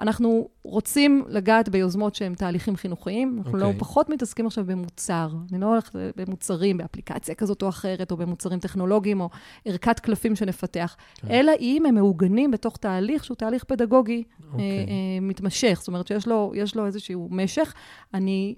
אנחנו 0.01 0.49
רוצים 0.63 1.25
לגעת 1.29 1.69
ביוזמות 1.69 2.15
שהן 2.15 2.35
תהליכים 2.35 2.77
חינוכיים, 2.77 3.39
אנחנו 3.39 3.59
לא 3.59 3.65
אוקיי. 3.65 3.81
פחות 3.81 4.09
מתעסקים 4.09 4.47
עכשיו 4.47 4.65
במוצר. 4.65 5.29
אני 5.53 5.61
לא 5.61 5.67
הולכת 5.67 5.93
במוצרים, 6.17 6.77
באפליקציה 6.77 7.35
כזאת 7.35 7.63
או 7.63 7.69
אחרת, 7.69 8.11
או 8.11 8.17
במוצרים 8.17 8.59
טכנולוגיים, 8.59 9.21
או 9.21 9.31
ערכת 9.65 10.01
קלפים 10.01 10.37
שנפתח, 10.37 10.97
כן. 11.17 11.31
אלא 11.31 11.53
אם 11.61 11.87
הם 11.87 11.95
מעוגנים 11.95 12.51
בתוך 12.51 12.77
תהליך 12.77 13.25
שהוא 13.25 13.37
תהליך 13.37 13.65
פדגוגי 13.65 14.23
אוקיי. 14.53 14.61
אה, 14.61 14.65
אה, 14.67 15.21
מתמשך, 15.21 15.79
זאת 15.79 15.89
אומרת 15.89 16.07
שיש 16.07 16.27
לו, 16.27 16.53
לו 16.77 16.87
איזשהו 16.87 17.29
משך. 17.31 17.75
אני... 18.15 18.55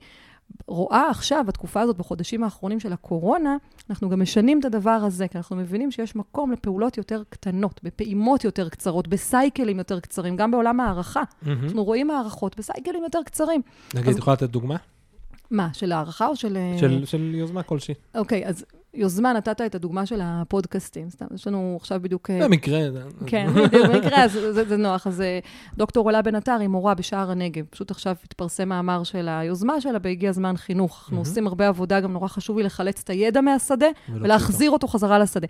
רואה 0.66 1.10
עכשיו, 1.10 1.44
בתקופה 1.46 1.80
הזאת, 1.80 1.96
בחודשים 1.96 2.44
האחרונים 2.44 2.80
של 2.80 2.92
הקורונה, 2.92 3.56
אנחנו 3.90 4.08
גם 4.08 4.22
משנים 4.22 4.60
את 4.60 4.64
הדבר 4.64 4.90
הזה, 4.90 5.28
כי 5.28 5.38
אנחנו 5.38 5.56
מבינים 5.56 5.90
שיש 5.90 6.16
מקום 6.16 6.52
לפעולות 6.52 6.96
יותר 6.96 7.22
קטנות, 7.28 7.80
בפעימות 7.82 8.44
יותר 8.44 8.68
קצרות, 8.68 9.08
בסייקלים 9.08 9.78
יותר 9.78 10.00
קצרים, 10.00 10.36
גם 10.36 10.50
בעולם 10.50 10.80
הערכה. 10.80 11.22
Mm-hmm. 11.22 11.48
אנחנו 11.62 11.84
רואים 11.84 12.10
הערכות 12.10 12.56
בסייקלים 12.56 13.02
יותר 13.02 13.20
קצרים. 13.24 13.62
נגיד, 13.94 14.10
את 14.10 14.18
יכולה 14.18 14.34
לתת 14.34 14.50
דוגמה? 14.50 14.76
מה, 15.50 15.68
של 15.72 15.92
הערכה 15.92 16.26
או 16.26 16.36
של... 16.36 16.58
של, 16.80 17.04
של 17.04 17.34
יוזמה 17.34 17.62
כלשהי. 17.62 17.94
אוקיי, 18.14 18.46
אז 18.46 18.64
יוזמה, 18.94 19.32
נתת 19.32 19.60
את 19.60 19.74
הדוגמה 19.74 20.06
של 20.06 20.20
הפודקאסטים. 20.22 21.10
סתם, 21.10 21.26
יש 21.34 21.46
לנו 21.46 21.76
עכשיו 21.80 22.00
בדיוק... 22.02 22.30
אה, 22.30 22.48
במקרה. 22.48 22.80
כן, 23.26 23.46
בדיוק, 23.54 23.86
במקרה, 23.86 24.24
אז 24.24 24.32
זה, 24.32 24.68
זה 24.68 24.76
נוח. 24.76 25.06
אז 25.06 25.20
אה, 25.20 25.38
דוקטור 25.76 26.10
אלה 26.10 26.22
בן 26.22 26.34
עטר 26.34 26.56
היא 26.60 26.68
מורה 26.68 26.94
בשער 26.94 27.30
הנגב. 27.30 27.64
פשוט 27.70 27.90
עכשיו 27.90 28.14
התפרסם 28.24 28.68
מאמר 28.68 29.04
של 29.04 29.28
היוזמה 29.28 29.80
שלה 29.80 29.98
בהגיע 29.98 30.32
זמן 30.32 30.56
חינוך. 30.56 31.00
אנחנו 31.02 31.18
עושים 31.18 31.46
הרבה 31.46 31.68
עבודה, 31.68 32.00
גם 32.00 32.12
נורא 32.12 32.28
חשוב 32.28 32.58
לי 32.58 32.62
לחלץ 32.62 33.00
את 33.04 33.10
הידע 33.10 33.40
מהשדה 33.40 33.88
ולהחזיר 34.08 34.70
אותו 34.70 34.88
חזרה 34.88 35.18
לשדה. 35.18 35.46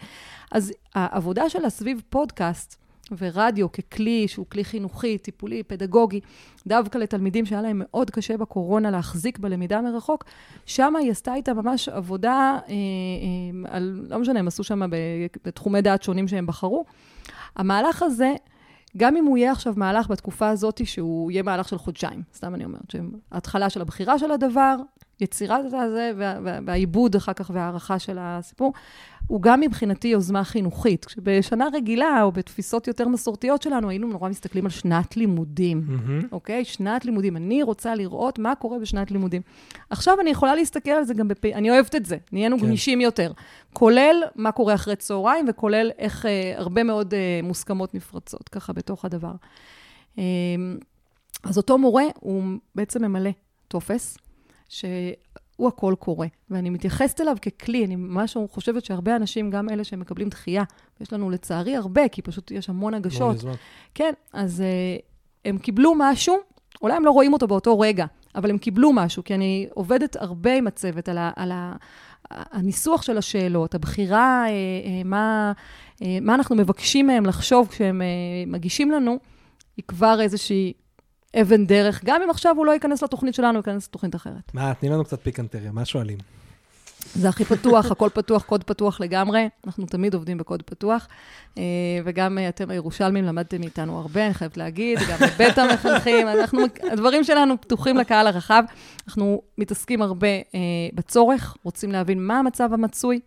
אז 0.52 0.72
העבודה 0.94 1.48
שלה 1.48 1.70
סביב 1.70 2.02
פודקאסט, 2.08 2.76
ורדיו 3.18 3.72
ככלי 3.72 4.28
שהוא 4.28 4.46
כלי 4.46 4.64
חינוכי, 4.64 5.18
טיפולי, 5.18 5.62
פדגוגי, 5.62 6.20
דווקא 6.66 6.98
לתלמידים 6.98 7.46
שהיה 7.46 7.62
להם 7.62 7.82
מאוד 7.84 8.10
קשה 8.10 8.36
בקורונה 8.36 8.90
להחזיק 8.90 9.38
בלמידה 9.38 9.80
מרחוק, 9.80 10.24
שם 10.66 10.96
היא 10.96 11.10
עשתה 11.10 11.34
איתה 11.34 11.54
ממש 11.54 11.88
עבודה, 11.88 12.58
אה, 12.68 12.74
אה, 12.74 13.76
על, 13.76 14.06
לא 14.08 14.18
משנה, 14.18 14.38
הם 14.38 14.46
עשו 14.46 14.64
שם 14.64 14.80
בתחומי 15.44 15.82
דעת 15.82 16.02
שונים 16.02 16.28
שהם 16.28 16.46
בחרו. 16.46 16.84
המהלך 17.56 18.02
הזה, 18.02 18.32
גם 18.96 19.16
אם 19.16 19.24
הוא 19.24 19.38
יהיה 19.38 19.52
עכשיו 19.52 19.74
מהלך 19.76 20.10
בתקופה 20.10 20.48
הזאת, 20.48 20.80
שהוא 20.84 21.30
יהיה 21.30 21.42
מהלך 21.42 21.68
של 21.68 21.78
חודשיים, 21.78 22.22
סתם 22.34 22.54
אני 22.54 22.64
אומרת, 22.64 22.90
שההתחלה 22.90 23.70
של 23.70 23.80
הבחירה 23.80 24.18
של 24.18 24.30
הדבר, 24.30 24.76
יצירת 25.20 25.64
הזה 25.64 26.12
והעיבוד 26.64 27.16
אחר 27.16 27.32
כך 27.32 27.50
והערכה 27.54 27.98
של 27.98 28.16
הסיפור, 28.20 28.72
הוא 29.26 29.42
גם 29.42 29.60
מבחינתי 29.60 30.08
יוזמה 30.08 30.44
חינוכית. 30.44 31.04
כשבשנה 31.04 31.68
רגילה, 31.72 32.22
או 32.22 32.32
בתפיסות 32.32 32.88
יותר 32.88 33.08
מסורתיות 33.08 33.62
שלנו, 33.62 33.90
היינו 33.90 34.08
נורא 34.08 34.28
מסתכלים 34.28 34.64
על 34.64 34.70
שנת 34.70 35.16
לימודים, 35.16 35.82
mm-hmm. 35.88 36.26
אוקיי? 36.32 36.64
שנת 36.64 37.04
לימודים. 37.04 37.36
אני 37.36 37.62
רוצה 37.62 37.94
לראות 37.94 38.38
מה 38.38 38.54
קורה 38.54 38.78
בשנת 38.78 39.10
לימודים. 39.10 39.42
עכשיו 39.90 40.20
אני 40.20 40.30
יכולה 40.30 40.54
להסתכל 40.54 40.90
על 40.90 41.04
זה 41.04 41.14
גם 41.14 41.28
בפ... 41.28 41.44
אני 41.44 41.70
אוהבת 41.70 41.94
את 41.94 42.06
זה, 42.06 42.16
נהיינו 42.32 42.58
כן. 42.58 42.66
גמישים 42.66 43.00
יותר. 43.00 43.32
כולל 43.72 44.22
מה 44.36 44.52
קורה 44.52 44.74
אחרי 44.74 44.96
צהריים, 44.96 45.44
וכולל 45.48 45.90
איך 45.98 46.26
אה, 46.26 46.54
הרבה 46.56 46.82
מאוד 46.82 47.14
אה, 47.14 47.40
מוסכמות 47.42 47.94
נפרצות, 47.94 48.48
ככה, 48.48 48.72
בתוך 48.72 49.04
הדבר. 49.04 49.32
אה, 50.18 50.24
אז 51.44 51.56
אותו 51.56 51.78
מורה, 51.78 52.04
הוא 52.20 52.42
בעצם 52.74 53.04
ממלא 53.04 53.30
טופס. 53.68 54.18
שהוא 54.68 55.68
הכל 55.68 55.94
קורה, 55.98 56.26
ואני 56.50 56.70
מתייחסת 56.70 57.20
אליו 57.20 57.36
ככלי, 57.42 57.84
אני 57.84 57.96
ממש 57.96 58.36
חושבת 58.50 58.84
שהרבה 58.84 59.16
אנשים, 59.16 59.50
גם 59.50 59.68
אלה 59.68 59.84
שמקבלים 59.84 60.28
דחייה, 60.28 60.64
ויש 61.00 61.12
לנו 61.12 61.30
לצערי 61.30 61.76
הרבה, 61.76 62.08
כי 62.08 62.22
פשוט 62.22 62.50
יש 62.50 62.68
המון 62.68 62.94
הגשות. 62.94 63.36
כן, 63.94 64.12
אז 64.32 64.62
uh, 64.62 65.02
הם 65.44 65.58
קיבלו 65.58 65.92
משהו, 65.96 66.36
אולי 66.82 66.94
הם 66.94 67.04
לא 67.04 67.10
רואים 67.10 67.32
אותו 67.32 67.46
באותו 67.46 67.80
רגע, 67.80 68.06
אבל 68.34 68.50
הם 68.50 68.58
קיבלו 68.58 68.92
משהו, 68.92 69.24
כי 69.24 69.34
אני 69.34 69.68
עובדת 69.74 70.16
הרבה 70.16 70.54
עם 70.54 70.66
הצוות 70.66 71.08
על, 71.08 71.18
ה, 71.18 71.30
על 71.36 71.52
ה, 71.52 71.76
הניסוח 72.30 73.02
של 73.02 73.18
השאלות, 73.18 73.74
הבחירה, 73.74 74.44
אה, 74.46 74.50
אה, 74.50 75.02
מה, 75.04 75.52
אה, 76.02 76.18
מה 76.22 76.34
אנחנו 76.34 76.56
מבקשים 76.56 77.06
מהם 77.06 77.26
לחשוב 77.26 77.68
כשהם 77.68 78.02
אה, 78.02 78.06
מגישים 78.46 78.90
לנו, 78.90 79.18
היא 79.76 79.84
כבר 79.88 80.20
איזושהי 80.20 80.72
אבן 81.40 81.66
דרך, 81.66 82.04
גם 82.04 82.22
אם 82.22 82.30
עכשיו 82.30 82.56
הוא 82.56 82.66
לא 82.66 82.72
ייכנס 82.72 83.02
לתוכנית 83.02 83.34
שלנו, 83.34 83.50
הוא 83.50 83.58
ייכנס 83.58 83.88
לתוכנית 83.88 84.14
אחרת. 84.14 84.54
מה, 84.54 84.74
תני 84.74 84.88
לנו 84.88 85.04
קצת 85.04 85.22
פיקנטריה, 85.22 85.72
מה 85.72 85.84
שואלים? 85.84 86.18
זה 87.14 87.28
הכי 87.28 87.44
פתוח, 87.44 87.86
הכל 87.92 88.08
פתוח, 88.14 88.42
קוד 88.42 88.64
פתוח 88.64 89.00
לגמרי. 89.00 89.48
אנחנו 89.66 89.86
תמיד 89.86 90.14
עובדים 90.14 90.38
בקוד 90.38 90.62
פתוח. 90.62 91.08
אה, 91.58 91.62
וגם 92.04 92.38
אתם 92.48 92.70
הירושלמים 92.70 93.24
למדתם 93.24 93.60
מאיתנו 93.60 93.98
הרבה, 93.98 94.26
אני 94.26 94.34
חייבת 94.34 94.56
להגיד, 94.56 94.98
גם 95.10 95.18
בבית 95.18 95.58
המחנכים. 95.62 96.28
אנחנו, 96.28 96.62
הדברים 96.92 97.24
שלנו 97.24 97.60
פתוחים 97.60 97.96
לקהל 97.96 98.26
הרחב. 98.26 98.62
אנחנו 99.08 99.42
מתעסקים 99.58 100.02
הרבה 100.02 100.28
אה, 100.28 100.60
בצורך, 100.94 101.56
רוצים 101.62 101.92
להבין 101.92 102.26
מה 102.26 102.38
המצב 102.38 102.72
המצוי, 102.72 103.20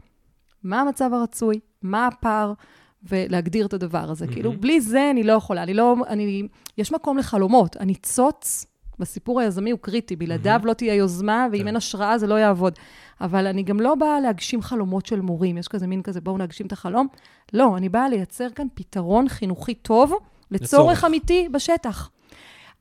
מה 0.63 0.81
המצב 0.81 1.09
הרצוי, 1.13 1.59
מה 1.81 2.07
הפער. 2.07 2.53
ולהגדיר 3.03 3.65
את 3.65 3.73
הדבר 3.73 4.11
הזה. 4.11 4.25
Mm-hmm. 4.25 4.33
כאילו, 4.33 4.51
בלי 4.59 4.81
זה 4.81 5.09
אני 5.11 5.23
לא 5.23 5.33
יכולה. 5.33 5.63
אני 5.63 5.73
לא... 5.73 5.95
אני... 6.07 6.47
יש 6.77 6.91
מקום 6.91 7.17
לחלומות. 7.17 7.75
הניצוץ 7.79 8.65
בסיפור 8.99 9.39
היזמי 9.39 9.71
הוא 9.71 9.79
קריטי. 9.79 10.15
בלעדיו 10.15 10.59
mm-hmm. 10.63 10.67
לא 10.67 10.73
תהיה 10.73 10.93
יוזמה, 10.93 11.47
ואם 11.51 11.61
כן. 11.61 11.67
אין 11.67 11.75
השראה 11.75 12.17
זה 12.17 12.27
לא 12.27 12.35
יעבוד. 12.35 12.73
אבל 13.21 13.47
אני 13.47 13.63
גם 13.63 13.79
לא 13.79 13.95
באה 13.95 14.19
להגשים 14.19 14.61
חלומות 14.61 15.05
של 15.05 15.21
מורים. 15.21 15.57
יש 15.57 15.67
כזה 15.67 15.87
מין 15.87 16.01
כזה, 16.01 16.21
בואו 16.21 16.37
נגשים 16.37 16.65
את 16.67 16.71
החלום. 16.71 17.07
לא, 17.53 17.77
אני 17.77 17.89
באה 17.89 18.09
לייצר 18.09 18.49
כאן 18.49 18.67
פתרון 18.73 19.29
חינוכי 19.29 19.73
טוב 19.73 20.13
לצורך, 20.51 20.61
לצורך. 20.61 21.03
אמיתי 21.03 21.49
בשטח. 21.51 22.09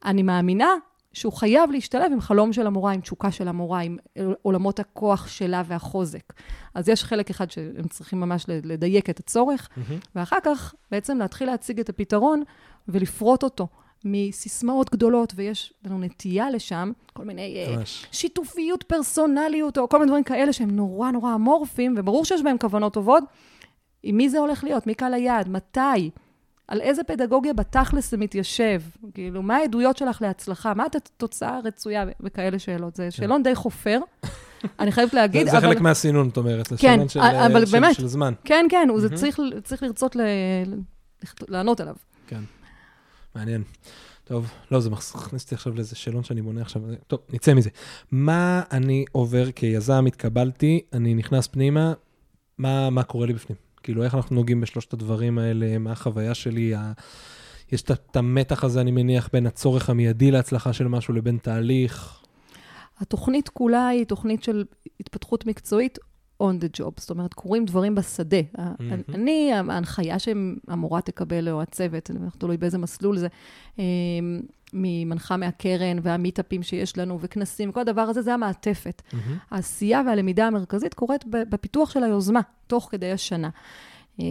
אני 0.04 0.22
מאמינה 0.22 0.74
שהוא 1.12 1.32
חייב 1.32 1.70
להשתלב 1.70 2.12
עם 2.12 2.20
חלום 2.20 2.52
של 2.52 2.66
המורה, 2.66 2.92
עם 2.92 3.00
תשוקה 3.00 3.30
של 3.30 3.48
המורה, 3.48 3.80
עם 3.80 3.96
עולמות 4.42 4.80
הכוח 4.80 5.28
שלה 5.28 5.62
והחוזק. 5.66 6.32
אז 6.74 6.88
יש 6.88 7.04
חלק 7.04 7.30
אחד 7.30 7.50
שהם 7.50 7.88
צריכים 7.90 8.20
ממש 8.20 8.44
לדייק 8.48 9.10
את 9.10 9.18
הצורך, 9.18 9.68
mm-hmm. 9.68 10.08
ואחר 10.14 10.36
כך 10.42 10.74
בעצם 10.90 11.18
להתחיל 11.18 11.46
להציג 11.46 11.80
את 11.80 11.88
הפתרון 11.88 12.42
ולפרוט 12.88 13.42
אותו 13.42 13.68
מסיסמאות 14.04 14.90
גדולות, 14.90 15.32
ויש 15.36 15.72
לנו 15.84 15.98
נטייה 15.98 16.50
לשם, 16.50 16.92
כל 17.12 17.24
מיני 17.24 17.66
uh, 17.66 17.86
שיתופיות, 18.12 18.82
פרסונליות, 18.82 19.78
או 19.78 19.88
כל 19.88 19.98
מיני 19.98 20.08
דברים 20.08 20.24
כאלה 20.24 20.52
שהם 20.52 20.70
נורא 20.70 21.10
נורא 21.10 21.34
אמורפיים, 21.34 21.94
וברור 21.98 22.24
שיש 22.24 22.42
בהם 22.42 22.58
כוונות 22.58 22.92
טובות. 22.92 23.24
עם 24.02 24.16
מי 24.16 24.28
זה 24.28 24.38
הולך 24.38 24.64
להיות? 24.64 24.86
מי 24.86 24.94
קהל 24.94 25.14
היעד? 25.14 25.48
מתי? 25.48 26.10
על 26.70 26.80
איזה 26.80 27.04
פדגוגיה 27.04 27.52
בתכלס 27.52 28.10
זה 28.10 28.16
מתיישב? 28.16 28.82
כאילו, 29.14 29.42
מה 29.42 29.56
העדויות 29.56 29.96
שלך 29.96 30.22
להצלחה? 30.22 30.74
מה 30.74 30.84
התוצאה 30.96 31.56
הרצויה 31.56 32.04
וכאלה 32.20 32.58
שאלות? 32.58 32.96
זה 32.96 33.10
שאלון 33.10 33.42
די 33.42 33.54
חופר, 33.54 33.98
אני 34.80 34.92
חייבת 34.92 35.14
להגיד, 35.14 35.46
זה, 35.46 35.52
אבל... 35.52 35.60
זה 35.60 35.66
חלק 35.66 35.80
מהסינון, 35.80 36.28
את 36.28 36.36
אומרת, 36.36 36.66
זה 36.66 36.76
כן, 36.78 37.08
של, 37.08 37.20
אבל 37.20 37.66
של, 37.66 37.72
באמת, 37.72 37.94
של 37.94 38.06
זמן. 38.06 38.32
כן, 38.44 38.66
כן, 38.70 38.88
mm-hmm. 38.90 39.00
זה 39.00 39.16
צריך, 39.16 39.40
צריך 39.64 39.82
לרצות 39.82 40.16
ל... 40.16 40.20
לענות 41.48 41.80
עליו. 41.80 41.94
כן, 42.26 42.40
מעניין. 43.34 43.62
טוב, 44.24 44.50
לא, 44.70 44.80
זה 44.80 44.90
מכניס 44.90 45.44
אותי 45.44 45.54
עכשיו 45.54 45.74
לאיזה 45.74 45.96
שאלון 45.96 46.24
שאני 46.24 46.42
בונה 46.42 46.62
עכשיו. 46.62 46.82
טוב, 47.06 47.20
נצא 47.32 47.54
מזה. 47.54 47.70
מה 48.12 48.62
אני 48.72 49.04
עובר 49.12 49.52
כיזם, 49.52 50.04
התקבלתי, 50.06 50.80
אני 50.92 51.14
נכנס 51.14 51.46
פנימה, 51.46 51.92
מה, 52.58 52.90
מה 52.90 53.02
קורה 53.02 53.26
לי 53.26 53.32
בפנים? 53.32 53.69
כאילו, 53.82 54.02
איך 54.02 54.14
אנחנו 54.14 54.36
נוגעים 54.36 54.60
בשלושת 54.60 54.92
הדברים 54.92 55.38
האלה, 55.38 55.78
מה 55.78 55.92
החוויה 55.92 56.34
שלי, 56.34 56.74
ה... 56.74 56.92
יש 57.72 57.82
את 57.82 58.16
המתח 58.16 58.64
הזה, 58.64 58.80
אני 58.80 58.90
מניח, 58.90 59.28
בין 59.32 59.46
הצורך 59.46 59.90
המיידי 59.90 60.30
להצלחה 60.30 60.72
של 60.72 60.88
משהו 60.88 61.14
לבין 61.14 61.38
תהליך. 61.42 62.20
התוכנית 62.98 63.48
כולה 63.48 63.88
היא 63.88 64.04
תוכנית 64.04 64.42
של 64.42 64.64
התפתחות 65.00 65.46
מקצועית 65.46 65.98
on 66.42 66.64
the 66.64 66.80
job, 66.80 66.90
זאת 66.96 67.10
אומרת, 67.10 67.34
קורים 67.34 67.64
דברים 67.64 67.94
בשדה. 67.94 68.40
Mm-hmm. 68.56 69.14
אני, 69.14 69.52
ההנחיה 69.52 70.18
שהמורה 70.18 71.00
תקבל, 71.00 71.48
או 71.48 71.62
הצוות, 71.62 72.10
תלוי 72.38 72.56
באיזה 72.56 72.78
מסלול 72.78 73.18
זה, 73.18 73.28
אה, 73.78 73.84
ממנחה 74.72 75.36
מהקרן 75.36 75.98
והמיטאפים 76.02 76.62
שיש 76.62 76.98
לנו 76.98 77.20
וכנסים, 77.20 77.72
כל 77.72 77.80
הדבר 77.80 78.00
הזה, 78.00 78.22
זה 78.22 78.34
המעטפת. 78.34 79.02
Mm-hmm. 79.10 79.16
העשייה 79.50 80.02
והלמידה 80.06 80.46
המרכזית 80.46 80.94
קורית 80.94 81.24
בפיתוח 81.26 81.90
של 81.90 82.04
היוזמה, 82.04 82.40
תוך 82.66 82.88
כדי 82.90 83.12
השנה. 83.12 83.48
אה, 84.20 84.24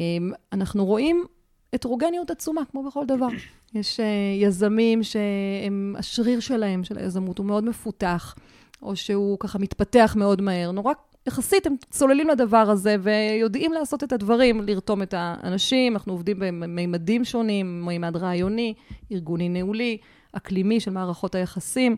אנחנו 0.53 0.85
רואים 0.85 1.25
הטרוגניות 1.73 2.31
עצומה, 2.31 2.61
כמו 2.71 2.83
בכל 2.83 3.05
דבר. 3.05 3.27
יש 3.75 3.99
uh, 3.99 4.03
יזמים 4.43 5.03
שהם, 5.03 5.95
השריר 5.97 6.39
שלהם, 6.39 6.83
של 6.83 6.97
היזמות, 6.97 7.37
הוא 7.37 7.45
מאוד 7.45 7.63
מפותח, 7.63 8.35
או 8.81 8.95
שהוא 8.95 9.37
ככה 9.39 9.59
מתפתח 9.59 10.13
מאוד 10.17 10.41
מהר. 10.41 10.71
נורא 10.71 10.93
יחסית 11.27 11.67
הם 11.67 11.75
צוללים 11.89 12.27
לדבר 12.27 12.57
הזה 12.57 12.95
ויודעים 13.01 13.73
לעשות 13.73 14.03
את 14.03 14.13
הדברים, 14.13 14.61
לרתום 14.61 15.01
את 15.01 15.13
האנשים. 15.17 15.93
אנחנו 15.93 16.13
עובדים 16.13 16.39
במימדים 16.39 17.25
שונים, 17.25 17.85
מימד 17.85 18.15
רעיוני, 18.15 18.73
ארגוני 19.11 19.49
ניהולי, 19.49 19.97
אקלימי 20.33 20.79
של 20.79 20.91
מערכות 20.91 21.35
היחסים. 21.35 21.95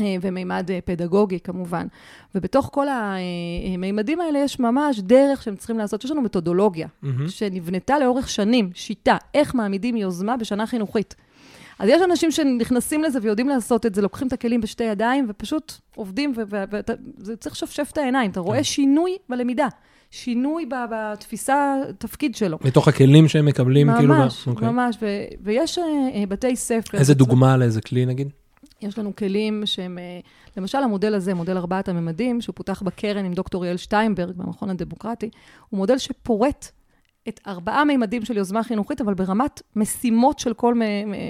אה, 0.00 0.16
ומימד 0.20 0.70
אה, 0.70 0.78
פדגוגי 0.84 1.40
כמובן. 1.40 1.86
ובתוך 2.34 2.70
כל 2.72 2.86
המימדים 2.88 4.20
האלה 4.20 4.38
יש 4.38 4.60
ממש 4.60 5.00
דרך 5.00 5.42
שהם 5.42 5.56
צריכים 5.56 5.78
לעשות. 5.78 6.04
יש 6.04 6.10
לנו 6.10 6.22
מתודולוגיה 6.22 6.88
mm-hmm. 6.88 7.28
שנבנתה 7.28 7.98
לאורך 7.98 8.28
שנים, 8.28 8.70
שיטה, 8.74 9.16
איך 9.34 9.54
מעמידים 9.54 9.96
יוזמה 9.96 10.36
בשנה 10.36 10.66
חינוכית. 10.66 11.14
אז 11.78 11.88
יש 11.88 12.02
אנשים 12.02 12.30
שנכנסים 12.30 13.02
לזה 13.02 13.18
ויודעים 13.22 13.48
לעשות 13.48 13.86
את 13.86 13.94
זה, 13.94 14.02
לוקחים 14.02 14.28
את 14.28 14.32
הכלים 14.32 14.60
בשתי 14.60 14.84
ידיים 14.84 15.26
ופשוט 15.28 15.72
עובדים, 15.94 16.32
וזה 16.36 17.36
צריך 17.36 17.54
לשפשף 17.54 17.90
את 17.92 17.98
העיניים. 17.98 18.30
אתה 18.30 18.40
רואה 18.40 18.58
כן. 18.58 18.64
שינוי 18.64 19.16
בלמידה. 19.28 19.68
שינוי 20.10 20.66
בתפיסה, 20.90 21.74
תפקיד 21.98 22.34
שלו. 22.34 22.58
מתוך 22.64 22.88
הכלים 22.88 23.28
שהם 23.28 23.46
מקבלים, 23.46 23.86
ממש, 23.86 23.98
כאילו... 23.98 24.14
ממש, 24.14 24.46
ממש, 24.46 24.62
ממש. 24.62 24.96
ויש 25.42 25.78
uh, 25.78 25.82
בתי 26.28 26.56
ספר. 26.56 26.98
איזה 26.98 27.14
דוגמה 27.14 27.56
לאיזה 27.56 27.80
כלי, 27.80 28.06
נגיד? 28.06 28.28
יש 28.82 28.98
לנו 28.98 29.16
כלים 29.16 29.62
שהם, 29.66 29.98
uh, 29.98 30.56
למשל 30.56 30.78
המודל 30.78 31.14
הזה, 31.14 31.34
מודל 31.34 31.56
ארבעת 31.56 31.88
הממדים, 31.88 32.40
שהוא 32.40 32.54
פותח 32.54 32.82
בקרן 32.82 33.24
עם 33.24 33.32
דוקטור 33.32 33.66
יעל 33.66 33.76
שטיינברג 33.76 34.36
במכון 34.36 34.70
הדמוקרטי, 34.70 35.30
הוא 35.68 35.78
מודל 35.78 35.98
שפורט 35.98 36.70
את 37.28 37.40
ארבעה 37.46 37.84
מימדים 37.84 38.24
של 38.24 38.36
יוזמה 38.36 38.62
חינוכית, 38.62 39.00
אבל 39.00 39.14
ברמת 39.14 39.62
משימות 39.76 40.38
של 40.38 40.54
כל, 40.54 40.74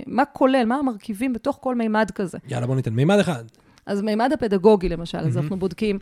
מה 0.06 0.24
כולל, 0.24 0.64
מה 0.64 0.74
המרכיבים 0.76 1.32
בתוך 1.32 1.58
כל 1.60 1.74
מימד 1.74 2.10
כזה. 2.14 2.38
יאללה, 2.48 2.66
בוא 2.66 2.76
ניתן 2.76 2.92
מימד 2.94 3.18
אחד. 3.18 3.44
אז 3.86 4.02
מימד 4.02 4.30
הפדגוגי, 4.32 4.88
למשל, 4.88 5.18
mm-hmm. 5.18 5.26
אז 5.26 5.36
אנחנו 5.36 5.56
בודקים 5.56 5.98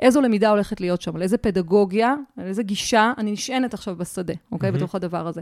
איזו 0.00 0.20
למידה 0.20 0.50
הולכת 0.50 0.80
להיות 0.80 1.02
שם, 1.02 1.16
על 1.16 1.22
איזה 1.22 1.38
פדגוגיה, 1.38 2.14
על 2.36 2.46
איזה 2.46 2.62
גישה 2.62 3.12
אני 3.18 3.32
נשענת 3.32 3.74
עכשיו 3.74 3.96
בשדה, 3.96 4.34
אוקיי? 4.52 4.70
Mm-hmm. 4.70 4.72
בתוך 4.72 4.94
הדבר 4.94 5.28
הזה. 5.28 5.40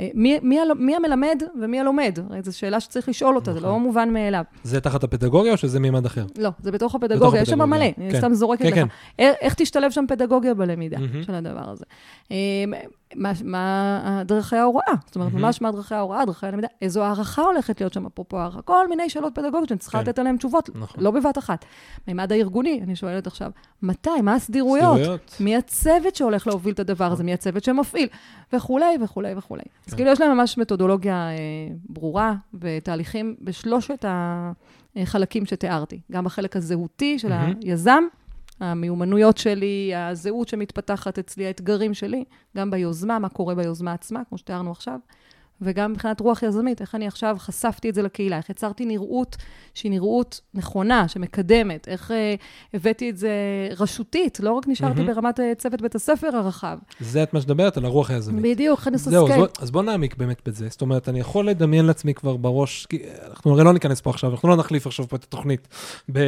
אה, 0.00 0.08
מי, 0.14 0.38
מי, 0.42 0.58
מי 0.76 0.96
המלמד 0.96 1.42
ומי 1.60 1.80
הלומד? 1.80 2.18
זו 2.42 2.58
שאלה 2.58 2.80
שצריך 2.80 3.08
לשאול 3.08 3.36
אותה, 3.36 3.50
נכון. 3.50 3.60
זה 3.60 3.66
לא 3.66 3.72
נכון. 3.72 3.82
מובן 3.82 4.12
מאליו. 4.12 4.44
זה 4.62 4.80
תחת 4.80 5.04
הפדגוגיה 5.04 5.52
או 5.52 5.56
שזה 5.56 5.80
מימד 5.80 6.06
אחר? 6.06 6.24
לא, 6.38 6.50
זה 6.62 6.72
בתוך 6.72 6.94
הפדגוגיה, 6.94 7.42
יש 7.42 7.48
שם 7.48 7.70
מלא, 7.70 7.92
כן. 7.92 8.02
אני 8.02 8.18
סתם 8.18 8.34
זורקת 8.34 8.62
כן, 8.62 8.68
לך. 8.68 8.74
כן. 8.74 8.86
איך 9.40 9.54
תשתלב 9.54 9.90
שם 9.90 10.04
פדגוגיה 10.08 10.54
בלמידה 10.54 10.96
mm-hmm. 10.96 11.26
של 11.26 11.34
הדבר 11.34 11.70
הזה? 11.70 11.84
אה, 13.12 13.16
מה, 13.16 13.32
מה 13.44 14.22
דרכי 14.26 14.56
ההוראה, 14.56 14.94
זאת 15.06 15.16
אומרת, 15.16 15.32
mm-hmm. 15.32 15.36
ממש 15.36 15.62
מה 15.62 15.72
דרכי 15.72 15.94
ההוראה, 15.94 16.24
דרכי 16.24 16.46
הלמידה, 16.46 16.68
איזו 16.82 17.04
הערכה 17.04 17.42
הולכת 17.42 17.80
להיות 17.80 17.92
שם, 17.92 18.06
אפרופו 18.06 18.38
הערכה, 18.38 18.62
כל 18.62 18.88
מיני 18.88 19.10
שאלות 19.10 19.34
פדגוגיות 19.34 19.68
שאני 19.68 19.78
צריכה 19.78 19.98
כן. 19.98 20.04
לתת 20.04 20.18
עליהן 20.18 20.36
תשובות, 20.36 20.70
נכון. 20.74 21.04
לא 21.04 21.10
בבת 21.10 21.38
אחת. 21.38 21.64
מימד 22.08 22.32
הארגוני, 22.32 22.80
אני 22.82 22.96
שואלת 22.96 23.26
עכשיו, 23.26 23.50
מתי, 23.82 24.20
מה 24.22 24.34
הסדירויות? 24.34 24.96
סדירויות. 24.96 25.36
מי 25.40 25.56
הצוות 25.56 26.14
שהולך 26.14 26.46
להוביל 26.46 26.74
את 26.74 26.80
הדבר 26.80 27.04
הזה, 27.04 27.14
נכון. 27.14 27.26
מי 27.26 27.32
הצוות 27.32 27.64
שמפעיל, 27.64 28.08
וכולי 28.52 28.96
וכולי 29.04 29.34
וכולי. 29.36 29.62
כן. 29.62 29.70
אז 29.86 29.94
כאילו 29.94 30.10
יש 30.10 30.20
להם 30.20 30.36
ממש 30.36 30.58
מתודולוגיה 30.58 31.14
אה, 31.14 31.36
ברורה 31.88 32.34
ותהליכים 32.54 33.36
בשלושת 33.40 34.04
החלקים 34.96 35.46
שתיארתי, 35.46 36.00
גם 36.12 36.24
בחלק 36.24 36.56
הזהותי 36.56 37.18
של 37.18 37.32
mm-hmm. 37.32 37.64
היזם, 37.64 38.04
המיומנויות 38.62 39.38
שלי, 39.38 39.92
הזהות 39.94 40.48
שמתפתחת 40.48 41.18
אצלי, 41.18 41.46
האתגרים 41.46 41.94
שלי, 41.94 42.24
גם 42.56 42.70
ביוזמה, 42.70 43.18
מה 43.18 43.28
קורה 43.28 43.54
ביוזמה 43.54 43.92
עצמה, 43.92 44.22
כמו 44.28 44.38
שתיארנו 44.38 44.70
עכשיו. 44.70 44.98
וגם 45.62 45.92
מבחינת 45.92 46.20
רוח 46.20 46.42
יזמית, 46.42 46.80
איך 46.80 46.94
אני 46.94 47.06
עכשיו 47.06 47.36
חשפתי 47.38 47.88
את 47.88 47.94
זה 47.94 48.02
לקהילה, 48.02 48.36
איך 48.36 48.50
יצרתי 48.50 48.84
נראות 48.84 49.36
שהיא 49.74 49.90
נראות 49.90 50.40
נכונה, 50.54 51.08
שמקדמת, 51.08 51.88
איך 51.88 52.10
אה, 52.10 52.34
הבאתי 52.74 53.10
את 53.10 53.16
זה 53.16 53.30
רשותית, 53.78 54.40
לא 54.40 54.52
רק 54.52 54.68
נשארתי 54.68 55.00
mm-hmm. 55.00 55.14
ברמת 55.14 55.40
אה, 55.40 55.52
צוות 55.58 55.82
בית 55.82 55.94
הספר 55.94 56.36
הרחב. 56.36 56.78
זה 57.00 57.22
את 57.22 57.34
מה 57.34 57.40
שדברת, 57.40 57.76
על 57.76 57.84
הרוח 57.84 58.10
היזמית. 58.10 58.42
בדיוק, 58.42 58.78
איך 58.78 58.88
נעשה 58.88 59.10
scale. 59.10 59.42
אז, 59.42 59.48
אז 59.60 59.70
בוא 59.70 59.82
נעמיק 59.82 60.16
באמת 60.16 60.48
בזה. 60.48 60.68
זאת 60.68 60.80
אומרת, 60.80 61.08
אני 61.08 61.20
יכול 61.20 61.48
לדמיין 61.48 61.84
לעצמי 61.84 62.14
כבר 62.14 62.36
בראש, 62.36 62.86
כי 62.86 62.98
אנחנו 63.30 63.52
הרי 63.52 63.64
לא 63.64 63.72
ניכנס 63.72 64.00
פה 64.00 64.10
עכשיו, 64.10 64.30
אנחנו 64.30 64.48
לא 64.48 64.56
נחליף 64.56 64.86
עכשיו 64.86 65.08
פה 65.08 65.16
את 65.16 65.24
התוכנית 65.24 65.68
ב, 66.12 66.20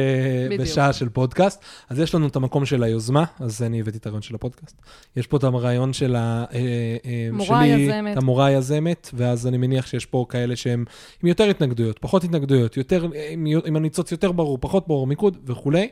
בשעה 0.59 0.93
של 0.93 1.09
פודקאסט, 1.09 1.61
אז 1.89 1.99
יש 1.99 2.15
לנו 2.15 2.27
את 2.27 2.35
המקום 2.35 2.65
של 2.65 2.83
היוזמה, 2.83 3.23
אז 3.39 3.63
אני 3.63 3.79
הבאתי 3.79 3.97
את 3.97 4.05
הרעיון 4.05 4.21
של 4.21 4.35
הפודקאסט. 4.35 4.81
יש 5.15 5.27
פה 5.27 5.37
את 5.37 5.43
הרעיון 5.43 5.93
של 5.93 6.15
ה... 6.15 6.45
אה, 6.53 7.29
מורה 7.31 7.65
שלי, 7.65 7.67
יזמת. 7.67 8.17
המורה 8.17 8.45
היזמת, 8.45 9.09
ואז 9.25 9.47
אני 9.47 9.57
מניח 9.57 9.87
שיש 9.87 10.05
פה 10.05 10.25
כאלה 10.29 10.55
שהם 10.55 10.85
עם 11.23 11.29
יותר 11.29 11.43
התנגדויות, 11.43 11.99
פחות 11.99 12.23
התנגדויות, 12.23 12.77
יותר, 12.77 13.07
עם, 13.29 13.47
עם 13.65 13.75
הניצוץ 13.75 14.11
יותר 14.11 14.31
ברור, 14.31 14.57
פחות 14.61 14.87
ברור, 14.87 15.07
מיקוד 15.07 15.37
וכולי. 15.45 15.89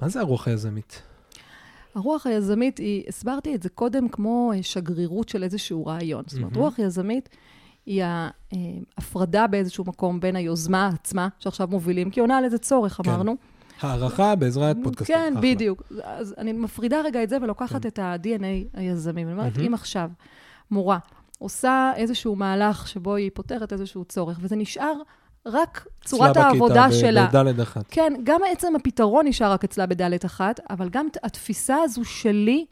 מה 0.00 0.08
זה 0.08 0.20
הרוח 0.20 0.48
היזמית? 0.48 1.02
הרוח 1.94 2.26
היזמית 2.26 2.78
היא, 2.78 3.04
הסברתי 3.08 3.54
את 3.54 3.62
זה 3.62 3.68
קודם 3.68 4.08
כמו 4.08 4.52
שגרירות 4.62 5.28
של 5.28 5.42
איזשהו 5.42 5.86
רעיון. 5.86 6.24
זאת 6.26 6.38
אומרת, 6.38 6.56
רוח 6.56 6.78
יזמית 6.78 7.28
היא 7.86 8.02
ההפרדה 8.04 9.46
באיזשהו 9.46 9.84
מקום 9.84 10.20
בין 10.20 10.36
היוזמה 10.36 10.90
עצמה, 10.94 11.28
שעכשיו 11.38 11.68
מובילים, 11.68 12.10
כי 12.10 12.20
עונה 12.20 12.38
על 12.38 12.44
איזה 12.44 12.58
צורך, 12.58 13.00
כן. 13.04 13.10
אמרנו. 13.10 13.36
הערכה 13.80 14.34
בעזרת 14.34 14.76
פודקאסטים. 14.84 15.16
כן, 15.16 15.32
אחלה. 15.38 15.54
בדיוק. 15.54 15.82
אז 16.02 16.34
אני 16.38 16.52
מפרידה 16.52 17.00
רגע 17.04 17.22
את 17.22 17.28
זה 17.28 17.36
ולוקחת 17.42 17.82
כן. 17.82 17.88
את 17.88 17.98
ה-DNA 17.98 18.78
היזמים. 18.78 19.28
אני 19.28 19.36
אומרת, 19.38 19.58
אם 19.66 19.74
עכשיו 19.74 20.10
מורה 20.70 20.98
עושה 21.38 21.92
איזשהו 21.96 22.36
מהלך 22.36 22.88
שבו 22.88 23.14
היא 23.14 23.30
פותרת 23.34 23.72
איזשהו 23.72 24.04
צורך, 24.04 24.38
וזה 24.42 24.56
נשאר 24.56 24.92
רק 25.46 25.86
צורת 26.04 26.36
העבודה 26.36 26.86
בכיתה, 26.86 27.00
שלה. 27.00 27.26
בדלת 27.26 27.60
אחת. 27.60 27.84
כן, 27.88 28.12
גם 28.24 28.40
עצם 28.52 28.76
הפתרון 28.76 29.26
נשאר 29.26 29.52
רק 29.52 29.64
אצלה 29.64 29.86
בדלת 29.86 30.24
אחת, 30.24 30.60
אבל 30.70 30.88
גם 30.88 31.06
התפיסה 31.22 31.76
הזו 31.76 32.04
שלי 32.04 32.66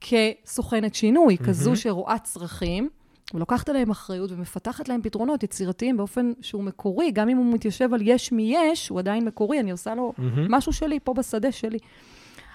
כסוכנת 0.00 0.94
שינוי, 0.94 1.34
mm-hmm. 1.34 1.46
כזו 1.46 1.76
שרואה 1.76 2.18
צרכים, 2.18 2.88
ולוקחת 3.34 3.68
עליהם 3.68 3.90
אחריות 3.90 4.32
ומפתחת 4.32 4.88
להם 4.88 5.02
פתרונות 5.02 5.42
יצירתיים 5.42 5.96
באופן 5.96 6.32
שהוא 6.40 6.64
מקורי, 6.64 7.10
גם 7.10 7.28
אם 7.28 7.36
הוא 7.36 7.54
מתיישב 7.54 7.94
על 7.94 8.00
יש 8.02 8.32
מיש, 8.32 8.88
הוא 8.88 8.98
עדיין 8.98 9.24
מקורי, 9.24 9.60
אני 9.60 9.70
עושה 9.70 9.94
לו 9.94 10.12
mm-hmm. 10.16 10.22
משהו 10.48 10.72
שלי, 10.72 10.98
פה 11.00 11.14
בשדה 11.14 11.52
שלי. 11.52 11.78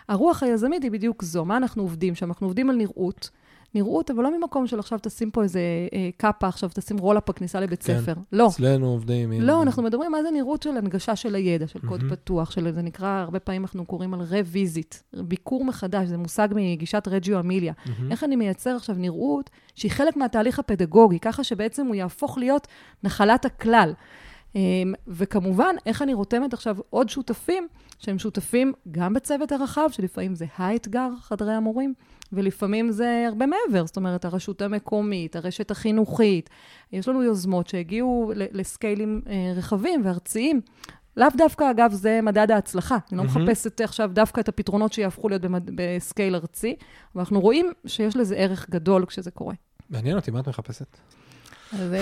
הרוח 0.10 0.44
היזמית 0.44 0.84
היא 0.84 0.92
בדיוק 0.92 1.24
זו. 1.24 1.46
מה 1.46 1.58
אנחנו 1.58 1.84
עובדים 1.84 2.16
שם? 2.16 2.30
אנחנו 2.30 2.48
עובדים 2.48 2.70
על 2.70 2.76
נראות. 2.76 3.30
נראות, 3.76 4.12
אבל 4.12 4.24
לא 4.24 4.38
ממקום 4.38 4.68
של 4.68 4.80
עכשיו 4.80 5.00
תשים 5.02 5.32
פה 5.32 5.44
איזה 5.44 5.60
אה, 5.94 6.10
קאפה, 6.18 6.48
עכשיו 6.48 6.70
תשים 6.74 6.98
roll-up 6.98 7.30
בכניסה 7.30 7.60
לבית 7.60 7.84
כן. 7.84 8.02
ספר. 8.02 8.14
לא. 8.32 8.48
אצלנו 8.48 8.88
עובדים 8.88 9.32
עם... 9.32 9.42
לא, 9.42 9.62
אנחנו 9.62 9.84
מדברים 9.84 10.12
מה 10.12 10.24
זה 10.24 10.32
נראות 10.32 10.64
של 10.64 10.78
הנגשה 10.78 11.16
של 11.16 11.36
הידע, 11.36 11.68
של 11.68 11.80
קוד 11.80 12.02
mm-hmm. 12.02 12.10
פתוח, 12.10 12.52
של, 12.52 12.72
זה 12.72 12.82
נקרא, 12.82 13.08
הרבה 13.08 13.40
פעמים 13.40 13.62
אנחנו 13.62 13.86
קוראים 13.86 14.14
על 14.14 14.22
revisit, 14.22 14.96
ביקור 15.14 15.66
מחדש, 15.66 16.08
זה 16.08 16.18
מושג 16.18 16.48
מגישת 16.56 17.08
רג'יו 17.08 17.40
אמיליה. 17.40 17.74
Mm-hmm. 17.74 18.12
איך 18.12 18.24
אני 18.24 18.36
מייצר 18.36 18.76
עכשיו 18.76 18.96
נראות 18.96 19.50
שהיא 19.76 19.92
חלק 19.92 20.18
מהתהליך 20.18 20.60
הפדגוגי, 20.60 21.20
ככה 21.20 21.44
שבעצם 21.44 21.86
הוא 21.86 21.96
יהפוך 21.96 22.38
להיות 22.38 22.68
נחלת 23.04 23.46
הכלל. 23.46 23.94
אמ, 24.56 24.94
וכמובן, 25.08 25.76
איך 25.86 26.02
אני 26.02 26.14
רותמת 26.14 26.54
עכשיו 26.54 26.78
עוד 26.90 27.10
שותפים, 27.10 27.68
שהם 28.00 28.20
שותפים 28.20 28.74
גם 28.92 29.14
בצוות 29.14 29.52
הרחב, 29.52 29.90
שלפעמים 29.92 30.36
זה 30.36 30.46
האתגר, 30.58 31.10
חדרי 31.22 31.54
המורים, 31.54 31.94
ולפעמים 32.34 32.92
זה 32.92 33.26
הרבה 33.28 33.46
מעבר, 33.46 33.86
זאת 33.86 33.98
אומרת, 33.98 34.26
הרשות 34.26 34.62
המקומית, 34.62 35.36
הרשת 35.36 35.72
החינוכית. 35.72 36.50
יש 36.92 37.08
לנו 37.08 37.24
יוזמות 37.24 37.68
שהגיעו 37.68 38.32
לסקיילים 38.36 39.22
אה, 39.30 39.54
רחבים 39.56 40.02
וארציים. 40.06 40.62
לאו 41.18 41.28
דווקא, 41.38 41.72
אגב, 41.72 41.92
זה 41.94 42.20
מדד 42.24 42.52
ההצלחה. 42.52 42.98
אני 43.12 43.18
לא 43.18 43.24
מחפשת 43.24 43.82
עכשיו 43.82 44.10
דווקא 44.14 44.42
את 44.42 44.50
הפתרונות 44.50 44.94
שיהפכו 44.94 45.30
להיות 45.30 45.42
במד... 45.42 45.70
בסקייל 45.76 46.36
ארצי, 46.36 46.76
אבל 47.16 47.22
אנחנו 47.22 47.42
רואים 47.42 47.72
שיש 47.86 48.18
לזה 48.18 48.36
ערך 48.36 48.70
גדול 48.70 49.06
כשזה 49.06 49.32
קורה. 49.32 49.54
מעניין 49.90 50.16
אותי, 50.16 50.32
מה 50.32 50.40
את 50.40 50.48
מחפשת? 50.48 50.98
אז 51.74 51.96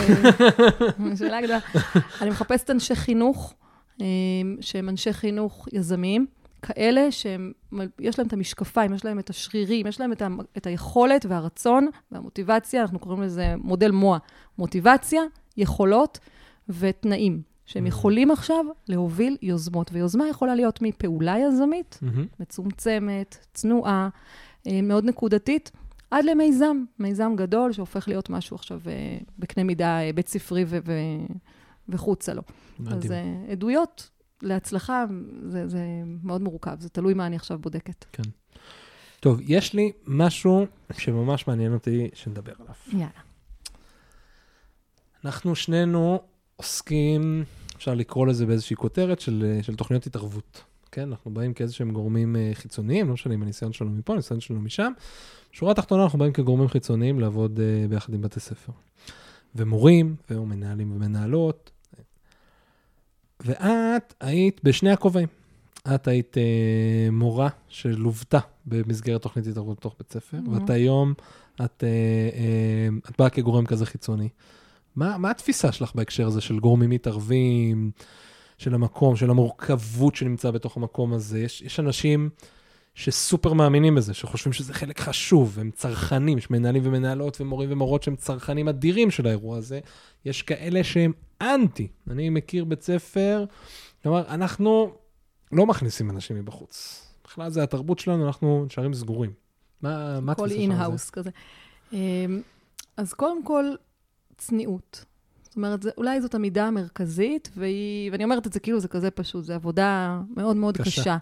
שאלה 1.20 1.42
גדולה. 1.42 1.60
אני 2.22 2.30
מחפשת 2.30 2.70
אנשי 2.70 2.96
חינוך, 2.96 3.54
אה, 4.02 4.06
שהם 4.62 4.90
אנשי 4.90 5.14
חינוך 5.14 5.68
יזמיים, 5.74 6.26
כאלה 6.62 7.12
שיש 7.12 8.20
להם 8.20 8.28
את 8.28 8.34
המשקפיים, 8.34 8.94
יש 8.94 9.06
להם 9.06 9.20
את 9.20 9.30
השרירים, 9.30 9.88
יש 9.88 10.00
להם 10.00 10.12
את, 10.12 10.22
ה, 10.22 10.28
את 10.58 10.68
היכולת 10.68 11.26
והרצון 11.30 11.88
והמוטיבציה, 12.12 12.82
אנחנו 12.82 13.00
קוראים 13.00 13.22
לזה 13.22 13.54
מודל 13.58 13.92
מו"ע, 13.92 14.18
מוטיבציה, 14.58 15.22
יכולות 15.58 16.20
ותנאים. 16.70 17.42
שהם 17.66 17.86
Mm. 17.86 17.88
יכולים 17.88 18.32
עכשיו 18.32 18.66
להוביל 18.88 19.38
יוזמות, 19.42 19.90
ויוזמה 19.94 20.28
יכולה 20.28 20.56
להיות 20.56 20.82
מפעולה 20.82 21.36
יזמית, 21.38 22.00
מהמם. 22.02 22.26
מצומצמת, 22.40 23.38
צנועה, 23.54 24.10
אה, 24.68 24.82
מאוד 24.84 25.06
נקודתית, 25.06 25.72
עד 26.12 26.26
למיזם, 26.26 26.84
מיזם 27.00 27.34
גדול 27.36 27.72
שהופך 27.72 28.08
להיות 28.08 28.30
משהו 28.30 28.56
עכשיו 28.56 28.80
אה, 28.88 28.94
בקנה 29.40 29.64
מידה 29.64 30.00
אה, 30.00 30.14
בית 30.16 30.28
ספרי 30.28 30.64
ו- 30.68 30.78
ו- 30.86 31.34
וחוצה 31.90 32.34
לו. 32.34 32.42
אז 32.88 32.94
מדהים. 32.96 33.12
אה, 33.12 33.52
עדויות 33.52 34.10
להצלחה, 34.42 35.06
זה, 35.50 35.68
זה 35.68 35.80
מאוד 36.24 36.42
מורכב, 36.42 36.80
זה 36.80 36.90
תלוי 36.90 37.14
מה 37.14 37.26
אני 37.26 37.36
עכשיו 37.36 37.60
בודקת. 37.60 38.06
טוב, 39.20 39.40
יש 39.42 39.74
לי 39.74 39.92
משהו 40.08 40.66
שממש 40.98 41.48
מעניין 41.48 41.74
אותי 41.74 42.10
שנדבר 42.14 42.54
עליו. 42.60 42.76
יאללה. 42.92 43.08
אנחנו 45.26 45.56
שנינו 45.56 46.22
עוסקים, 46.56 47.44
אפשר 47.76 47.94
לקרוא 47.94 48.28
לזה 48.28 48.46
באיזושהי 48.46 48.76
כותרת 48.76 49.20
של, 49.20 49.60
של 49.62 49.76
תוכניות 49.76 50.08
התערבות. 50.08 50.64
כן, 50.92 51.10
אנחנו 51.10 51.32
באים 51.32 51.54
כאיזשהם 51.54 51.92
גורמים 51.92 52.36
אה, 52.36 52.52
חיצוניים, 52.54 53.08
לא 53.08 53.14
משנה 53.14 53.34
אם 53.34 53.44
הניסיון 53.44 53.74
שלנו 53.74 53.92
מפה, 53.92 54.14
הניסיון 54.14 54.40
שלנו 54.40 54.62
משם. 54.62 54.92
בשורה 55.54 55.72
התחתונה 55.72 56.04
אנחנו 56.04 56.20
באים 56.20 56.34
כגורמים 56.34 56.68
חיצוניים 56.68 57.20
לעבוד 57.20 57.58
uh, 57.60 57.90
ביחד 57.90 58.14
עם 58.14 58.22
בתי 58.22 58.40
ספר. 58.40 58.72
ומורים, 59.56 60.16
ומנהלים 60.30 60.92
ומנהלות. 60.92 61.72
ואת 63.46 64.14
היית 64.20 64.62
בשני 64.64 64.92
הכובעים. 64.92 65.28
את 65.96 66.08
היית 66.08 66.38
uh, 66.38 67.12
מורה 67.12 67.50
שלוותה 67.70 68.40
במסגרת 68.66 69.22
תוכנית 69.22 69.48
התערבות 69.48 69.78
בתוך 69.78 69.96
בית 70.00 70.12
ספר, 70.12 70.38
Mhm. 70.38 70.50
ואת 70.50 70.70
היום, 70.70 71.14
את, 71.66 71.84
uh, 71.84 72.36
uh, 73.04 73.10
את 73.10 73.18
באה 73.20 73.30
כגורם 73.30 73.66
כזה 73.66 73.86
חיצוני. 73.86 74.30
מה, 74.96 75.18
מה 75.18 75.32
התפיסה 75.32 75.72
שלך 75.72 75.92
בהקשר 75.96 76.28
הזה 76.28 76.42
של 76.42 76.60
גורמים 76.60 76.90
מתערבים, 76.90 77.92
של 78.58 78.74
המקום, 78.74 79.16
של 79.16 79.30
המורכבות 79.30 80.16
שנמצא 80.16 80.52
בתוך 80.52 80.78
המקום 80.78 81.14
הזה? 81.14 81.40
יש, 81.40 81.62
יש 81.62 81.80
אנשים 81.80 82.30
שסופר 82.98 83.54
מאמינים 83.54 83.96
בזה, 83.96 84.14
שחושבים 84.14 84.54
שזה 84.54 84.74
חלק 84.74 85.00
חשוב, 85.00 85.60
הם 85.60 85.72
צרכנים, 85.72 86.38
יש 86.38 86.50
מנהלים 86.50 86.82
ומנהלות 86.86 87.42
ומורים 87.42 87.72
ומורות 87.72 88.04
שהם 88.04 88.16
צרכנים 88.16 88.68
אדירים 88.68 89.12
של 89.12 89.28
האירוע 89.28 89.58
הזה. 89.58 89.80
יש 90.26 90.42
כאלה 90.42 90.84
שהם 90.84 91.12
אנטי. 91.42 91.88
אני 92.10 92.30
מכיר 92.30 92.66
בית 92.66 92.82
ספר, 92.82 93.46
כלומר, 94.04 94.28
אנחנו 94.28 94.94
לא 95.52 95.66
מכניסים 95.66 96.10
אנשים 96.10 96.36
מבחוץ. 96.36 97.06
בכלל 97.24 97.50
זה 97.50 97.64
התרבות 97.64 98.00
שלנו, 98.00 98.28
אנחנו 98.28 98.66
נשארים 98.66 98.94
סגורים. 98.94 99.32
מה, 99.82 100.20
מה 100.20 100.36
כל 100.36 100.46
התפיסה 100.46 100.62
שלך 100.62 100.72
על 100.72 100.78
זה? 100.78 100.82
in-house 100.82 101.10
כזה. 101.10 101.30
אמ, 101.94 101.98
אז 102.98 103.14
קודם 103.14 103.44
כל, 103.44 103.66
צניעות. 104.38 105.06
זאת 105.44 105.56
אומרת, 105.56 105.84
זה, 105.84 105.90
אולי 105.98 106.22
זאת 106.22 106.36
המידה 106.36 106.66
המרכזית, 106.66 107.50
והיא, 107.58 108.12
ואני 108.12 108.24
אומרת 108.24 108.48
את 108.48 108.54
זה 108.54 108.60
כאילו 108.60 108.80
זה 108.80 108.88
כזה 108.88 109.12
פשוט, 109.12 109.44
זו 109.44 109.54
עבודה 109.54 110.22
מאוד 110.36 110.56
מאוד 110.56 110.78
קשה. 110.78 111.02
קשה. 111.02 111.18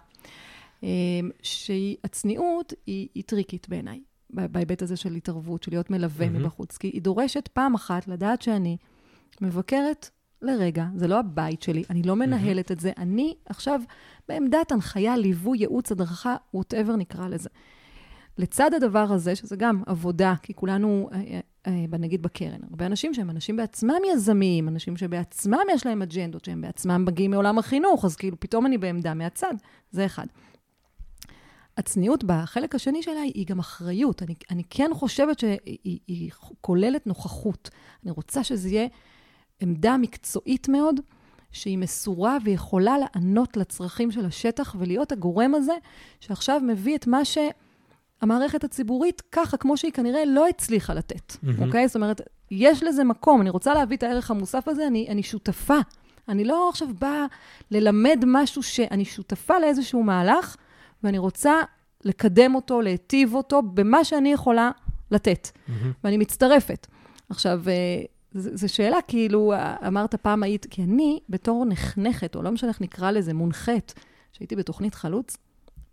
אמ, 0.82 1.30
שהצניעות 1.42 2.72
היא, 2.86 3.08
היא 3.14 3.22
טריקית 3.26 3.68
בעיניי, 3.68 4.00
בהיבט 4.30 4.82
הזה 4.82 4.96
של 4.96 5.14
התערבות, 5.14 5.62
של 5.62 5.72
להיות 5.72 5.90
מלווה 5.90 6.26
מהמם. 6.26 6.42
מבחוץ. 6.42 6.76
כי 6.76 6.88
היא 6.88 7.02
דורשת 7.02 7.48
פעם 7.48 7.74
אחת 7.74 8.08
לדעת 8.08 8.42
שאני 8.42 8.76
מבקרת 9.40 10.10
לרגע, 10.42 10.86
זה 10.96 11.08
לא 11.08 11.18
הבית 11.18 11.62
שלי, 11.62 11.82
אני 11.90 12.02
לא 12.02 12.16
מנהלת 12.16 12.72
את 12.72 12.80
זה, 12.80 12.92
אני 12.98 13.34
עכשיו 13.46 13.80
בעמדת 14.28 14.72
הנחיה, 14.72 15.16
ליווי, 15.16 15.58
ייעוץ, 15.58 15.92
הדרכה, 15.92 16.36
whatever 16.56 16.96
נקרא 16.98 17.28
לזה. 17.28 17.48
לצד 18.38 18.74
הדבר 18.74 19.12
הזה, 19.12 19.36
שזה 19.36 19.56
גם 19.56 19.82
עבודה, 19.86 20.34
כי 20.42 20.54
כולנו, 20.54 21.08
אה, 21.12 21.40
אה, 21.66 21.84
אה, 21.92 21.98
נגיד 21.98 22.22
בקרן, 22.22 22.58
הרבה 22.70 22.86
אנשים 22.86 23.14
שהם 23.14 23.30
אנשים 23.30 23.56
בעצמם 23.56 24.00
יזמים, 24.12 24.68
אנשים 24.68 24.96
שבעצמם 24.96 25.62
יש 25.72 25.86
להם 25.86 26.02
אג'נדות, 26.02 26.44
שהם 26.44 26.60
בעצמם 26.60 27.04
מגיעים 27.06 27.30
מעולם 27.30 27.58
החינוך, 27.58 28.04
אז 28.04 28.16
כאילו 28.16 28.40
פתאום 28.40 28.66
אני 28.66 28.78
בעמדה 28.78 29.14
מהצד, 29.14 29.54
זה 29.90 30.06
אחד. 30.06 30.26
הצניעות 31.76 32.24
בחלק 32.24 32.74
השני 32.74 33.02
שלה 33.02 33.20
היא 33.20 33.46
גם 33.46 33.58
אחריות. 33.58 34.22
אני, 34.22 34.34
אני 34.50 34.62
כן 34.70 34.90
חושבת 34.94 35.38
שהיא 35.38 35.98
היא 36.06 36.30
כוללת 36.60 37.06
נוכחות. 37.06 37.70
אני 38.04 38.10
רוצה 38.10 38.44
שזה 38.44 38.68
יהיה 38.68 38.86
עמדה 39.60 39.96
מקצועית 39.96 40.68
מאוד, 40.68 41.00
שהיא 41.52 41.78
מסורה 41.78 42.36
ויכולה 42.44 42.96
לענות 42.98 43.56
לצרכים 43.56 44.10
של 44.10 44.26
השטח 44.26 44.76
ולהיות 44.78 45.12
הגורם 45.12 45.54
הזה 45.54 45.72
שעכשיו 46.20 46.60
מביא 46.64 46.96
את 46.96 47.06
מה 47.06 47.20
שהמערכת 47.24 48.64
הציבורית, 48.64 49.22
ככה, 49.32 49.56
כמו 49.56 49.76
שהיא 49.76 49.92
כנראה 49.92 50.24
לא 50.24 50.48
הצליחה 50.48 50.94
לתת, 50.94 51.36
מהמם. 51.42 51.62
אוקיי? 51.62 51.88
זאת 51.88 51.96
אומרת, 51.96 52.20
יש 52.50 52.82
לזה 52.82 53.04
מקום, 53.04 53.40
אני 53.40 53.50
רוצה 53.50 53.74
להביא 53.74 53.96
את 53.96 54.02
הערך 54.02 54.30
המוסף 54.30 54.68
הזה, 54.68 54.86
אני, 54.86 55.06
אני 55.08 55.22
שותפה. 55.22 55.78
אני 56.28 56.44
לא 56.44 56.68
עכשיו 56.68 56.88
באה 57.00 57.26
ללמד 57.70 58.24
משהו 58.26 58.62
שאני 58.62 59.04
שותפה 59.04 59.58
לאיזשהו 59.58 60.02
מהלך, 60.02 60.56
ואני 61.02 61.18
רוצה 61.18 61.62
לקדם 62.04 62.54
אותו, 62.54 62.80
להיטיב 62.80 63.34
אותו, 63.34 63.62
במה 63.62 64.04
שאני 64.04 64.32
יכולה 64.32 64.70
לתת. 65.10 65.48
מהמם. 65.68 65.92
ואני 66.04 66.16
מצטרפת. 66.16 66.86
עכשיו, 67.30 67.60
אה, 67.68 68.02
זו 68.32 68.68
שאלה, 68.68 69.02
כאילו, 69.08 69.52
אה, 69.52 69.76
אמרת 69.86 70.14
פעם 70.14 70.42
היית, 70.42 70.66
כי 70.70 70.82
אני, 70.82 71.20
בתור 71.28 71.64
נחנכת, 71.64 72.36
או 72.36 72.42
לא 72.42 72.50
משנה 72.50 72.70
איך 72.70 72.80
נקרא 72.80 73.10
לזה, 73.10 73.34
מונחית, 73.34 73.94
שהייתי 74.32 74.56
בתוכנית 74.56 74.94
חלוץ, 74.94 75.36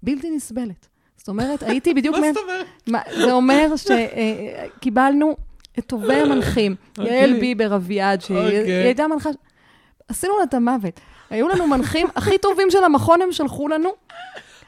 בלתי 0.03 0.29
נסבלת. 0.29 0.87
זאת 1.17 1.29
אומרת, 1.29 1.63
הייתי 1.69 1.93
בדיוק... 1.93 2.15
מה 2.15 2.27
זאת 2.33 2.43
אומרת? 2.87 3.05
זה 3.17 3.31
אומר 3.31 3.73
שקיבלנו 3.75 5.35
את 5.79 5.85
טובי 5.85 6.13
המנחים, 6.13 6.75
אוקיי. 6.97 7.13
יעל 7.13 7.39
ביבר 7.39 7.75
אביעד, 7.75 8.21
שהיא 8.21 8.37
אוקיי. 8.37 8.73
הייתה 8.73 9.07
מנחה... 9.07 9.29
עשינו 10.07 10.37
לה 10.37 10.43
את 10.43 10.53
המוות. 10.53 10.99
היו 11.29 11.47
לנו 11.47 11.67
מנחים 11.67 12.07
הכי 12.15 12.37
טובים 12.37 12.71
של 12.71 12.83
המכון, 12.83 13.21
הם 13.21 13.31
שלחו 13.31 13.67
לנו. 13.67 13.89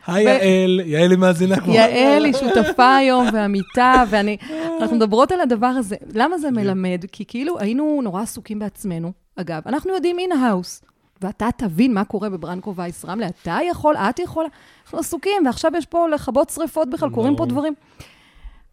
היי 0.08 0.24
יעל, 0.24 0.82
יעל 0.86 1.12
היא 1.12 1.20
מאזינה 1.20 1.60
כבר. 1.60 1.74
יעל 1.74 2.26
היא 2.26 2.34
שותפה 2.34 2.95
היום, 2.95 3.28
ועמיתה, 3.34 4.03
ואני... 4.10 4.38
אנחנו 4.82 4.95
מדברות 4.95 5.32
על 5.32 5.41
הדבר 5.41 5.68
הזה. 5.68 5.95
למה 6.14 6.38
זה 6.38 6.51
מלמד? 6.51 7.06
כי 7.12 7.26
כאילו 7.28 7.60
היינו 7.60 7.99
נורא 8.03 8.22
עסוקים 8.22 8.60
בעצמנו. 8.60 9.12
אגב, 9.36 9.62
אנחנו 9.66 9.93
יודעים 9.93 10.20
in-house, 10.20 10.82
ואתה 11.22 11.49
תבין 11.58 11.93
מה 11.93 12.06
קורה 12.06 12.30
בברנקו 12.30 12.76
וייס 12.76 13.06
רמלה, 13.06 13.28
אתה 13.28 13.58
יכול, 13.70 13.95
את 13.95 14.20
יכולה. 14.20 14.47
אנחנו 14.84 14.99
עסוקים, 14.99 15.45
ועכשיו 15.45 15.72
יש 15.78 15.86
פה 15.86 16.08
לכבות 16.08 16.49
שריפות 16.49 16.89
בכלל, 16.89 17.10
קורים 17.10 17.36
פה. 17.36 17.45
דברים. 17.45 17.74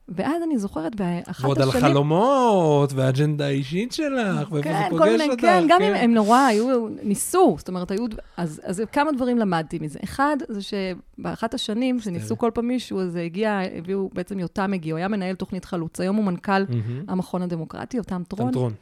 ואז 0.09 0.43
אני 0.43 0.59
זוכרת 0.59 0.95
באחת 0.95 1.45
ועוד 1.45 1.61
על 1.61 1.69
השנים... 1.69 1.85
חלומות, 1.85 2.93
והאג'נדה 2.93 3.47
האישית 3.47 3.93
שלך, 3.93 4.53
ואיפה 4.53 4.57
זה 4.57 4.63
כן, 4.63 4.89
כל 4.91 4.99
פוגש 4.99 5.11
מיני, 5.11 5.29
אותך. 5.31 5.41
כן, 5.41 5.65
גם 5.69 5.83
אם 5.83 5.95
הם 5.95 6.15
נורא 6.15 6.39
היו, 6.39 6.89
ניסו, 7.03 7.55
זאת 7.59 7.69
אומרת, 7.69 7.91
היו, 7.91 8.05
אז, 8.37 8.61
אז 8.65 8.83
כמה 8.93 9.13
דברים 9.13 9.39
למדתי 9.39 9.79
מזה. 9.79 9.99
אחד, 10.05 10.37
זה 10.49 10.61
שבאחת 10.63 11.55
השנים, 11.55 12.01
שניסו 12.01 12.39
כל 12.39 12.51
פעם 12.55 12.69
מישהו, 12.69 13.01
אז 13.01 13.17
הגיע, 13.17 13.61
הביאו, 13.79 14.11
בעצם 14.13 14.39
יותם 14.39 14.73
הגיע, 14.73 14.93
הוא 14.93 14.99
היה 14.99 15.09
מנהל 15.09 15.35
תוכנית 15.35 15.65
חלוץ, 15.65 16.01
היום 16.01 16.17
הוא 16.17 16.25
מנכ"ל. 16.25 16.65
המכון 17.09 17.43
הדמוקרטי, 17.43 17.97
יותם 17.97 18.23
טרון. 18.29 18.47
טנטרון. 18.47 18.73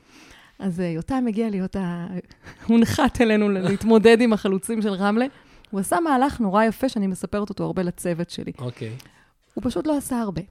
אז 0.59 0.81
אה, 0.81 0.87
יותם 0.87 1.25
הגיע 1.29 1.51
להיות 1.51 1.77
ה... 1.77 2.07
הונחת 2.67 3.21
אלינו 3.21 3.49
להתמודד 3.49 4.21
עם 4.21 4.33
החלוצים 4.33 4.83
של 4.83 4.93
רמלה. 4.93 5.27
הוא 5.71 5.81
עשה 5.81 6.01
מהלך 6.01 6.41
נורא 6.41 6.65
יפה, 6.65 6.89
שאני 6.89 7.07
מספרת 7.07 7.51
אותו 7.51 7.65
הרבה 7.65 7.83
לצוות 7.83 8.31
שלי. 8.31 8.53
אוקיי. 8.59 8.91
הוא 9.55 9.65
פשוט 9.65 9.87
לא 9.87 9.97
עשה 9.97 10.21
הרבה. 10.21 10.43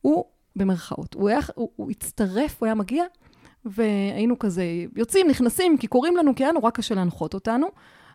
הוא, 0.00 0.24
במרכאות, 0.56 1.14
הוא, 1.14 1.28
היה, 1.28 1.38
הוא, 1.54 1.70
הוא 1.76 1.90
הצטרף, 1.90 2.56
הוא 2.60 2.66
היה 2.66 2.74
מגיע, 2.74 3.04
והיינו 3.64 4.38
כזה 4.38 4.64
יוצאים, 4.96 5.28
נכנסים, 5.28 5.78
כי 5.78 5.86
קוראים 5.86 6.16
לנו, 6.16 6.34
כי 6.34 6.44
היה 6.44 6.52
נורא 6.52 6.70
קשה 6.70 6.94
להנחות 6.94 7.34
אותנו, 7.34 7.66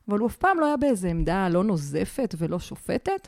אבל 0.10 0.20
הוא 0.20 0.28
אף 0.28 0.38
פעם 0.38 0.60
לא 0.60 0.66
היה 0.66 0.78
באיזה 0.78 1.08
עמדה 1.08 1.50
לא 1.50 1.64
נוזפת 1.64 2.36
ולא 2.38 2.60
שופטת. 2.60 3.28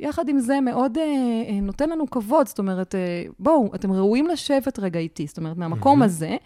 יחד 0.00 0.28
עם 0.28 0.38
זה, 0.38 0.60
מאוד 0.60 0.98
אה, 0.98 1.04
אה, 1.48 1.60
נותן 1.60 1.90
לנו 1.90 2.10
כבוד, 2.10 2.48
זאת 2.48 2.58
אומרת, 2.58 2.94
אה, 2.94 3.24
בואו, 3.38 3.74
אתם 3.74 3.92
ראויים 3.92 4.26
לשבת 4.26 4.78
רגע 4.78 5.00
איתי, 5.00 5.26
זאת 5.26 5.38
אומרת, 5.38 5.56
מהמקום 5.56 5.98
מהמם. 5.98 6.02
הזה, 6.02 6.36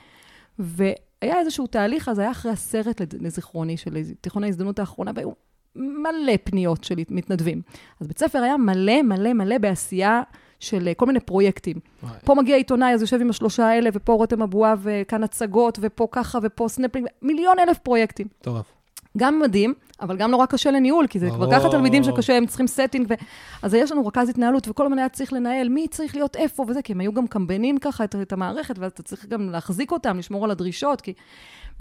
והיה 0.59 1.39
איזשהו 1.39 1.67
תהליך, 1.67 2.09
אז 2.09 2.19
היה 2.19 2.31
אחרי 2.31 2.53
הסרט 2.53 3.01
לזיכרוני 3.21 3.77
של 3.77 3.97
תיכון 4.21 4.45
ההזדמנות 4.45 4.79
האחרונה, 4.79 5.11
והיו 5.15 5.31
מלא 5.77 6.33
פניות 6.45 6.85
של 6.85 6.95
מתנדבים. 7.11 7.63
אז 8.01 8.07
בית 8.07 8.19
ספר 8.19 8.39
היה 8.39 8.57
מלא 8.57 9.03
מלא 9.03 9.33
מלא 9.33 9.59
בעשייה 9.59 10.23
של 10.61 10.89
אה, 10.89 10.95
כל 10.95 11.07
מיני 11.07 11.21
פרויקטים. 11.21 11.77
וואי. 12.03 12.13
פה 12.25 12.35
מגיע 12.35 12.57
עיתונאי, 12.57 12.95
אז 12.95 13.01
יושב 13.01 13.21
עם 13.21 13.31
השלושה 13.31 13.67
האלה, 13.67 13.91
ופה 13.93 14.13
רותם 14.13 14.43
אבואב, 14.43 14.81
וכאן 14.83 15.25
הצגות, 15.25 15.79
ופה 15.83 16.09
ככה, 16.13 16.39
ופה 16.43 16.69
סנפלינג, 16.69 17.07
מיליון 17.23 17.59
אלף 17.59 17.79
פרויקטים. 17.79 18.27
מטורף. 18.41 18.73
גם 19.17 19.41
מדהים, 19.41 19.75
אבל 20.01 20.17
גם 20.17 20.31
נורא 20.31 20.47
קשה 20.47 20.71
לניהול, 20.71 21.07
כי 21.07 21.19
זה 21.19 21.31
כבר. 21.31 21.51
ככה 21.53 21.69
תלמידים 21.71 22.05
שקשה, 22.05 22.37
הם 22.37 22.47
צריכים 22.47 22.67
setting, 22.67 23.05
ו... 23.09 23.15
אז 23.63 23.75
יש 23.75 23.93
לנו 23.93 24.07
רכז 24.07 24.29
התנהלות, 24.29 24.69
וכל 24.69 24.87
הזמן 24.87 24.99
היה 24.99 25.09
צריך 25.09 25.33
לנהל 25.33 25.69
מי 25.69 25.89
צריך 25.89 26.15
להיות 26.15 26.37
איפה 26.37 26.65
וזה, 26.69 26.83
כי 26.83 26.93
הם 26.93 27.01
היו 27.01 27.13
גם 27.13 27.27
קמבנים 27.27 27.79
ככה 27.79 28.05
את, 28.05 28.17
את 28.23 28.33
המערכת, 28.33 28.79
ואז 28.79 28.93
אתה 28.93 29.03
צריך 29.03 29.27
גם 29.27 29.51
להחזיק 29.51 29.93
אותם, 29.93 30.19
לשמור 30.19 30.45
על 30.45 30.51
הדרישות, 30.51 31.01
כי... 31.01 31.13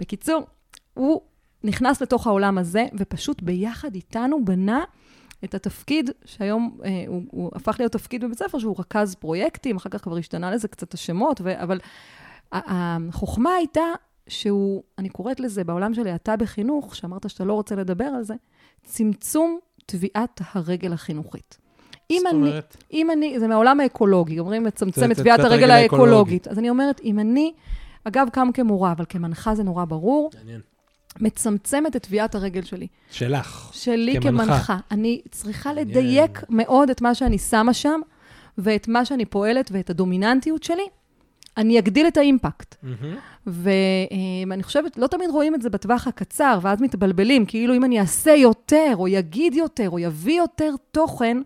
בקיצור, 0.00 0.46
הוא 0.94 1.20
נכנס 1.64 2.02
לתוך 2.02 2.26
העולם 2.26 2.58
הזה, 2.58 2.86
ופשוט 2.98 3.42
ביחד 3.42 3.94
איתנו 3.94 4.44
בנה 4.44 4.84
את 5.44 5.54
התפקיד, 5.54 6.10
שהיום 6.24 6.78
אה, 6.84 7.04
הוא, 7.06 7.22
הוא 7.30 7.50
הפך 7.54 7.76
להיות 7.78 7.92
תפקיד 7.92 8.24
בבית 8.24 8.38
ספר, 8.38 8.58
שהוא 8.58 8.76
רכז 8.78 9.14
פרויקטים, 9.14 9.76
אחר 9.76 9.90
כך 9.90 10.02
כבר 10.02 10.16
השתנה 10.16 10.50
לזה 10.50 10.68
קצת 10.68 10.94
השמות, 10.94 11.40
ו... 11.44 11.62
אבל 11.62 11.78
החוכמה 12.52 13.50
הייתה 13.50 13.82
שהוא, 14.28 14.82
אני 14.98 15.08
קוראת 15.08 15.40
לזה 15.40 15.64
בעולם 15.64 15.94
של 15.94 16.06
האטה 16.06 16.36
בחינוך, 16.36 16.96
שאמרת 16.96 17.30
שאתה 17.30 17.44
לא 17.44 17.52
רוצה 17.52 17.74
לדבר 17.74 18.04
על 18.04 18.22
זה, 18.22 18.34
צמצום 18.84 19.58
טביעת 19.86 20.40
הרגל 20.52 20.92
החינוכית. 20.92 21.58
אם 22.10 22.22
זאת 22.24 22.34
אני, 22.34 22.48
אומרת, 22.48 22.76
אם 22.92 23.10
אני, 23.10 23.40
זה 23.40 23.48
מהעולם 23.48 23.80
האקולוגי, 23.80 24.38
אומרים 24.38 24.66
לצמצם 24.66 25.12
את 25.12 25.16
טביעת 25.16 25.40
הרגל 25.40 25.70
האקולוגית. 25.70 25.92
האקולוגית. 25.92 26.48
אז 26.48 26.58
אני 26.58 26.70
אומרת, 26.70 27.00
אם 27.00 27.18
אני, 27.18 27.52
אגב, 28.04 28.28
גם 28.36 28.52
כמורה, 28.52 28.92
אבל 28.92 29.04
כמנחה 29.08 29.54
זה 29.54 29.62
נורא 29.62 29.84
ברור, 29.84 30.30
מעניין. 30.34 30.60
מצמצמת 31.20 31.96
את 31.96 32.02
טביעת 32.02 32.34
הרגל 32.34 32.62
שלי. 32.62 32.86
שלך. 33.10 33.70
שלי 33.72 34.20
כמנחה. 34.20 34.44
כמנחה. 34.44 34.78
אני 34.90 35.20
צריכה. 35.30 35.72
לדייק 35.72 36.42
מאוד 36.48 36.90
את 36.90 37.00
מה 37.00 37.14
שאני 37.14 37.38
שמה 37.38 37.74
שם, 37.74 38.00
ואת 38.58 38.88
מה 38.88 39.04
שאני 39.04 39.24
פועלת, 39.24 39.70
ואת 39.72 39.90
הדומיננטיות 39.90 40.62
שלי. 40.62 40.86
אני 41.56 41.78
אגדיל 41.78 42.06
את 42.06 42.16
האימפקט. 42.16 42.74
מהמם. 42.82 43.16
ואני 43.46 44.62
חושבת, 44.62 44.98
לא 44.98 45.06
תמיד 45.06 45.30
רואים 45.30 45.54
את 45.54 45.62
זה 45.62 45.70
בטווח 45.70 46.06
הקצר, 46.06 46.58
ואז 46.62 46.80
מתבלבלים, 46.80 47.46
כאילו 47.46 47.74
אם 47.74 47.84
אני 47.84 48.00
אעשה 48.00 48.30
יותר, 48.30 48.94
או 48.98 49.08
יגיד 49.08 49.54
יותר, 49.54 49.90
או 49.90 49.98
יביא 49.98 50.38
יותר 50.38 50.74
תוכן, 50.90 51.38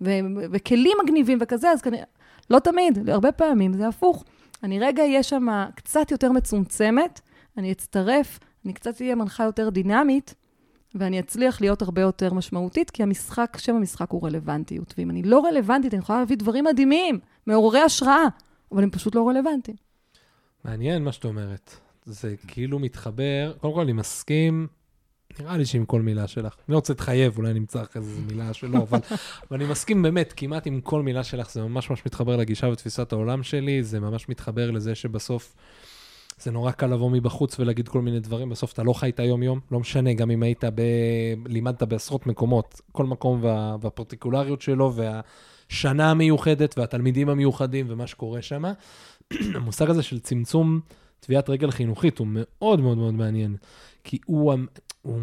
ו- 0.00 0.18
וכלים 0.52 0.98
מגניבים 1.04 1.38
וכזה, 1.40 1.70
אז 1.70 1.82
כנראה, 1.82 2.04
לא 2.50 2.58
תמיד, 2.58 3.10
הרבה 3.10 3.32
פעמים 3.32 3.72
זה 3.72 3.88
הפוך. 3.88 4.24
אני 4.62 4.80
רגע 4.80 5.02
אהיה 5.02 5.22
שם 5.22 5.46
קצת 5.74 6.10
יותר 6.10 6.32
מצומצמת, 6.32 7.20
אני 7.58 7.72
אצטרף, 7.72 8.38
אני 8.64 8.72
קצת 8.72 9.00
אהיה 9.00 9.14
מנחה 9.14 9.44
יותר 9.44 9.70
דינמית, 9.70 10.34
ואני 10.94 11.20
אצליח 11.20 11.60
להיות 11.60 11.82
הרבה 11.82 12.00
יותר 12.00 12.34
משמעותית, 12.34 12.90
כי 12.90 13.02
המשחק, 13.02 13.56
שם 13.60 13.74
המשחק 13.74 14.10
הוא 14.10 14.26
רלוונטיות. 14.26 14.94
ואם 14.98 15.10
אני 15.10 15.22
לא 15.22 15.44
רלוונטית, 15.46 15.94
אני 15.94 16.02
יכולה 16.02 16.18
להביא 16.18 16.36
דברים 16.36 16.64
מדהימים, 16.64 17.18
מעוררי 17.46 17.80
השראה, 17.80 18.24
אבל 18.72 18.82
הם 18.82 18.90
פשוט 18.90 19.14
לא 19.14 19.28
רלוונטיים. 19.28 19.76
מעניין 20.64 21.04
מה 21.04 21.12
שאת 21.12 21.24
אומרת. 21.24 21.76
זה 22.04 22.34
כאילו 22.46 22.78
מתחבר, 22.78 23.52
קודם 23.60 23.74
כל 23.74 23.80
אני 23.80 23.92
מסכים, 23.92 24.66
נראה 25.40 25.56
לי 25.56 25.66
שעם 25.66 25.84
כל 25.84 26.02
מילה 26.02 26.26
שלך. 26.26 26.54
אני 26.54 26.72
לא 26.72 26.76
רוצה 26.76 26.92
להתחייב, 26.92 27.38
אולי 27.38 27.52
נמצא 27.52 27.82
אחרי 27.82 28.02
זה 28.02 28.20
מילה 28.26 28.52
שלא, 28.52 28.78
אבל, 28.78 28.98
אבל 29.50 29.60
אני 29.60 29.64
מסכים 29.64 30.02
באמת, 30.02 30.32
כמעט 30.36 30.66
עם 30.66 30.80
כל 30.80 31.02
מילה 31.02 31.24
שלך, 31.24 31.50
זה 31.50 31.62
ממש 31.62 31.90
ממש 31.90 32.06
מתחבר 32.06 32.36
לגישה 32.36 32.66
ותפיסת 32.66 33.12
העולם 33.12 33.42
שלי, 33.42 33.82
זה 33.82 34.00
ממש 34.00 34.28
מתחבר 34.28 34.70
לזה 34.70 34.94
שבסוף 34.94 35.54
זה 36.42 36.50
נורא 36.50 36.70
קל 36.70 36.86
לבוא 36.86 37.10
מבחוץ 37.10 37.60
ולהגיד 37.60 37.88
כל 37.88 38.02
מיני 38.02 38.20
דברים, 38.20 38.48
בסוף 38.48 38.72
אתה 38.72 38.82
לא 38.82 38.92
חי 38.92 39.08
את 39.08 39.20
היום-יום, 39.20 39.60
לא 39.70 39.80
משנה, 39.80 40.14
גם 40.14 40.30
אם 40.30 40.42
היית 40.42 40.64
ב... 40.64 40.82
לימדת 41.46 41.82
בעשרות 41.82 42.26
מקומות, 42.26 42.80
כל 42.92 43.06
מקום 43.06 43.38
וה... 43.42 43.76
והפרטיקולריות 43.80 44.62
שלו, 44.62 44.92
והשנה 44.94 46.10
המיוחדת 46.10 46.78
והתלמידים 46.78 47.28
המיוחדים 47.28 47.86
ומה 47.88 48.06
שקורה 48.06 48.42
שם. 48.42 48.62
המושג 49.56 49.90
הזה 49.90 50.02
של 50.02 50.20
צמצום 50.20 50.80
טביעת 51.20 51.50
רגל 51.50 51.70
חינוכית 51.70 52.18
הוא 52.18 52.26
מאוד 52.30 52.80
מאוד 52.80 52.98
מאוד 52.98 53.14
מעניין, 53.14 53.56
כי 54.04 54.18
הוא, 54.26 54.54
הוא, 55.02 55.20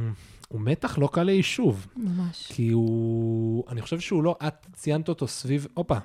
הוא 0.48 0.62
מתח 0.62 0.98
לא 0.98 1.10
קל 1.12 1.24
ליישוב, 1.24 1.88
ממש. 1.96 2.48
כי 2.50 2.70
הוא, 2.70 3.64
אני 3.70 3.82
חושב 3.82 4.00
שהוא 4.00 4.24
לא, 4.24 4.36
את 4.48 4.68
ציינת 4.74 5.10
אותו 5.10 5.28
סביב, 5.28 5.68
הופה, 5.74 5.98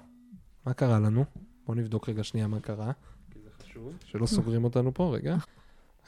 מה 0.67 0.73
קרה 0.73 0.99
לנו? 0.99 1.25
בואו 1.67 1.79
נבדוק 1.79 2.09
רגע 2.09 2.25
שנייה 2.25 2.47
מה 2.47 2.61
קרה, 2.61 2.93
חשוב, 3.75 3.93
שלא 4.05 4.27
סוגרים 4.27 4.65
אותנו 4.65 4.95
פה, 4.95 5.15
רגע. 5.15 5.37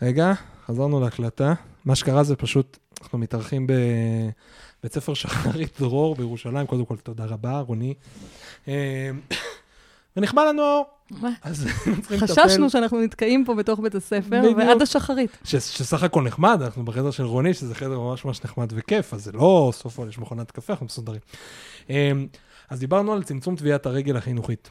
רגע, 0.03 0.33
חזרנו 0.67 1.01
להקלטה. 1.01 1.55
מה 1.85 1.95
שקרה 1.97 2.25
זה 2.25 2.37
פשוט, 2.37 2.79
אנחנו 3.03 3.19
מתארחים 3.19 3.67
בבית 3.67 4.93
ספר 4.93 5.15
שחרית 5.15 5.81
דרור 5.81 6.17
בירושלים, 6.17 6.67
קודם 6.67 6.85
כל 6.85 6.97
תודה 6.97 7.25
רבה, 7.25 7.61
רוני. 7.61 7.95
אה, 8.69 9.11
ונכבה 10.17 10.45
לנו 10.45 10.63
האור, 10.63 10.85
מה? 11.11 11.31
אז 11.43 11.67
צריכים 11.85 11.93
לטפל. 11.93 12.17
חששנו 12.17 12.71
שאנחנו 12.71 13.01
נתקעים 13.01 13.45
פה 13.45 13.55
בתוך 13.55 13.81
בית 13.81 13.95
הספר, 13.95 14.39
בדיוק. 14.43 14.59
ועד 14.59 14.83
השחרית. 14.83 15.31
ש- 15.45 15.57
שסך 15.57 16.03
הכל 16.03 16.23
נחמד, 16.23 16.63
אנחנו 16.63 16.85
בחדר 16.85 17.11
של 17.11 17.25
רוני, 17.25 17.55
שזה 17.55 17.75
חדר 17.75 18.01
ממש 18.01 18.25
ממש 18.25 18.45
נחמד 18.45 18.73
וכיף, 18.77 19.15
אז 19.15 19.25
זה 19.25 19.33
לא 19.33 19.71
סוף 19.75 19.99
העולם, 19.99 20.11
יש 20.11 20.19
מכונת 20.19 20.51
קפה, 20.51 20.73
אנחנו 20.73 20.87
מסודרים. 20.87 21.21
אמ, 21.91 22.27
אז 22.71 22.81
דיברנו 22.81 23.13
על 23.13 23.23
צמצום 23.23 23.57
טביעת 23.57 23.87
הרגל 23.87 24.17
החינוכית. 24.17 24.71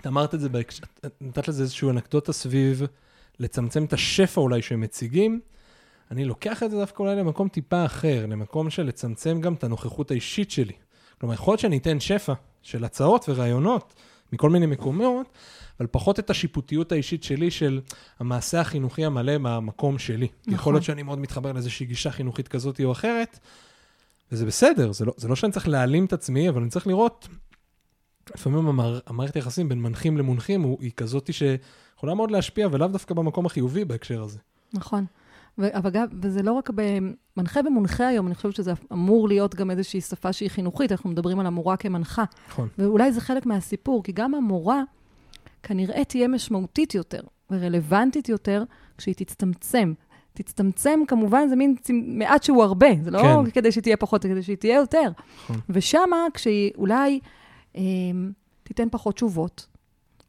את 0.00 0.06
אמרת 0.06 0.34
את 0.34 0.40
זה, 0.40 0.48
את 1.06 1.12
נתת 1.20 1.48
לזה 1.48 1.62
איזושהי 1.62 1.90
אנקדוטה 1.90 2.32
סביב 2.32 2.82
לצמצם 3.38 3.84
את 3.84 3.92
השפע 3.92 4.40
אולי 4.40 4.62
שהם 4.62 4.80
מציגים. 4.80 5.40
אני 6.10 6.24
לוקח 6.24 6.62
את 6.62 6.70
זה 6.70 6.76
דווקא 6.76 7.02
אולי 7.02 7.16
למקום 7.16 7.48
טיפה 7.48 7.84
אחר, 7.84 8.26
למקום 8.26 8.70
של 8.70 8.82
לצמצם 8.82 9.40
גם 9.40 9.54
את 9.54 9.64
הנוכחות 9.64 10.10
האישית 10.10 10.50
שלי. 10.50 10.72
כלומר, 11.20 11.34
יכול 11.34 11.52
להיות 11.52 11.60
שאני 11.60 11.78
אתן 11.78 12.00
שפע 12.00 12.32
של 12.62 12.84
הצעות 12.84 13.24
ורעיונות 13.28 13.94
מכל 14.32 14.50
מיני 14.50 14.66
מקומות, 14.66 15.26
אבל 15.80 15.88
פחות 15.90 16.18
את 16.18 16.30
השיפוטיות 16.30 16.92
האישית 16.92 17.24
שלי 17.24 17.50
של 17.50 17.80
המעשה 18.20 18.60
החינוכי 18.60 19.04
המלא 19.04 19.38
מהמקום 19.38 19.98
שלי. 19.98 20.28
נכון. 20.40 20.54
יכול 20.54 20.74
להיות 20.74 20.84
שאני 20.84 21.02
מאוד 21.02 21.18
מתחבר 21.18 21.52
לאיזושהי 21.52 21.86
גישה 21.86 22.10
חינוכית 22.10 22.48
כזאת 22.48 22.80
או 22.84 22.92
אחרת, 22.92 23.38
וזה 24.32 24.46
בסדר, 24.46 24.92
זה 24.92 25.04
לא, 25.04 25.12
זה 25.16 25.28
לא 25.28 25.36
שאני 25.36 25.52
צריך 25.52 25.68
להעלים 25.68 26.04
את 26.04 26.12
עצמי, 26.12 26.48
אבל 26.48 26.60
אני 26.60 26.70
צריך 26.70 26.86
לראות, 26.86 27.28
לפעמים 28.34 28.66
המער, 28.66 28.98
המערכת 29.06 29.34
היחסים 29.36 29.68
בין 29.68 29.82
מנחים 29.82 30.16
למונחים 30.16 30.62
הוא, 30.62 30.78
היא 30.80 30.90
כזאת 30.96 31.30
שיכולה 31.32 32.14
מאוד 32.14 32.30
להשפיע, 32.30 32.68
ולאו 32.72 32.88
דווקא 32.88 33.14
במקום 33.14 33.46
החיובי 33.46 33.84
בהקשר 33.84 34.22
הזה. 34.22 34.38
נכון. 34.74 35.04
ו- 35.58 35.78
אבל 35.78 35.90
גם, 35.90 36.06
וזה 36.22 36.42
לא 36.42 36.52
רק 36.52 36.70
במנחה 36.74 37.60
ומונחה 37.66 38.06
היום, 38.06 38.26
אני 38.26 38.34
חושבת 38.34 38.54
שזה 38.54 38.72
אמור 38.92 39.28
להיות 39.28 39.54
גם 39.54 39.70
איזושהי 39.70 40.00
שפה 40.00 40.32
שהיא 40.32 40.50
חינוכית, 40.50 40.92
אנחנו 40.92 41.10
מדברים 41.10 41.40
על 41.40 41.46
המורה 41.46 41.76
כמנחה. 41.76 42.24
נכון. 42.48 42.68
ואולי 42.78 43.12
זה 43.12 43.20
חלק 43.20 43.46
מהסיפור, 43.46 44.02
כי 44.02 44.12
גם 44.12 44.34
המורה 44.34 44.82
כנראה 45.62 46.04
תהיה 46.04 46.28
משמעותית 46.28 46.94
יותר 46.94 47.20
ורלוונטית 47.50 48.28
יותר 48.28 48.64
כשהיא 48.98 49.14
תצטמצם. 49.14 49.92
תצטמצם, 50.34 51.00
כמובן, 51.08 51.48
זה 51.48 51.56
מין 51.56 51.74
צמ... 51.82 52.00
מעט 52.06 52.42
שהוא 52.42 52.62
הרבה, 52.62 52.86
זה 53.02 53.10
לא 53.10 53.18
כן. 53.18 53.50
כדי 53.50 53.72
שהיא 53.72 53.82
תהיה 53.82 53.96
פחות, 53.96 54.22
זה 54.22 54.28
כדי 54.28 54.42
שהיא 54.42 54.56
תהיה 54.56 54.76
יותר. 54.76 55.10
נכון. 55.44 55.56
ושמה, 55.70 56.26
כשהיא 56.34 56.70
אולי 56.78 57.20
תיתן 58.62 58.88
פחות 58.90 59.14
תשובות, 59.14 59.66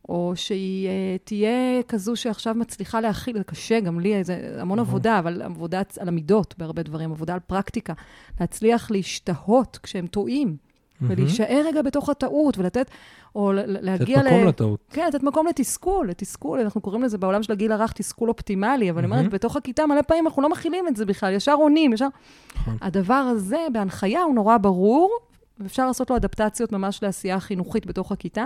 או 0.09 0.33
שהיא 0.35 0.87
אה, 0.87 1.15
תהיה 1.23 1.83
כזו 1.87 2.15
שעכשיו 2.15 2.55
מצליחה 2.55 3.01
להכיל, 3.01 3.37
זה 3.37 3.43
קשה, 3.43 3.79
גם 3.79 3.99
לי, 3.99 4.23
זה 4.23 4.57
המון 4.59 4.79
נכון. 4.79 4.89
עבודה, 4.89 5.19
אבל 5.19 5.41
עבודה 5.41 5.81
על 5.99 6.07
המידות 6.07 6.55
בהרבה 6.57 6.83
דברים, 6.83 7.11
עבודה 7.11 7.33
על 7.33 7.39
פרקטיקה. 7.39 7.93
להצליח 8.39 8.91
להשתהות 8.91 9.79
כשהם 9.83 10.07
טועים, 10.07 10.57
ולהישאר 11.01 11.61
רגע 11.65 11.81
בתוך 11.81 12.09
הטעות, 12.09 12.57
ולתת, 12.57 12.89
או 13.35 13.51
ל- 13.51 13.59
ל- 13.59 13.61
לתת 13.71 13.83
להגיע 13.83 14.19
מקום 14.19 14.47
לטעות. 14.47 14.79
כן, 14.89 15.07
לתת 15.07 15.23
מקום 15.23 15.47
לתסכול, 15.47 16.09
לתסכול, 16.09 16.59
אנחנו 16.59 16.81
קוראים 16.81 17.03
לזה 17.03 17.17
בעולם 17.17 17.43
של 17.43 17.51
הגיל 17.51 17.71
הרך 17.71 17.93
תסכול 17.93 18.29
אופטימלי, 18.29 18.89
אבל 18.89 19.03
אני 19.03 19.11
אומרת. 19.11 19.31
בתוך 19.31 19.55
הכיתה 19.55 19.85
מלא 19.85 20.01
פעמים 20.01 20.27
אנחנו 20.27 20.41
לא 20.41 20.49
מכילים 20.49 20.87
את 20.87 20.95
זה 20.95 21.05
בכלל, 21.05 21.33
ישר 21.33 21.53
עונים, 21.53 21.93
ישר... 21.93 22.07
נכון. 22.55 22.77
הדבר 22.81 23.13
הזה 23.13 23.57
בהנחיה 23.73 24.21
הוא 24.21 24.35
נורא 24.35 24.57
ברור, 24.57 25.17
ואפשר 25.59 25.87
לעשות 25.87 26.09
לו 26.09 26.15
אדפטציות 26.15 26.71
ממש 26.71 27.03
לעשייה 27.03 27.35
החינוכית 27.35 27.85
בתוך 27.85 28.11
הכיתה. 28.11 28.45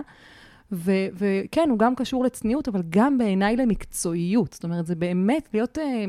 ו- 0.72 0.92
וכן, 1.14 1.68
הוא 1.70 1.80
גם 1.80 1.96
קשור 1.96 2.24
לצניעות, 2.24 2.68
אבל 2.68 2.82
גם 2.90 3.18
בעיניי 3.18 3.56
למקצועיות. 3.56 4.54
זאת 4.54 4.64
אומרת, 4.64 4.86
זה 4.86 4.96
באמת 4.96 5.50
להיות 5.54 5.78
אה, 5.78 6.06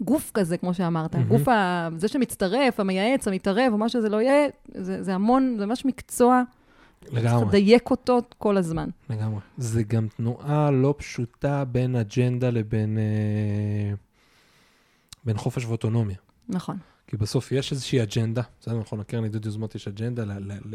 גוף 0.00 0.30
כזה, 0.34 0.56
כמו 0.56 0.74
שאמרת. 0.74 1.14
מהמם. 1.14 1.28
גוף, 1.28 1.48
ה- 1.48 1.88
זה 1.96 2.08
שמצטרף, 2.08 2.80
המייעץ, 2.80 3.28
המתערב, 3.28 3.72
או 3.72 3.78
מה 3.78 3.88
שזה 3.88 4.08
לא 4.08 4.20
יהיה, 4.22 4.48
זה, 4.74 5.02
זה 5.02 5.14
המון, 5.14 5.54
זה 5.58 5.66
ממש 5.66 5.84
מקצוע. 5.84 6.42
צריך 7.04 7.14
לגמרי. 7.24 7.46
לדייק 7.48 7.90
אותו 7.90 8.18
כל 8.38 8.56
הזמן. 8.56 8.88
לגמרי. 9.10 9.40
זה 9.58 9.82
גם 9.82 10.06
תנועה 10.16 10.70
לא 10.70 10.94
פשוטה 10.98 11.64
בין 11.64 11.96
אג'נדה 11.96 12.50
לבין 12.50 12.98
אה, 12.98 13.94
בין 15.24 15.36
חופש 15.36 15.64
ואוטונומיה. 15.64 16.16
נכון. 16.48 16.76
כי 17.06 17.16
בסוף 17.16 17.52
יש 17.52 17.72
איזושהי 17.72 18.02
אג'נדה, 18.02 18.42
בסדר, 18.60 18.78
נכון, 18.78 19.00
לקרן 19.00 19.20
לעידוד 19.20 19.46
יוזמות 19.46 19.74
יש 19.74 19.88
אג'נדה, 19.88 20.24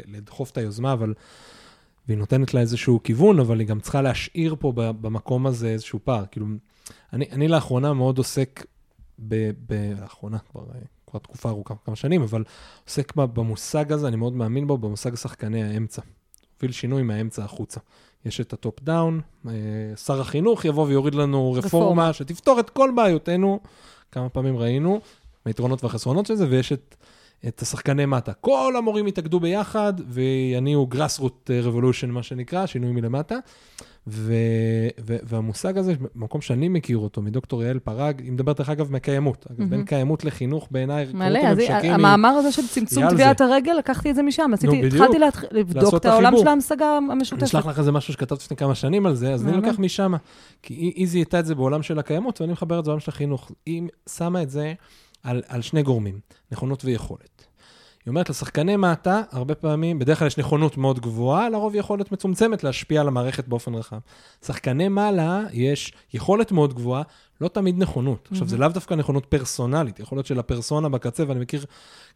לדחוף 0.05 0.51
את 0.51 0.57
היוזמה, 0.57 0.93
אבל... 0.93 1.13
והיא 2.09 2.17
נותנת 2.17 2.53
לה 2.53 2.61
איזשהו 2.61 2.99
כיוון, 3.03 3.39
אבל 3.39 3.59
היא 3.59 3.67
גם 3.67 3.79
צריכה 3.79 4.01
להשאיר 4.01 4.55
פה 4.59 4.71
במקום 4.75 5.47
הזה 5.47 5.67
איזשהו 5.67 5.99
פער. 6.03 6.25
כאילו, 6.31 6.47
אני, 7.13 7.25
אני 7.31 7.47
לאחרונה 7.47 7.93
מאוד 7.93 8.17
עוסק, 8.17 8.65
ב, 9.19 9.51
ב, 9.67 9.93
לאחרונה, 10.01 10.37
כבר, 10.39 10.61
אה, 10.61 10.79
כבר 11.07 11.19
תקופה 11.19 11.49
ארוכה, 11.49 11.73
כמה 11.85 11.95
שנים, 11.95 12.21
אבל 12.21 12.43
עוסק 12.85 13.15
במושג 13.15 13.91
הזה, 13.91 14.07
אני 14.07 14.15
מאוד 14.15 14.33
מאמין 14.33 14.67
בו, 14.67 14.77
במושג 14.77 15.15
שחקני 15.15 15.63
האמצע. 15.63 16.01
הוביל 16.55 16.71
שינוי 16.71 17.01
מהאמצע 17.03 17.43
החוצה. 17.43 17.79
יש 18.25 18.41
את 18.41 18.53
ה 18.53 18.60
top 18.60 18.81
down, 18.83 19.21
אה, 19.47 19.51
שר 19.95 20.21
החינוך 20.21 20.65
יבוא 20.65 20.85
ויוריד 20.87 21.15
לנו 21.15 21.53
רפורמה, 21.53 21.85
רפורמה. 21.85 22.13
שתפתור 22.13 22.59
את 22.59 22.69
כל 22.69 22.91
בעיותינו, 22.95 23.59
כמה 24.11 24.29
פעמים 24.29 24.57
ראינו, 24.57 25.01
היתרונות 25.45 25.83
והחסרונות 25.83 26.25
של 26.25 26.35
זה, 26.35 26.45
ויש 26.49 26.71
את 26.71 26.95
את 27.47 27.61
השחקני 27.61 28.05
מטה. 28.05 28.33
כל 28.33 28.73
המורים 28.77 29.07
יתאגדו 29.07 29.39
ביחד 29.39 29.93
ויניעו 30.07 30.87
grassroot 30.93 31.49
revolution, 31.65 32.07
מה 32.07 32.23
שנקרא, 32.23 32.65
שינוי 32.65 32.91
מלמטה. 32.91 33.35
ו, 34.07 34.33
ו, 35.05 35.17
והמושג 35.23 35.77
הזה, 35.77 35.93
במקום 36.15 36.41
שאני 36.41 36.67
מכיר 36.67 36.97
אותו, 36.97 37.21
מדוקטור 37.21 37.63
יעל 37.63 37.79
פרג, 37.79 38.21
היא 38.21 38.31
מדברת 38.31 38.57
דרך 38.57 38.69
אגב 38.69 38.91
מקיימות. 38.91 39.45
אגב, 39.51 39.69
בין 39.69 39.85
קיימות 39.85 40.25
לחינוך, 40.25 40.67
בעיניי, 40.71 41.07
מלא, 41.13 41.39
אז 41.39 41.57
המאמר 41.83 42.29
הזה 42.29 42.51
של 42.51 42.67
צמצום 42.67 43.09
טביעת 43.09 43.41
הרגל, 43.41 43.73
לקחתי 43.73 44.09
את 44.09 44.15
זה 44.15 44.21
משם. 44.21 44.51
עשיתי, 44.53 44.87
התחלתי 44.87 45.17
לבדוק 45.51 45.95
את 45.95 46.05
העולם 46.05 46.33
של 46.37 46.47
ההמשגה 46.47 46.97
המשותפת. 47.11 47.41
אני 47.41 47.47
אשלח 47.47 47.65
לך 47.65 47.79
איזה 47.79 47.91
משהו 47.91 48.13
שכתבת 48.13 48.39
לפני 48.41 48.57
כמה 48.57 48.75
שנים 48.75 49.05
על 49.05 49.15
זה, 49.15 49.33
אז 49.33 49.47
אני 49.47 49.57
לוקח 49.57 49.79
משם. 49.79 50.13
כי 50.61 50.73
היא 50.73 51.07
זיהתה 51.07 51.39
את 51.39 51.45
זה 51.45 51.55
בעולם 51.55 51.83
של 51.83 51.99
הקיימות, 51.99 52.41
ואני 52.41 52.53
מחבר 52.53 52.79
את 52.79 52.85
זה 52.85 52.89
לעולם 52.89 52.99
של 52.99 53.11
החינוך. 53.11 53.51
היא 53.65 53.83
שמה 54.09 54.41
את 54.41 54.49
זה 54.49 54.73
על, 55.23 55.41
על 55.47 55.61
שני 55.61 55.83
גורמים, 55.83 56.19
נכונות 56.51 56.85
ויכולת. 56.85 57.45
היא 58.05 58.11
אומרת 58.11 58.29
לשחקני 58.29 58.75
מטה, 58.75 59.21
הרבה 59.31 59.55
פעמים, 59.55 59.99
בדרך 59.99 60.19
כלל 60.19 60.27
יש 60.27 60.37
נכונות 60.37 60.77
מאוד 60.77 60.99
גבוהה, 60.99 61.49
לרוב 61.49 61.75
יכולת 61.75 62.11
מצומצמת 62.11 62.63
להשפיע 62.63 63.01
על 63.01 63.07
המערכת 63.07 63.47
באופן 63.47 63.75
רחב. 63.75 63.97
שחקני 64.45 64.87
מעלה, 64.87 65.41
יש 65.51 65.93
יכולת 66.13 66.51
מאוד 66.51 66.73
גבוהה, 66.73 67.03
לא 67.41 67.47
תמיד 67.47 67.77
נכונות. 67.77 68.27
Mm-hmm. 68.27 68.31
עכשיו, 68.31 68.47
זה 68.47 68.57
לאו 68.57 68.67
דווקא 68.67 68.93
נכונות 68.93 69.25
פרסונלית, 69.25 69.99
יכול 69.99 70.17
להיות 70.17 70.25
של 70.25 70.39
הפרסונה 70.39 70.89
בקצה, 70.89 71.23
ואני 71.27 71.39
מכיר 71.39 71.65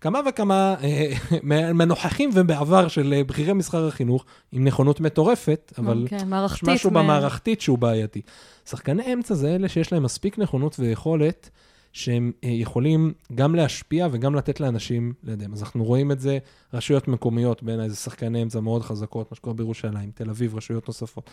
כמה 0.01 0.20
וכמה 0.30 0.76
אה, 0.84 1.14
מהנוכחים 1.74 2.30
ובעבר 2.34 2.88
של 2.88 3.14
אה, 3.14 3.24
בכירי 3.24 3.54
מסחר 3.54 3.88
החינוך, 3.88 4.26
עם 4.51 4.64
נכונות 4.64 4.99
מטורפת, 4.99 5.74
אבל 5.78 6.06
okay, 6.10 6.14
אוקיי, 6.14 6.18
יש 6.54 6.64
משהו 6.64 6.91
מה... 6.91 7.04
במערכתית 7.04 7.62
שהוא 7.62 7.78
בעייתי. 7.78 8.22
שחקני 8.66 9.14
אמצע 9.14 9.36
זה 9.36 9.56
אלה 9.56 9.70
שיש 9.70 9.91
להם 9.91 10.04
מספיק 10.04 10.38
נכונות 10.38 10.76
ויכולת. 10.80 11.49
שהם 11.93 12.31
אה, 12.43 12.49
יכולים 12.49 13.13
גם 13.35 13.55
להשפיע 13.55 14.07
וגם 14.11 14.35
לתת 14.35 14.59
לאנשים 14.59 15.13
לידיהם. 15.23 15.53
אז 15.53 15.63
אנחנו 15.63 15.83
רואים 15.83 16.11
את 16.11 16.19
זה, 16.19 16.37
רשויות 16.73 17.07
מקומיות, 17.07 17.63
בין 17.63 17.79
איזה 17.79 17.95
שחקני 17.95 18.43
אמצע 18.43 18.59
מאוד 18.59 18.81
חזקות, 18.81 19.31
מה 19.31 19.35
שקורה 19.35 19.53
בירושלים, 19.53 20.11
תל 20.15 20.29
אביב, 20.29 20.55
רשויות 20.55 20.87
נוספות. 20.87 21.29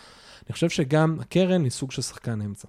אני 0.46 0.52
חושב 0.52 0.68
שגם 0.68 1.16
הקרן 1.20 1.62
היא 1.64 1.70
סוג 1.70 1.92
של 1.92 2.02
שחקן 2.02 2.42
אמצע, 2.42 2.68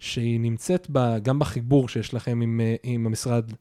שהיא 0.00 0.40
נמצאת 0.40 0.90
בה, 0.90 1.18
גם 1.18 1.38
בחיבור 1.38 1.88
שיש 1.88 2.14
לכם 2.14 2.40
עם, 2.40 2.60
אה, 2.60 2.74
עם 2.82 3.06
המשרד, 3.06 3.52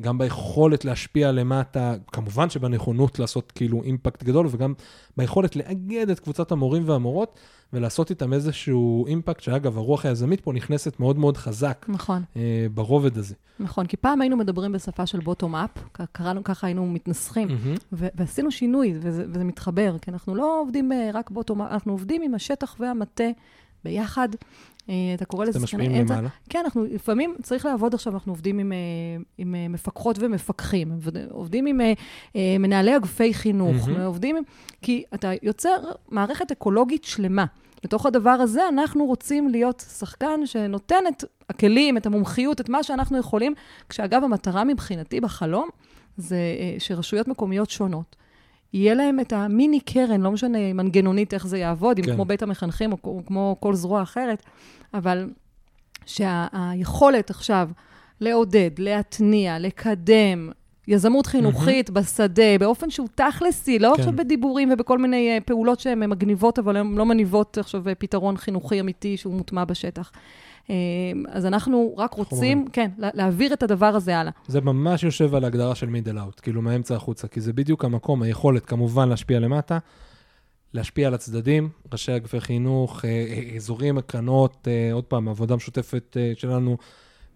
גם 0.00 0.18
ביכולת 0.18 0.84
להשפיע 0.84 1.32
למטה, 1.32 1.94
כמובן 2.12 2.50
שבנכונות 2.50 3.18
לעשות 3.18 3.52
כאילו 3.52 3.82
אימפקט 3.82 4.22
גדול, 4.22 4.46
וגם 4.50 4.74
ביכולת 5.16 5.56
לאגד 5.56 6.10
את 6.10 6.20
קבוצת 6.20 6.52
המורים 6.52 6.88
והמורות. 6.88 7.38
ולעשות 7.74 8.10
איתם 8.10 8.32
איזשהו 8.32 9.06
אימפקט, 9.06 9.40
שאגב, 9.40 9.78
הרוח 9.78 10.06
היזמית 10.06 10.40
פה 10.40 10.52
נכנסת 10.52 11.00
מאוד 11.00 11.18
מאוד 11.18 11.36
חזק. 11.36 11.86
נכון. 11.88 12.22
אה, 12.36 12.66
ברובד 12.74 13.18
הזה. 13.18 13.34
נכון, 13.60 13.86
כי 13.86 13.96
פעם 13.96 14.20
היינו 14.20 14.36
מדברים 14.36 14.72
בשפה 14.72 15.06
של 15.06 15.20
בוטום-אפ, 15.20 15.70
קראנו 16.12 16.44
ככה, 16.44 16.66
היינו 16.66 16.86
מתנסחים, 16.86 17.48
mm-hmm. 17.48 17.80
ו- 17.92 18.06
ועשינו 18.14 18.50
שינוי, 18.50 18.94
וזה, 19.00 19.24
וזה 19.28 19.44
מתחבר, 19.44 19.96
כי 19.98 20.10
אנחנו 20.10 20.34
לא 20.34 20.60
עובדים 20.60 20.92
אה, 20.92 21.10
רק 21.14 21.30
בוטום-אפ, 21.30 21.72
אנחנו 21.72 21.92
עובדים 21.92 22.22
עם 22.22 22.34
השטח 22.34 22.76
והמטה 22.80 23.24
ביחד. 23.84 24.28
אה, 24.88 24.94
אתה 25.14 25.24
קורא 25.24 25.44
לזה 25.44 25.66
שחקני 25.66 26.00
אמצע. 26.00 26.14
למעלה. 26.14 26.28
כן, 26.48 26.60
אנחנו 26.64 26.84
לפעמים 26.84 27.34
צריך 27.42 27.66
לעבוד 27.66 27.94
עכשיו, 27.94 28.14
אנחנו 28.14 28.32
עובדים 28.32 28.58
עם, 28.58 28.72
אה, 28.72 28.76
עם 29.38 29.54
מפקחות 29.72 30.16
ומפקחים, 30.20 30.98
עובדים 31.30 31.66
עם 31.66 31.80
מנהלי 32.58 32.96
אגפי 32.96 33.34
חינוך, 33.34 33.88
mm-hmm. 33.88 34.00
עובדים, 34.04 34.36
כי 34.82 35.04
אתה 35.14 35.30
יוצר 35.42 35.76
מערכת 36.08 36.50
אקולוגית 36.50 37.04
שלמה. 37.04 37.44
בתוך 37.84 38.06
הדבר 38.06 38.30
הזה 38.30 38.68
אנחנו 38.68 39.04
רוצים 39.04 39.48
להיות 39.48 39.84
שחקן 39.98 40.46
שנותן 40.46 41.04
את 41.08 41.24
הכלים, 41.48 41.96
את 41.96 42.06
המומחיות, 42.06 42.60
את 42.60 42.68
מה 42.68 42.82
שאנחנו 42.82 43.18
יכולים, 43.18 43.54
כשאגב, 43.88 44.24
המטרה 44.24 44.64
מבחינתי 44.64 45.20
בחלום 45.20 45.68
זה 46.16 46.36
אה, 46.36 46.76
שרשויות 46.78 47.28
מקומיות 47.28 47.70
שונות, 47.70 48.16
יהיה 48.74 48.94
להם 48.94 49.20
את 49.20 49.32
המיני 49.32 49.80
קרן, 49.80 50.20
לא 50.20 50.30
משנה 50.30 50.72
מנגנונית 50.72 51.34
איך 51.34 51.46
זה 51.46 51.58
יעבוד, 51.58 52.00
כן. 52.00 52.10
אם 52.10 52.14
כמו 52.14 52.24
בית 52.24 52.42
המחנכים 52.42 52.92
או 52.92 53.22
כמו 53.26 53.56
כל 53.60 53.74
זרוע 53.74 54.02
אחרת, 54.02 54.42
אבל 54.94 55.30
שהיכולת 56.06 57.28
שה- 57.28 57.34
עכשיו 57.34 57.68
לעודד, 58.20 58.70
להתניע, 58.78 59.58
לקדם, 59.58 60.50
יזמות 60.88 61.26
חינוכית 61.26 61.88
mm-hmm. 61.88 61.92
בשדה, 61.92 62.58
באופן 62.60 62.90
שהוא 62.90 63.08
תכלסי, 63.14 63.78
לא 63.78 63.92
כן. 63.94 64.00
עכשיו 64.00 64.16
בדיבורים 64.16 64.68
ובכל 64.72 64.98
מיני 64.98 65.38
uh, 65.38 65.44
פעולות 65.44 65.80
שהן 65.80 66.10
מגניבות, 66.10 66.58
אבל 66.58 66.76
הן 66.76 66.94
לא 66.94 67.06
מניבות 67.06 67.58
עכשיו 67.58 67.88
אה, 67.88 67.94
פתרון 67.94 68.36
חינוכי 68.36 68.80
אמיתי 68.80 69.16
שהוא 69.16 69.34
מוטמע 69.34 69.64
בשטח. 69.64 70.10
Uh, 70.64 70.68
אז 71.28 71.46
אנחנו 71.46 71.94
רק 71.96 72.14
רוצים, 72.14 72.36
חומרים. 72.38 72.68
כן, 72.72 72.90
להעביר 72.98 73.52
את 73.52 73.62
הדבר 73.62 73.86
הזה 73.86 74.18
הלאה. 74.18 74.32
זה 74.46 74.60
ממש 74.60 75.02
יושב 75.02 75.34
על 75.34 75.44
ההגדרה 75.44 75.74
של 75.74 75.86
מידל 75.86 76.18
אאוט, 76.18 76.40
כאילו 76.40 76.62
מהאמצע 76.62 76.96
החוצה, 76.96 77.28
כי 77.28 77.40
זה 77.40 77.52
בדיוק 77.52 77.84
המקום, 77.84 78.22
היכולת 78.22 78.66
כמובן 78.66 79.08
להשפיע 79.08 79.40
למטה, 79.40 79.78
להשפיע 80.74 81.06
על 81.06 81.14
הצדדים, 81.14 81.68
ראשי 81.92 82.16
אגפי 82.16 82.40
חינוך, 82.40 83.04
אזורים, 83.56 84.00
קרנות, 84.00 84.68
עוד 84.92 85.04
פעם, 85.04 85.28
עבודה 85.28 85.56
משותפת 85.56 86.16
שלנו. 86.34 86.76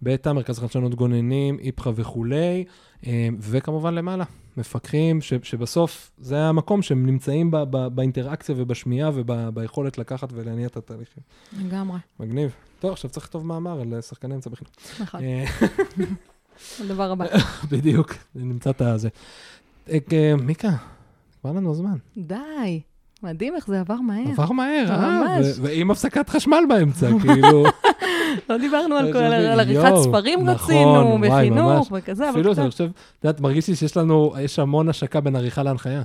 בטא, 0.01 0.31
מרכז 0.31 0.59
חדשנות 0.59 0.95
גוננים, 0.95 1.59
איפכא 1.59 1.91
וכולי, 1.95 2.63
אה, 3.07 3.29
וכמובן 3.39 3.93
למעלה, 3.93 4.23
מפקחים, 4.57 5.21
ש, 5.21 5.33
שבסוף 5.43 6.11
זה 6.17 6.41
המקום 6.41 6.81
שהם 6.81 7.05
נמצאים 7.05 7.51
ב, 7.51 7.57
ב, 7.57 7.87
באינטראקציה 7.87 8.55
ובשמיעה 8.57 9.11
וביכולת 9.13 9.97
לקחת 9.97 10.29
ולהניע 10.33 10.67
את 10.67 10.77
התהליכים. 10.77 11.23
לגמרי. 11.59 11.99
מגניב. 12.19 12.55
טוב, 12.79 12.91
עכשיו 12.91 13.09
צריך 13.09 13.25
לכתוב 13.25 13.45
מאמר 13.45 13.81
על 13.81 14.01
שחקני 14.01 14.35
אמצע 14.35 14.49
בחינוך. 14.49 14.73
נכון. 14.99 15.23
אה, 15.23 15.45
הדבר 16.79 17.11
הבא. 17.11 17.25
בדיוק, 17.71 18.13
נמצא 18.35 18.69
את 18.69 18.81
הזה. 18.81 19.09
אה, 19.89 20.35
מיקה, 20.41 20.69
כבר 21.41 21.51
לנו 21.51 21.75
זמן. 21.75 21.97
די. 22.17 22.81
מדהים 23.23 23.55
איך 23.55 23.67
זה 23.67 23.79
עבר 23.79 23.95
מהר. 23.95 24.31
עבר 24.31 24.51
מהר, 24.51 24.85
אה? 24.89 25.39
ועם 25.61 25.91
הפסקת 25.91 26.29
חשמל 26.29 26.63
באמצע, 26.69 27.07
כאילו. 27.21 27.63
לא 28.49 28.57
דיברנו 28.57 28.95
על 28.95 29.13
כל, 29.13 29.17
על 29.19 29.59
עריכת 29.59 29.95
ספרים 30.03 30.49
רצינו, 30.49 31.01
נכון, 31.01 31.21
בחינוך 31.21 31.91
וכזה, 31.91 32.29
אבל. 32.29 32.39
אפילו, 32.39 32.53
אני 32.53 32.71
חושב, 32.71 32.83
את 33.19 33.23
יודעת, 33.23 33.41
מרגיש 33.41 33.67
לי 33.67 33.75
שיש 33.75 33.97
לנו, 33.97 34.33
יש 34.41 34.59
המון 34.59 34.89
השקה 34.89 35.21
בין 35.21 35.35
עריכה 35.35 35.63
להנחיה. 35.63 36.01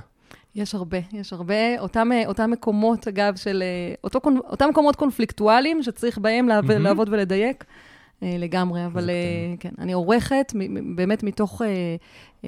יש 0.55 0.75
הרבה, 0.75 0.97
יש 1.13 1.33
הרבה. 1.33 1.79
אותם, 1.79 2.09
אותם 2.25 2.51
מקומות, 2.51 3.07
אגב, 3.07 3.35
של... 3.35 3.63
אותו, 4.03 4.19
אותם 4.49 4.69
מקומות 4.69 4.95
קונפליקטואליים 4.95 5.83
שצריך 5.83 6.17
בהם 6.17 6.47
לעבוד 6.67 7.09
ולדייק. 7.11 7.65
אה, 8.23 8.35
לגמרי, 8.39 8.85
אבל 8.85 9.09
כן, 9.59 9.71
אני 9.79 9.93
עורכת 9.93 10.53
באמת 10.95 11.23
מתוך 11.23 11.61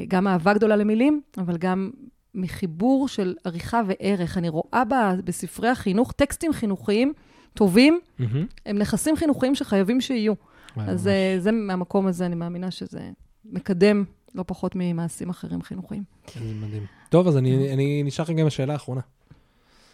גם 0.08 0.28
אהבה 0.28 0.54
גדולה 0.54 0.76
למילים, 0.76 1.22
אבל 1.38 1.58
גם 1.58 1.90
מחיבור 2.38 3.08
של 3.08 3.36
עריכה 3.44 3.82
וערך. 3.88 4.38
אני 4.38 4.50
רואה 4.50 4.84
בה, 4.86 5.14
בספרי 5.24 5.70
החינוך 5.70 6.12
טקסטים 6.12 6.54
חינוכיים 6.54 7.14
טובים, 7.54 8.00
mm-hmm. 8.00 8.24
הם 8.66 8.78
נכסים 8.78 9.16
חינוכיים 9.16 9.56
שחייבים 9.56 10.02
שיהיו. 10.02 10.34
אז 10.76 11.02
זה, 11.02 11.36
זה 11.40 11.52
מהמקום 11.52 12.08
הזה, 12.08 12.26
אני 12.26 12.36
מאמינה 12.36 12.72
שזה 12.72 13.10
מקדם 13.46 14.04
לא 14.36 14.44
פחות 14.48 14.72
ממעשים 14.76 15.30
אחרים 15.30 15.62
חינוכיים. 15.62 16.04
זה 16.34 16.54
מדהים. 16.66 16.86
טוב, 17.10 17.28
אז 17.28 17.38
אני, 17.38 17.74
אני 17.74 18.04
נשאר 18.04 18.26
רגע 18.28 18.42
עם 18.42 18.48
השאלה 18.48 18.74
האחרונה. 18.74 19.02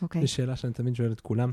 אוקיי. 0.01 0.21
Okay. 0.21 0.25
זו 0.25 0.31
שאלה 0.31 0.55
שאני 0.55 0.73
תמיד 0.73 0.95
שואל 0.95 1.11
את 1.11 1.19
כולם. 1.19 1.51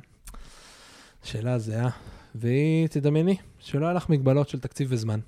שאלה 1.22 1.58
זהה, 1.58 1.90
והיא, 2.34 2.86
תדמייני, 2.86 3.36
שלא 3.58 3.86
היה 3.86 3.94
לך 3.94 4.08
מגבלות 4.08 4.48
של 4.48 4.60
תקציב 4.60 4.88
וזמן. 4.90 5.20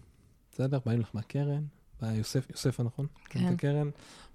בסדר? 0.52 0.78
באים 0.86 1.00
לך 1.00 1.10
מהקרן, 1.14 1.62
יוסף, 2.02 2.50
יוספה, 2.50 2.82
נכון? 2.82 3.06
כן. 3.24 3.44
הקרן. 3.44 3.88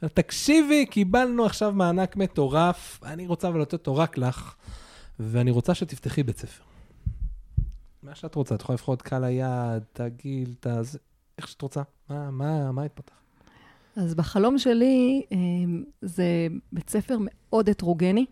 תקשיבי, 0.05 0.85
קיבלנו 0.85 1.45
עכשיו 1.45 1.71
מענק 1.71 2.15
מטורף, 2.15 2.99
אני 3.03 3.27
רוצה 3.27 3.47
אבל 3.47 3.61
לתת 3.61 3.73
אותו 3.73 3.95
רק 3.95 4.17
לך, 4.17 4.55
ואני 5.19 5.51
רוצה 5.51 5.75
שתפתחי 5.75 6.23
בית 6.23 6.37
ספר. 6.37 6.63
מה 8.03 8.15
שאת 8.15 8.35
רוצה, 8.35 8.55
את 8.55 8.61
יכולה 8.61 8.73
לבחור 8.73 8.95
את 8.95 9.01
קהל 9.01 9.23
היעד, 9.23 9.83
את 9.93 9.99
הגיל, 9.99 10.53
את 10.59 10.67
ה... 10.67 10.81
איך 11.37 11.47
שאת 11.47 11.61
רוצה. 11.61 11.81
מה, 12.09 12.31
מה, 12.31 12.71
מה 12.71 12.83
התפתח? 12.83 13.13
אז 13.95 14.15
בחלום 14.15 14.57
שלי 14.57 15.25
אה, 15.31 15.37
זה 16.01 16.47
בית 16.71 16.89
ספר 16.89 17.17
מאוד 17.21 17.69
הטרוגני. 17.69 18.25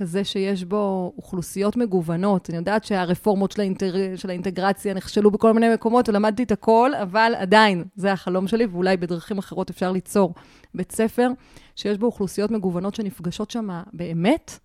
כזה 0.00 0.24
שיש 0.24 0.64
בו 0.64 1.12
אוכלוסיות 1.16 1.76
מגוונות. 1.76 2.50
אני 2.50 2.56
יודעת 2.58 2.84
שהרפורמות 2.84 3.52
של, 3.52 3.60
האינטר... 3.60 4.16
של 4.16 4.30
האינטגרציה 4.30 4.94
נכשלו 4.94 5.30
בכל 5.30 5.52
מיני 5.52 5.74
מקומות 5.74 6.08
ולמדתי 6.08 6.42
את 6.42 6.52
הכל, 6.52 6.90
אבל 7.02 7.32
עדיין, 7.36 7.84
זה 7.96 8.12
החלום 8.12 8.48
שלי, 8.48 8.66
ואולי 8.66 8.96
בדרכים 8.96 9.38
אחרות 9.38 9.70
אפשר 9.70 9.92
ליצור 9.92 10.34
בית 10.74 10.92
ספר 10.92 11.28
שיש 11.76 11.98
בו 11.98 12.06
אוכלוסיות 12.06 12.50
מגוונות 12.50 12.94
שנפגשות 12.94 13.50
שם 13.50 13.68
באמת, 13.92 14.58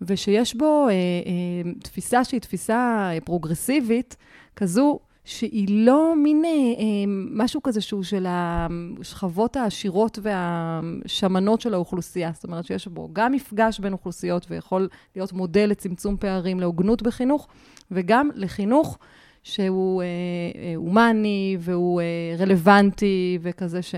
ושיש 0.00 0.54
בו 0.54 0.88
אה, 0.88 0.92
אה, 0.92 1.72
תפיסה 1.82 2.24
שהיא 2.24 2.40
תפיסה 2.40 3.10
פרוגרסיבית, 3.24 4.16
כזו 4.56 4.98
שהיא 5.26 5.86
לא 5.86 6.14
מין 6.16 6.44
אה, 6.44 6.50
אה, 6.50 6.84
משהו 7.30 7.62
כזה 7.62 7.80
שהוא 7.80 8.02
של 8.02 8.26
השכבות 8.28 9.56
העשירות 9.56 10.18
והשמנות 10.22 11.60
של 11.60 11.74
האוכלוסייה. 11.74 12.30
זאת 12.34 12.44
אומרת 12.44 12.64
שיש 12.64 12.88
בו 12.88 13.08
גם 13.12 13.32
מפגש 13.32 13.80
בין 13.80 13.92
אוכלוסיות 13.92 14.46
ויכול 14.50 14.88
להיות 15.16 15.32
מודל 15.32 15.66
לצמצום 15.70 16.16
פערים, 16.16 16.60
להוגנות 16.60 17.02
בחינוך, 17.02 17.48
וגם 17.90 18.30
לחינוך 18.34 18.98
שהוא 19.42 20.02
אה, 20.02 20.06
אה, 20.06 20.72
הומני 20.76 21.56
והוא 21.60 22.00
אה, 22.00 22.36
רלוונטי 22.38 23.38
וכזה 23.42 23.82
ש... 23.82 23.94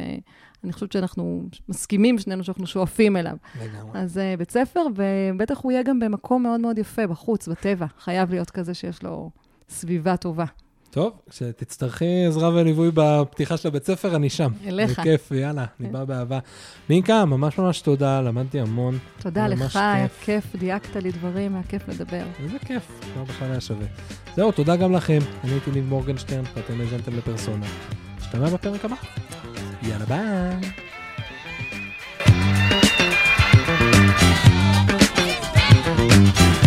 אני 0.64 0.72
חושבת 0.72 0.92
שאנחנו 0.92 1.42
מסכימים 1.68 2.18
שנינו 2.18 2.44
שאנחנו 2.44 2.66
שואפים 2.66 3.16
אליו. 3.16 3.36
לגמרי. 3.62 4.00
אז 4.00 4.16
uh, 4.16 4.38
בית 4.38 4.50
ספר, 4.50 4.80
ובטח 4.94 5.60
הוא 5.62 5.72
יהיה 5.72 5.82
גם 5.82 6.00
במקום 6.00 6.42
מאוד 6.42 6.60
מאוד 6.60 6.78
יפה, 6.78 7.06
בחוץ, 7.06 7.48
בטבע. 7.48 7.86
חייב 7.98 8.30
להיות 8.30 8.50
כזה 8.50 8.74
שיש 8.74 9.02
לו 9.02 9.30
סביבה 9.68 10.16
טובה. 10.16 10.44
טוב, 10.98 11.12
כשתצטרכי 11.30 12.24
עזרה 12.26 12.48
וליווי 12.54 12.90
בפתיחה 12.94 13.56
של 13.56 13.68
הבית 13.68 13.84
ספר, 13.84 14.16
אני 14.16 14.30
שם. 14.30 14.52
אליך. 14.66 14.98
בכיף, 14.98 15.30
יאללה, 15.30 15.64
אני 15.80 15.88
בא 15.88 16.04
באהבה. 16.04 16.38
נינקה, 16.88 17.24
ממש 17.24 17.58
ממש 17.58 17.80
תודה, 17.80 18.20
למדתי 18.20 18.60
המון. 18.60 18.98
תודה 19.22 19.48
לך, 19.48 19.76
היה 19.76 20.08
כיף, 20.08 20.56
דייקת 20.56 20.96
לי 20.96 21.10
דברים, 21.10 21.54
היה 21.54 21.62
כיף 21.68 21.88
לדבר. 21.88 22.22
איזה 22.44 22.58
כיף, 22.58 23.00
כבר 23.14 23.24
בכלל 23.24 23.50
היה 23.50 23.60
שווה. 23.60 23.86
זהו, 24.36 24.52
תודה 24.52 24.76
גם 24.76 24.92
לכם. 24.92 25.18
אני 25.44 25.52
הייתי 25.52 25.70
ניב 25.70 25.88
מורגנשטרן, 25.88 26.44
ואתם 26.54 26.80
האזנתם 26.80 27.16
לפרסונה. 27.16 27.66
נשתמע 28.18 28.48
בפרק 28.50 28.84
הבא. 28.84 28.96
יאללה, 29.82 30.04
ביי. 30.04 30.70
Thank 36.10 36.40
you. 36.40 36.57